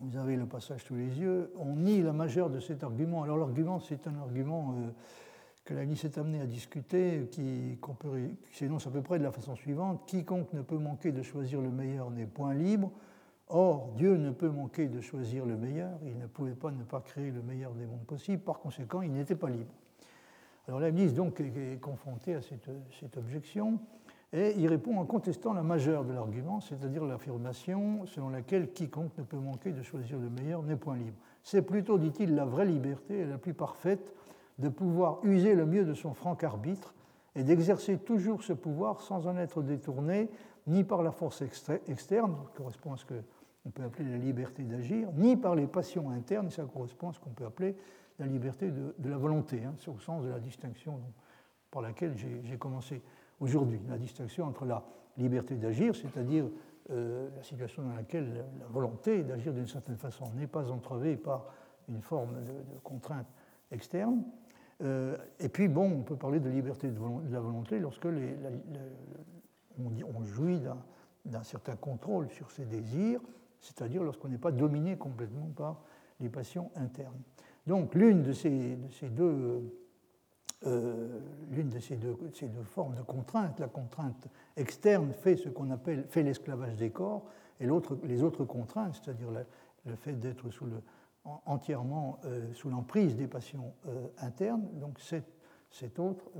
[0.00, 3.22] vous avez le passage sous les yeux, on nie la majeure de cet argument.
[3.22, 4.90] Alors l'argument, c'est un argument euh,
[5.64, 7.78] que la s'est amené à discuter, qui,
[8.52, 10.02] s'énonce à peu près de la façon suivante.
[10.06, 12.90] Quiconque ne peut manquer de choisir le meilleur n'est point libre.
[13.48, 15.98] Or, Dieu ne peut manquer de choisir le meilleur.
[16.04, 18.42] Il ne pouvait pas ne pas créer le meilleur des mondes possibles.
[18.42, 19.72] Par conséquent, il n'était pas libre.
[20.68, 23.78] Alors la donc est confrontée à cette objection.
[24.32, 29.22] Et il répond en contestant la majeure de l'argument, c'est-à-dire l'affirmation selon laquelle quiconque ne
[29.22, 31.16] peut manquer de choisir le meilleur n'est point libre.
[31.42, 34.12] C'est plutôt, dit-il, la vraie liberté la plus parfaite
[34.58, 36.94] de pouvoir user le mieux de son franc arbitre
[37.36, 40.28] et d'exercer toujours ce pouvoir sans en être détourné
[40.66, 45.08] ni par la force externe, qui correspond à ce qu'on peut appeler la liberté d'agir,
[45.14, 47.76] ni par les passions internes, ça correspond à ce qu'on peut appeler
[48.18, 51.00] la liberté de, la volonté, hein, au sens de la distinction
[51.70, 53.02] par laquelle j'ai commencé
[53.40, 54.84] aujourd'hui, la distinction entre la
[55.18, 56.46] liberté d'agir, c'est-à-dire
[56.90, 61.46] euh, la situation dans laquelle la volonté d'agir d'une certaine façon n'est pas entravée par
[61.88, 63.26] une forme de, contrainte
[63.70, 64.22] externe.
[64.82, 66.98] Euh, et puis, bon, on peut parler de liberté de,
[67.30, 68.36] la volonté lorsque les,
[69.78, 70.60] on, jouit
[71.24, 73.20] d'un certain contrôle sur ses désirs,
[73.60, 75.82] c'est-à-dire lorsqu'on n'est pas dominé complètement par
[76.20, 77.20] les passions internes.
[77.66, 79.62] Donc, l'une de ces, de ces deux
[80.64, 81.20] euh,
[81.50, 82.16] l'une de ces deux,
[82.64, 84.26] formes de contrainte, la contrainte
[84.56, 87.24] externe fait ce qu'on appelle fait l'esclavage des corps,
[87.60, 87.66] et
[88.04, 90.46] les autres contraintes, c'est-à-dire le, fait d'être
[91.44, 95.30] entièrement euh, sous l'emprise des passions euh, internes, donc cette,
[95.70, 96.30] cette autre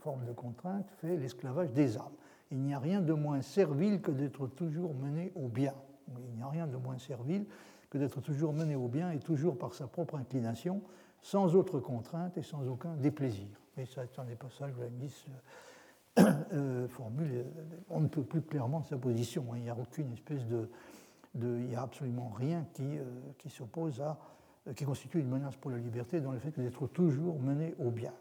[0.00, 2.16] forme de contrainte fait l'esclavage des âmes.
[2.50, 5.74] Il n'y a rien de moins servile que d'être toujours mené au bien.
[6.08, 7.46] Il n'y a rien de moins servile
[7.90, 10.82] que d'être toujours mené au bien et toujours par sa propre inclination,
[11.22, 13.48] sans autre contrainte et sans aucun déplaisir.
[13.76, 15.30] Mais ça, un des passages où la ministre
[16.18, 17.44] euh, formule, euh,
[17.88, 19.46] on ne peut plus clairement sa position.
[19.50, 19.56] Hein.
[19.56, 20.68] Il n'y a aucune espèce de,
[21.34, 23.04] il n'y a absolument rien qui, euh,
[23.38, 24.18] qui s'oppose à,
[24.76, 28.12] qui constitue une menace pour la liberté dans le fait d'être toujours mené au bien,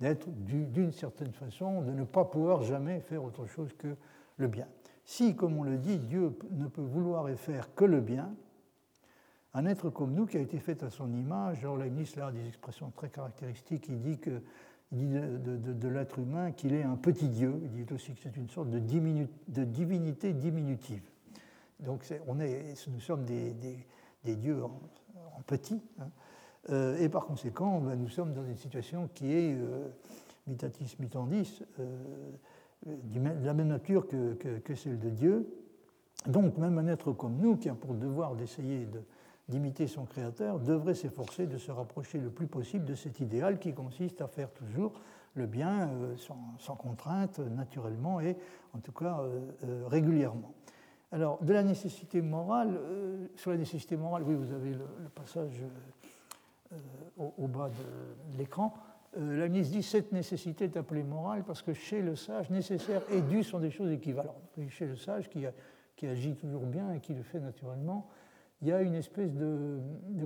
[0.00, 3.96] d'être d'une certaine façon, de ne pas pouvoir jamais faire autre chose que
[4.36, 4.66] le bien.
[5.04, 8.34] Si, comme on le dit, Dieu ne peut vouloir et faire que le bien,
[9.54, 12.46] un être comme nous qui a été fait à son image, alors Leibniz a des
[12.46, 14.42] expressions très caractéristiques, il dit, que,
[14.92, 18.70] de, l'être humain qu'il est un petit Dieu, il dit aussi que c'est une sorte
[18.70, 21.02] de, divinité diminutive.
[21.80, 24.80] Donc on est, nous sommes des, dieux en,
[25.46, 26.10] petit, hein.
[26.70, 29.88] euh, et par conséquent ben, nous sommes dans une situation qui est euh,
[30.46, 31.96] mitatis mitandis, euh,
[32.86, 35.46] de la même nature que, celle de Dieu.
[36.26, 39.02] Donc même un être comme nous qui a pour devoir d'essayer de
[39.50, 43.74] d'imiter son créateur, devrait s'efforcer de se rapprocher le plus possible de cet idéal qui
[43.74, 44.92] consiste à faire toujours
[45.34, 46.16] le bien euh,
[46.58, 48.36] sans, contrainte, naturellement et
[48.74, 50.52] en tout cas euh, euh, régulièrement.
[51.12, 52.78] Alors, de la nécessité morale,
[53.34, 55.60] sur la nécessité morale, oui, vous avez le, passage
[57.18, 58.72] au, bas de, l'écran.
[59.16, 63.22] la ministre dit cette nécessité est appelée morale parce que chez le sage, nécessaire et
[63.22, 64.56] dû sont des choses équivalentes.
[64.68, 68.06] chez le sage qui agit toujours bien et qui le fait naturellement,
[68.62, 69.78] il y a une espèce de,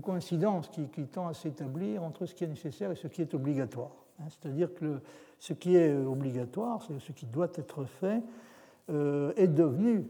[0.02, 3.92] coïncidence qui, tend à s'établir entre ce qui est nécessaire et ce qui est obligatoire.
[4.20, 4.24] Hein.
[4.28, 5.00] C'est-à-dire que
[5.38, 8.22] ce qui est obligatoire, ce qui doit être fait,
[8.90, 10.06] euh, est devenu,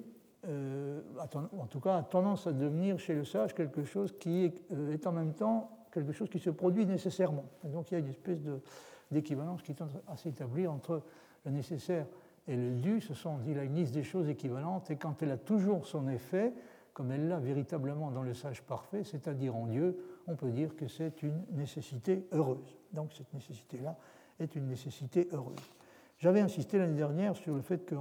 [0.49, 4.93] euh, en tout cas a tendance à devenir chez le sage quelque chose qui euh,
[4.93, 7.45] est, en même temps quelque chose qui se produit nécessairement.
[7.63, 8.41] donc il y a une espèce
[9.13, 11.03] d'équivalence qui tend à s'établir entre
[11.45, 12.07] le nécessaire
[12.49, 13.01] et le dû.
[13.01, 16.53] Ce sont, dit Leibniz, des choses équivalentes, et quand elle a toujours son effet,
[16.95, 19.99] comme elle l'a véritablement dans le sage parfait, c'est-à-dire en Dieu,
[20.29, 22.79] on peut dire que c'est une nécessité heureuse.
[22.93, 23.99] Donc cette nécessité-là
[24.39, 25.59] est une nécessité heureuse.
[26.19, 27.97] J'avais insisté l'année dernière sur le fait que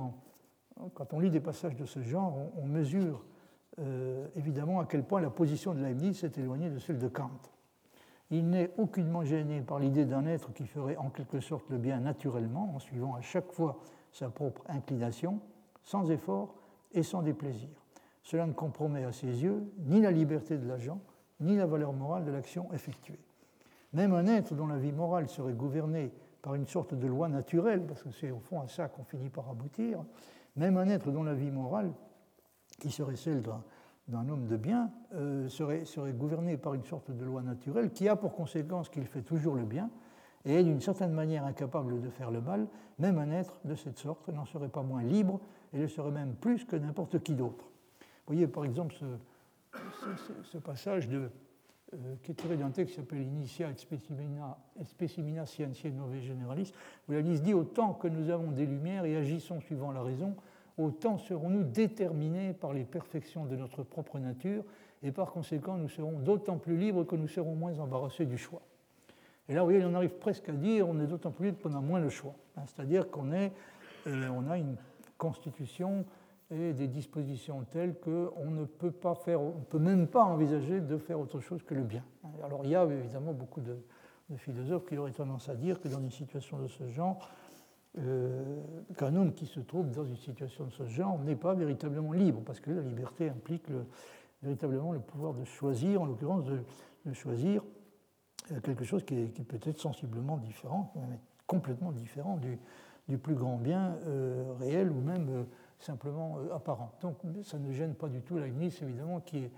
[0.93, 3.25] quand on lit des passages de ce genre, on, mesure
[3.79, 7.31] euh, évidemment à quel point la position de Leibniz s'est éloignée de celle de Kant.
[8.29, 11.99] Il n'est aucunement gêné par l'idée d'un être qui ferait en quelque sorte le bien
[11.99, 13.79] naturellement, en suivant à chaque fois
[14.11, 15.39] sa propre inclination,
[15.83, 16.55] sans effort
[16.93, 17.82] et sans déplaisir.
[18.23, 20.99] Cela ne compromet à ses yeux ni la liberté de l'agent,
[21.39, 23.19] ni la valeur morale de l'action effectuée.
[23.91, 27.85] Même un être dont la vie morale serait gouvernée par une sorte de loi naturelle,
[27.85, 30.03] parce que c'est au fond à ça qu'on finit par aboutir,
[30.55, 31.91] même un être dont la vie morale,
[32.79, 33.41] qui serait celle
[34.07, 38.09] d'un homme de bien, euh, serait, serait gouverné par une sorte de loi naturelle qui
[38.09, 39.89] a pour conséquence qu'il fait toujours le bien
[40.45, 42.67] et est d'une certaine manière incapable de faire le mal,
[42.99, 45.39] même un être de cette sorte n'en serait pas moins libre
[45.71, 47.65] et le serait même plus que n'importe qui d'autre.
[48.25, 48.95] Vous voyez par exemple
[50.43, 51.29] ce, passage de,
[52.23, 55.91] qui est tiré d'un texte qui s'appelle Initia et Specimina, et Specimina Scientiae
[56.21, 56.71] Generalis,
[57.07, 60.35] où la liste dit Autant que nous avons des lumières et agissons suivant la raison,
[60.77, 64.63] autant serons-nous déterminés par les perfections de notre propre nature,
[65.03, 68.61] et par conséquent, nous serons d'autant plus libres que nous serons moins embarrassés du choix.
[69.49, 71.75] Et là, vous voyez, on arrive presque à dire on est d'autant plus libre qu'on
[71.75, 72.33] a moins le choix.
[72.65, 73.49] C'est-à-dire qu'on euh,
[74.07, 74.77] on a une
[75.17, 76.05] constitution
[76.51, 80.97] et des dispositions telles qu'on ne peut pas faire, on peut même pas envisager de
[80.97, 82.03] faire autre chose que le bien.
[82.43, 83.77] Alors il y a évidemment beaucoup de,
[84.37, 87.29] philosophes qui auraient tendance à dire que dans une situation de ce genre,
[87.99, 88.63] euh,
[88.97, 92.41] qu'un homme qui se trouve dans une situation de ce genre n'est pas véritablement libre,
[92.43, 93.67] parce que la liberté implique
[94.41, 97.63] véritablement le pouvoir de choisir, en l'occurrence de, choisir
[98.51, 100.93] euh, quelque chose qui, peut être sensiblement différent,
[101.47, 105.45] complètement différent du, plus grand bien euh, réel ou même
[105.83, 106.91] simplement apparent.
[107.01, 109.51] Donc ça ne gêne pas du tout Leibniz, évidemment, qui est,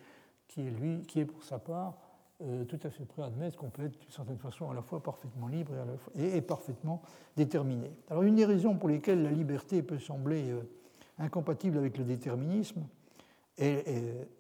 [0.47, 1.97] qui est lui, qui est pour sa part
[2.41, 4.81] euh, tout à fait prêt à admettre qu'on peut être d'une certaine façon à la
[4.81, 5.71] fois parfaitement libre
[6.15, 7.01] et, parfaitement
[7.37, 7.89] déterminé.
[8.09, 10.69] Alors une des raisons pour lesquelles la liberté peut sembler euh,
[11.17, 12.85] incompatible avec le déterminisme,
[13.57, 13.85] et,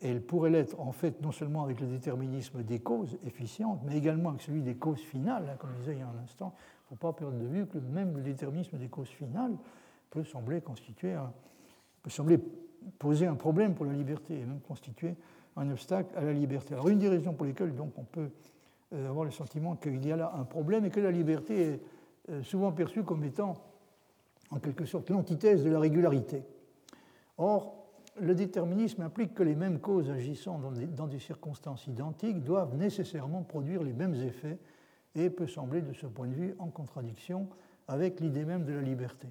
[0.01, 4.31] elle pourrait l'être en fait non seulement avec le déterminisme des causes efficientes, mais également
[4.31, 6.53] avec celui des causes finales, hein, comme je disais il y a un instant.
[6.57, 9.55] Il ne faut pas perdre de vue que même le déterminisme des causes finales
[10.09, 11.15] peut sembler constituer
[12.05, 12.37] peut sembler
[12.99, 15.15] poser un problème pour la liberté et même constituer
[15.55, 16.75] un obstacle à la liberté.
[16.75, 18.29] Alors une des raisons pour lesquelles donc, on peut
[18.93, 21.81] euh, avoir le sentiment qu'il y a là un problème et que la liberté est
[22.29, 23.55] euh, souvent perçue comme étant
[24.51, 26.43] en quelque sorte l'antithèse de la régularité.
[27.39, 27.87] Or,
[28.21, 32.75] le déterminisme implique que les mêmes causes agissant dans des, dans des, circonstances identiques doivent
[32.75, 34.59] nécessairement produire les mêmes effets
[35.15, 37.49] et peut sembler de ce point de vue en contradiction
[37.87, 39.27] avec l'idée même de la liberté.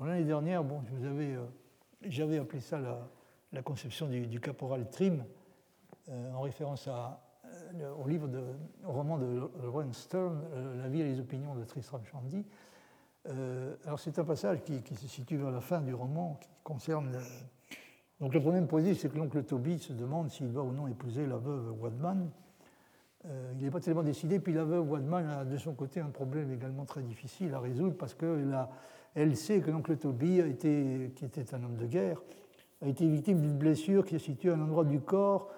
[0.00, 1.44] L'année dernière, bon, euh,
[2.08, 2.80] j'avais appelé ça
[3.52, 5.24] la, conception du, caporal Trim,
[6.08, 8.28] euh, en référence euh, au livre
[8.84, 12.44] au roman de Ron Stern, euh, La vie et les opinions de Tristram Shandy.
[13.84, 17.18] alors c'est un passage qui, se situe vers la fin du roman, qui concerne.
[18.20, 21.26] donc le problème posé, c'est que l'oncle Toby se demande s'il doit ou non épouser
[21.26, 22.30] la veuve Wadman.
[23.24, 26.52] il n'est pas tellement décidé, puis la veuve Wadman a de son côté un problème
[26.52, 28.14] également très difficile à résoudre parce
[29.16, 32.20] qu'elle sait que l'oncle Toby, qui était un homme de guerre,
[32.82, 35.50] a été victime d'une blessure qui est située à un endroit du corps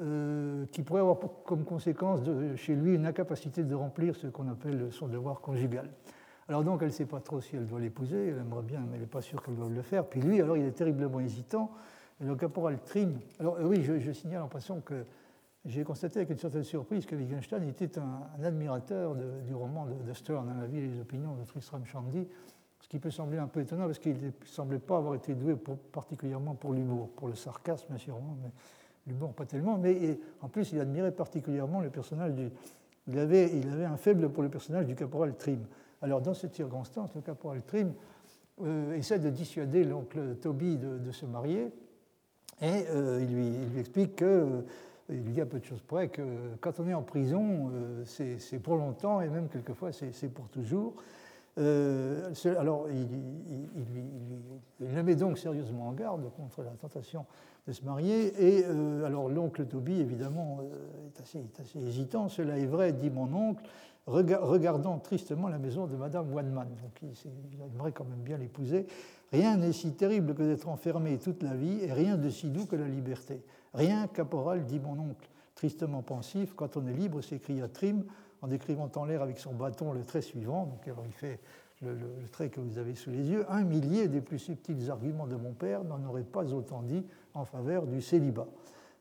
[0.00, 4.48] euh, qui pourrait avoir comme conséquence de, chez lui une incapacité de remplir ce qu'on
[4.48, 5.88] appelle son devoir conjugal.
[6.48, 8.94] Alors donc elle ne sait pas trop si elle doit l'épouser, elle aimerait bien, mais
[8.94, 10.04] elle n'est pas sûre qu'elle doit le faire.
[10.06, 11.70] Puis lui, alors il est terriblement hésitant.
[12.20, 15.04] Et le caporal Trim, alors euh, oui, je, signale en passant que
[15.64, 20.48] j'ai constaté avec une certaine surprise que Wittgenstein était un, admirateur du roman de, Stern,
[20.48, 22.26] hein, La vie et les opinions de Tristram Shandy,
[22.84, 25.56] ce qui peut sembler un peu étonnant parce qu'il ne semblait pas avoir été doué
[25.90, 28.50] particulièrement pour l'humour, pour le sarcasme sûrement, mais
[29.06, 32.50] l'humour pas tellement, mais en plus il admirait particulièrement le personnage du...
[33.06, 35.60] Il avait, il avait un faible pour le personnage du caporal Trim.
[36.02, 37.94] Alors dans cette circonstance, le caporal Trim
[38.62, 41.72] euh, essaie de dissuader l'oncle Toby de, se marier,
[42.60, 44.24] et euh, il, lui, il, lui, explique que...
[44.24, 44.60] Euh,
[45.10, 46.22] il lui dit peu de choses près que
[46.62, 47.70] quand on est en prison,
[48.06, 50.94] c'est pour longtemps et même quelquefois c'est pour toujours.
[51.56, 53.08] Alors, il,
[54.80, 57.26] il, le met donc sérieusement en garde contre la tentation
[57.66, 58.32] de se marier.
[58.38, 62.28] Et euh, alors l'oncle Toby, évidemment, euh, est, assez, assez, hésitant.
[62.28, 63.64] Cela est vrai, dit mon oncle,
[64.06, 66.68] regardant tristement la maison de Madame Wanman.
[66.82, 68.86] Donc il, aimerait quand même bien l'épouser.
[69.32, 72.66] Rien n'est si terrible que d'être enfermé toute la vie, et rien de si doux
[72.66, 73.42] que la liberté.
[73.72, 76.54] Rien, caporal, dit mon oncle, tristement pensif.
[76.54, 78.04] Quand on est libre, s'écria Trim,
[78.44, 80.66] en décrivant en l'air avec son bâton le trait suivant.
[80.66, 81.40] Donc il fait
[81.80, 81.96] le,
[82.30, 85.52] trait que vous avez sous les yeux, un millier des plus subtils arguments de mon
[85.52, 88.46] père n'en aurait pas autant dit en faveur du célibat.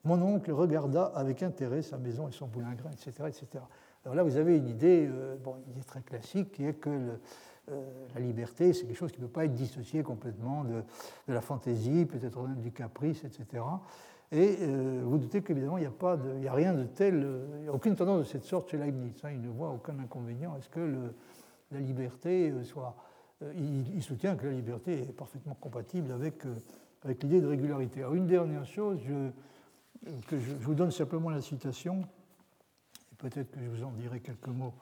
[0.06, 3.12] Mon oncle regarda avec intérêt sa maison et son boulingrin, etc.
[3.28, 3.64] etc.
[4.06, 7.82] Alors là, vous avez une idée, euh, bon, idée très classique qui est que euh,
[8.16, 10.84] la liberté, c'est quelque chose qui ne peut pas être dissocié complètement de,
[11.28, 13.64] la fantaisie, peut-être même du caprice, etc.
[14.34, 17.28] Et euh, vous doutez qu'évidemment, il n'y a, pas a rien de tel,
[17.58, 19.14] il n'y a aucune tendance de cette sorte chez Leibniz.
[19.24, 21.14] Hein, il ne voit aucun inconvénient à ce que
[21.72, 22.96] la liberté euh, soit.
[23.44, 26.56] Euh, il, soutient que la liberté est parfaitement compatible avec, euh,
[27.04, 28.00] avec l'idée de régularité.
[28.00, 29.30] Alors, une dernière chose, je,
[30.28, 32.02] que je, vous donne simplement la citation,
[33.12, 34.74] et peut-être que je vous en dirai quelques mots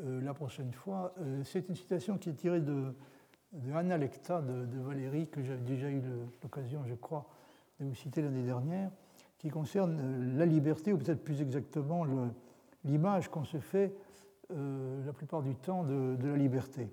[0.00, 1.12] la prochaine fois.
[1.42, 2.94] c'est une citation qui est tirée de,
[3.52, 6.00] de Anna Lecta de, de Valérie, que j'ai déjà eu
[6.40, 7.26] l'occasion, je crois,
[7.80, 8.90] de vous citer l'année dernière,
[9.38, 12.04] qui concerne la liberté, ou peut-être plus exactement
[12.84, 13.94] l'image qu'on se fait
[14.52, 16.88] euh, la plupart du temps de, la liberté.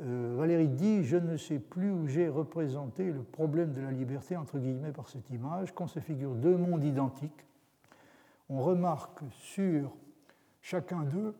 [0.00, 4.36] Euh, Valérie dit Je ne sais plus où j'ai représenté le problème de la liberté,
[4.36, 7.46] entre guillemets, par cette image, qu'on se figure deux mondes identiques,
[8.48, 9.96] on remarque sur
[10.60, 11.34] chacun d'eux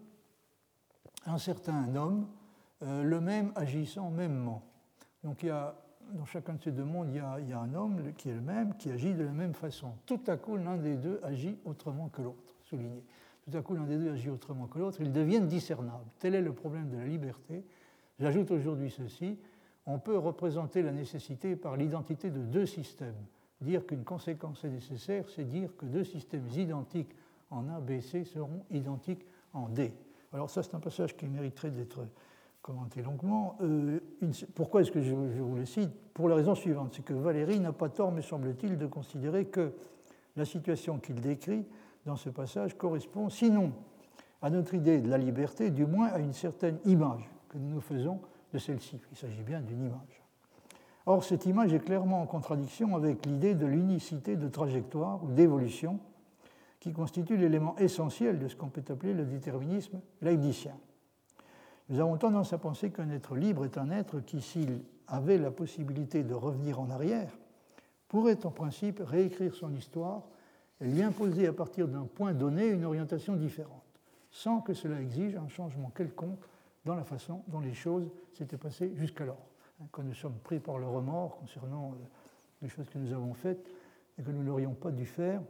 [1.26, 2.26] un certain homme,
[2.82, 4.62] euh, le même agissant mêmement.
[5.24, 5.74] Donc il y a,
[6.12, 8.74] dans chacun de ces deux mondes, il y, a, un homme qui est le même,
[8.76, 9.92] qui agit de la même façon.
[10.06, 13.02] Tout à coup, l'un des deux agit autrement que l'autre, souligné.
[13.44, 16.04] Tout à coup, l'un des deux agit autrement que l'autre, ils deviennent discernables.
[16.18, 17.64] Tel est le problème de la liberté.
[18.18, 19.38] J'ajoute aujourd'hui ceci,
[19.86, 23.14] on peut représenter la nécessité par l'identité de deux systèmes.
[23.60, 27.14] Dire qu'une conséquence est nécessaire, c'est dire que deux systèmes identiques
[27.50, 29.92] en A, B, C seront identiques en D.
[30.32, 32.06] Alors ça, c'est un passage qui mériterait d'être
[32.62, 33.56] commenté longuement.
[33.60, 34.00] Euh,
[34.54, 35.90] pourquoi est-ce que je, vous le cite?
[36.14, 39.72] Pour la raison suivante, c'est que Valérie n'a pas tort, me semble-t-il, de considérer que
[40.36, 41.64] la situation qu'il décrit
[42.04, 43.72] dans ce passage correspond, sinon
[44.42, 47.80] à notre idée de la liberté, du moins à une certaine image que nous nous
[47.80, 48.20] faisons
[48.52, 49.00] de celle-ci.
[49.10, 50.22] Il s'agit bien d'une image.
[51.06, 56.00] Or, cette image est clairement en contradiction avec l'idée de l'unicité de trajectoire ou d'évolution
[56.80, 60.74] qui constitue l'élément essentiel de ce qu'on peut appeler le déterminisme leibnizien.
[61.88, 65.50] Nous avons tendance à penser qu'un être libre est un être qui, s'il avait la
[65.50, 67.30] possibilité de revenir en arrière,
[68.08, 70.22] pourrait en principe réécrire son histoire
[70.80, 73.84] et lui imposer à partir d'un point donné une orientation différente,
[74.30, 76.44] sans que cela exige un changement quelconque
[76.84, 79.46] dans la façon dont les choses s'étaient passées jusqu'alors.
[79.80, 82.04] Hein, quand nous sommes pris par le remords concernant euh,
[82.62, 83.70] les choses que nous avons faites
[84.18, 85.40] et que nous n'aurions pas dû faire,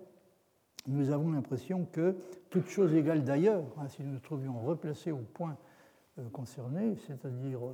[0.87, 2.17] nous avons l'impression que,
[2.51, 5.57] toute chose égale d'ailleurs, hein, si nous nous trouvions replacés au point
[6.19, 7.73] euh, concerné, c'est-à-dire euh,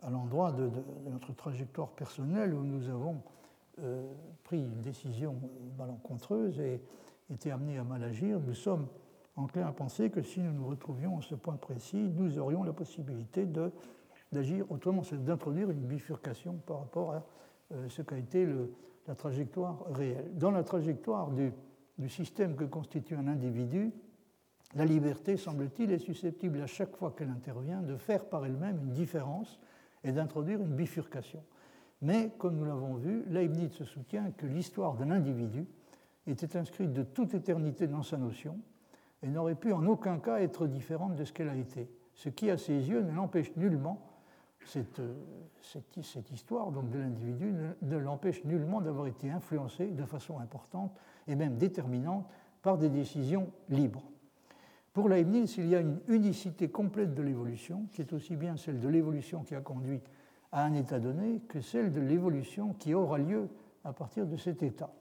[0.00, 0.70] à l'endroit de,
[1.08, 3.22] notre trajectoire personnelle où nous avons
[4.44, 5.40] pris une décision
[5.78, 6.82] malencontreuse et
[7.30, 8.88] été amenés à mal agir, nous sommes
[9.36, 12.72] enclin à penser que si nous nous retrouvions à ce point précis, nous aurions la
[12.72, 13.46] possibilité
[14.32, 17.24] d'agir autrement, c'est d'introduire une bifurcation par rapport à
[17.72, 18.46] euh, ce qu'a été
[19.06, 20.30] la trajectoire réelle.
[20.36, 23.92] Dans la trajectoire du système que constitue un individu,
[24.74, 28.92] la liberté, semble-t-il, est susceptible à chaque fois qu'elle intervient de faire par elle-même une
[28.92, 29.58] différence
[30.04, 31.42] et d'introduire une bifurcation.
[32.02, 35.66] Mais, comme nous l'avons vu, Leibniz se soutient que l'histoire de l'individu
[36.26, 38.58] était inscrite de toute éternité dans sa notion,
[39.22, 41.90] et n'aurait pu en aucun cas être différente de ce qu'elle a été.
[42.14, 44.06] Ce qui, à ses yeux, ne l'empêche nullement,
[44.64, 45.00] cette,
[45.62, 50.94] cette, histoire de l'individu ne, l'empêche nullement d'avoir été influencé de façon importante
[51.26, 52.26] et même déterminante
[52.62, 54.04] par des décisions libres.
[54.92, 58.80] Pour Leibniz, il y a une unicité complète de l'évolution, qui est aussi bien celle
[58.80, 60.00] de l'évolution qui a conduit
[60.50, 63.48] à un état donné que celle de l'évolution qui aura lieu
[63.84, 64.92] à partir de cet état.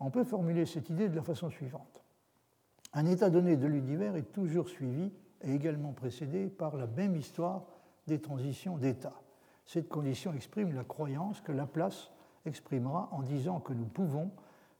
[0.00, 2.02] On peut formuler cette idée de la façon suivante.
[2.92, 5.12] Un état donné de l'univers est toujours suivi
[5.42, 7.66] et également précédé par la même histoire
[8.06, 9.14] des transitions d'état.
[9.66, 12.10] Cette condition exprime la croyance que Laplace
[12.44, 14.30] exprimera en disant que nous pouvons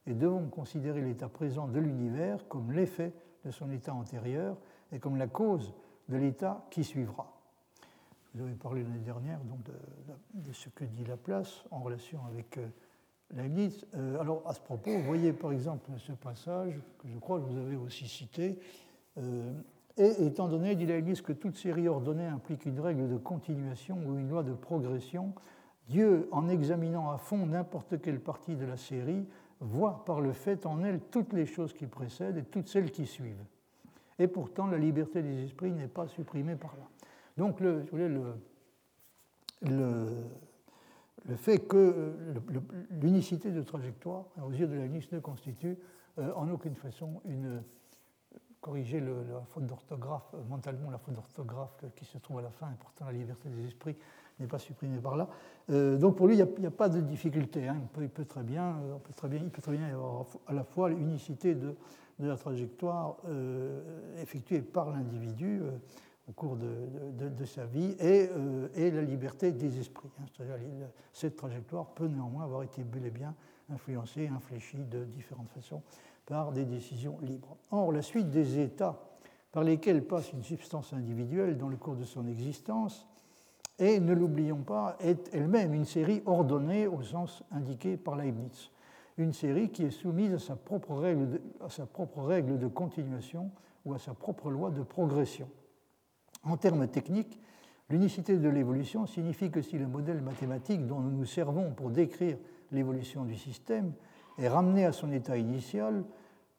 [0.06, 3.12] et devons considérer l'état présent de l'univers comme l'effet
[3.46, 4.56] de son état antérieur
[4.92, 5.72] et comme la cause
[6.08, 7.32] de l'état qui suivra.
[8.34, 9.60] Vous avez parlé l'année dernière donc,
[10.34, 12.66] de, ce que dit Laplace en relation avec euh,
[13.34, 13.86] Leibniz.
[13.94, 17.58] Euh, alors, à ce propos, voyez par exemple ce passage que je crois que vous
[17.58, 18.58] avez aussi cité.
[19.16, 19.52] Euh,
[19.96, 24.18] et étant donné, dit Leibniz, que toute série ordonnée implique une règle de continuation ou
[24.18, 25.32] une loi de progression,
[25.88, 29.26] Dieu, en examinant à fond n'importe quelle partie de la série,
[29.60, 33.06] voit par le fait en elle toutes les choses qui précèdent et toutes celles qui
[33.06, 33.44] suivent.
[34.18, 36.88] Et pourtant, la liberté des esprits n'est pas supprimée par là.
[37.36, 38.34] Donc, le, le,
[39.62, 40.06] le
[41.28, 42.14] le fait que
[42.90, 45.76] l'unicité de trajectoire, aux yeux de la liste, ne constitue
[46.18, 47.62] euh, en aucune façon une.
[48.60, 52.70] corriger la faute d'orthographe, euh, mentalement la faute d'orthographe qui se trouve à la fin,
[52.70, 53.96] et pourtant la liberté des esprits
[54.38, 55.28] n'est pas supprimée par là.
[55.68, 57.68] donc pour lui, il n'y a, pas de difficulté.
[57.68, 57.76] Hein.
[58.00, 60.52] Il, peut, très bien, on peut très bien, il peut très bien y avoir à
[60.52, 61.74] la fois l'unicité de,
[62.18, 63.16] la trajectoire
[64.18, 65.62] effectuée par l'individu
[66.28, 70.08] au cours de, sa vie et, euh, la liberté des esprits.
[70.20, 70.26] Hein.
[71.12, 73.34] cette trajectoire peut néanmoins avoir été bel et bien
[73.70, 75.82] influencée, infléchie de différentes façons
[76.24, 77.56] par des décisions libres.
[77.70, 79.00] Or, la suite des états
[79.52, 83.06] par lesquels passe une substance individuelle dans le cours de son existence
[83.78, 88.70] est, ne l'oublions pas, est elle-même une série ordonnée au sens indiqué par Leibniz.
[89.18, 92.66] Une série qui est soumise à sa propre règle de, à sa propre règle de
[92.66, 93.50] continuation
[93.84, 95.48] ou à sa propre loi de progression.
[96.44, 97.40] En termes techniques,
[97.88, 102.36] l'unicité de l'évolution signifie que si le modèle mathématique dont nous nous servons pour décrire
[102.72, 103.92] l'évolution du système
[104.38, 106.04] est ramené à son état initial,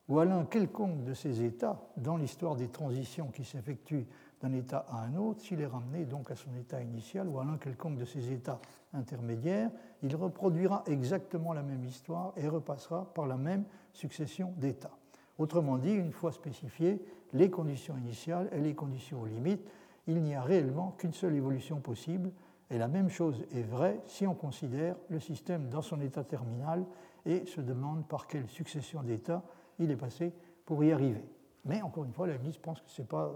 [0.07, 4.07] ou à l'un quelconque de ces états dans l'histoire des transitions qui s'effectuent
[4.41, 7.45] d'un état à un autre, s'il est ramené donc à son état initial ou à
[7.45, 8.59] l'un quelconque de ces états
[8.93, 9.71] intermédiaires,
[10.03, 14.97] il reproduira exactement la même histoire et repassera par la même succession d'états.
[15.37, 17.03] Autrement dit, une fois spécifiées
[17.33, 19.67] les conditions initiales et les conditions limites,
[20.07, 22.31] il n'y a réellement qu'une seule évolution possible,
[22.69, 26.85] et la même chose est vraie si on considère le système dans son état terminal
[27.25, 29.43] et se demande par quelle succession d'états
[29.79, 30.33] il est passé
[30.65, 31.23] pour y arriver.
[31.67, 33.29] Mais encore une fois, ministre pense qu'il n'y a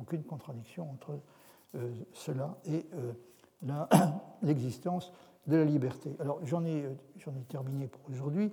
[0.00, 1.20] aucune contradiction entre
[1.76, 3.12] euh, cela et euh,
[4.42, 5.12] l'existence
[5.46, 6.16] de la liberté.
[6.18, 8.52] Alors j'en ai, euh, ai, terminé pour aujourd'hui.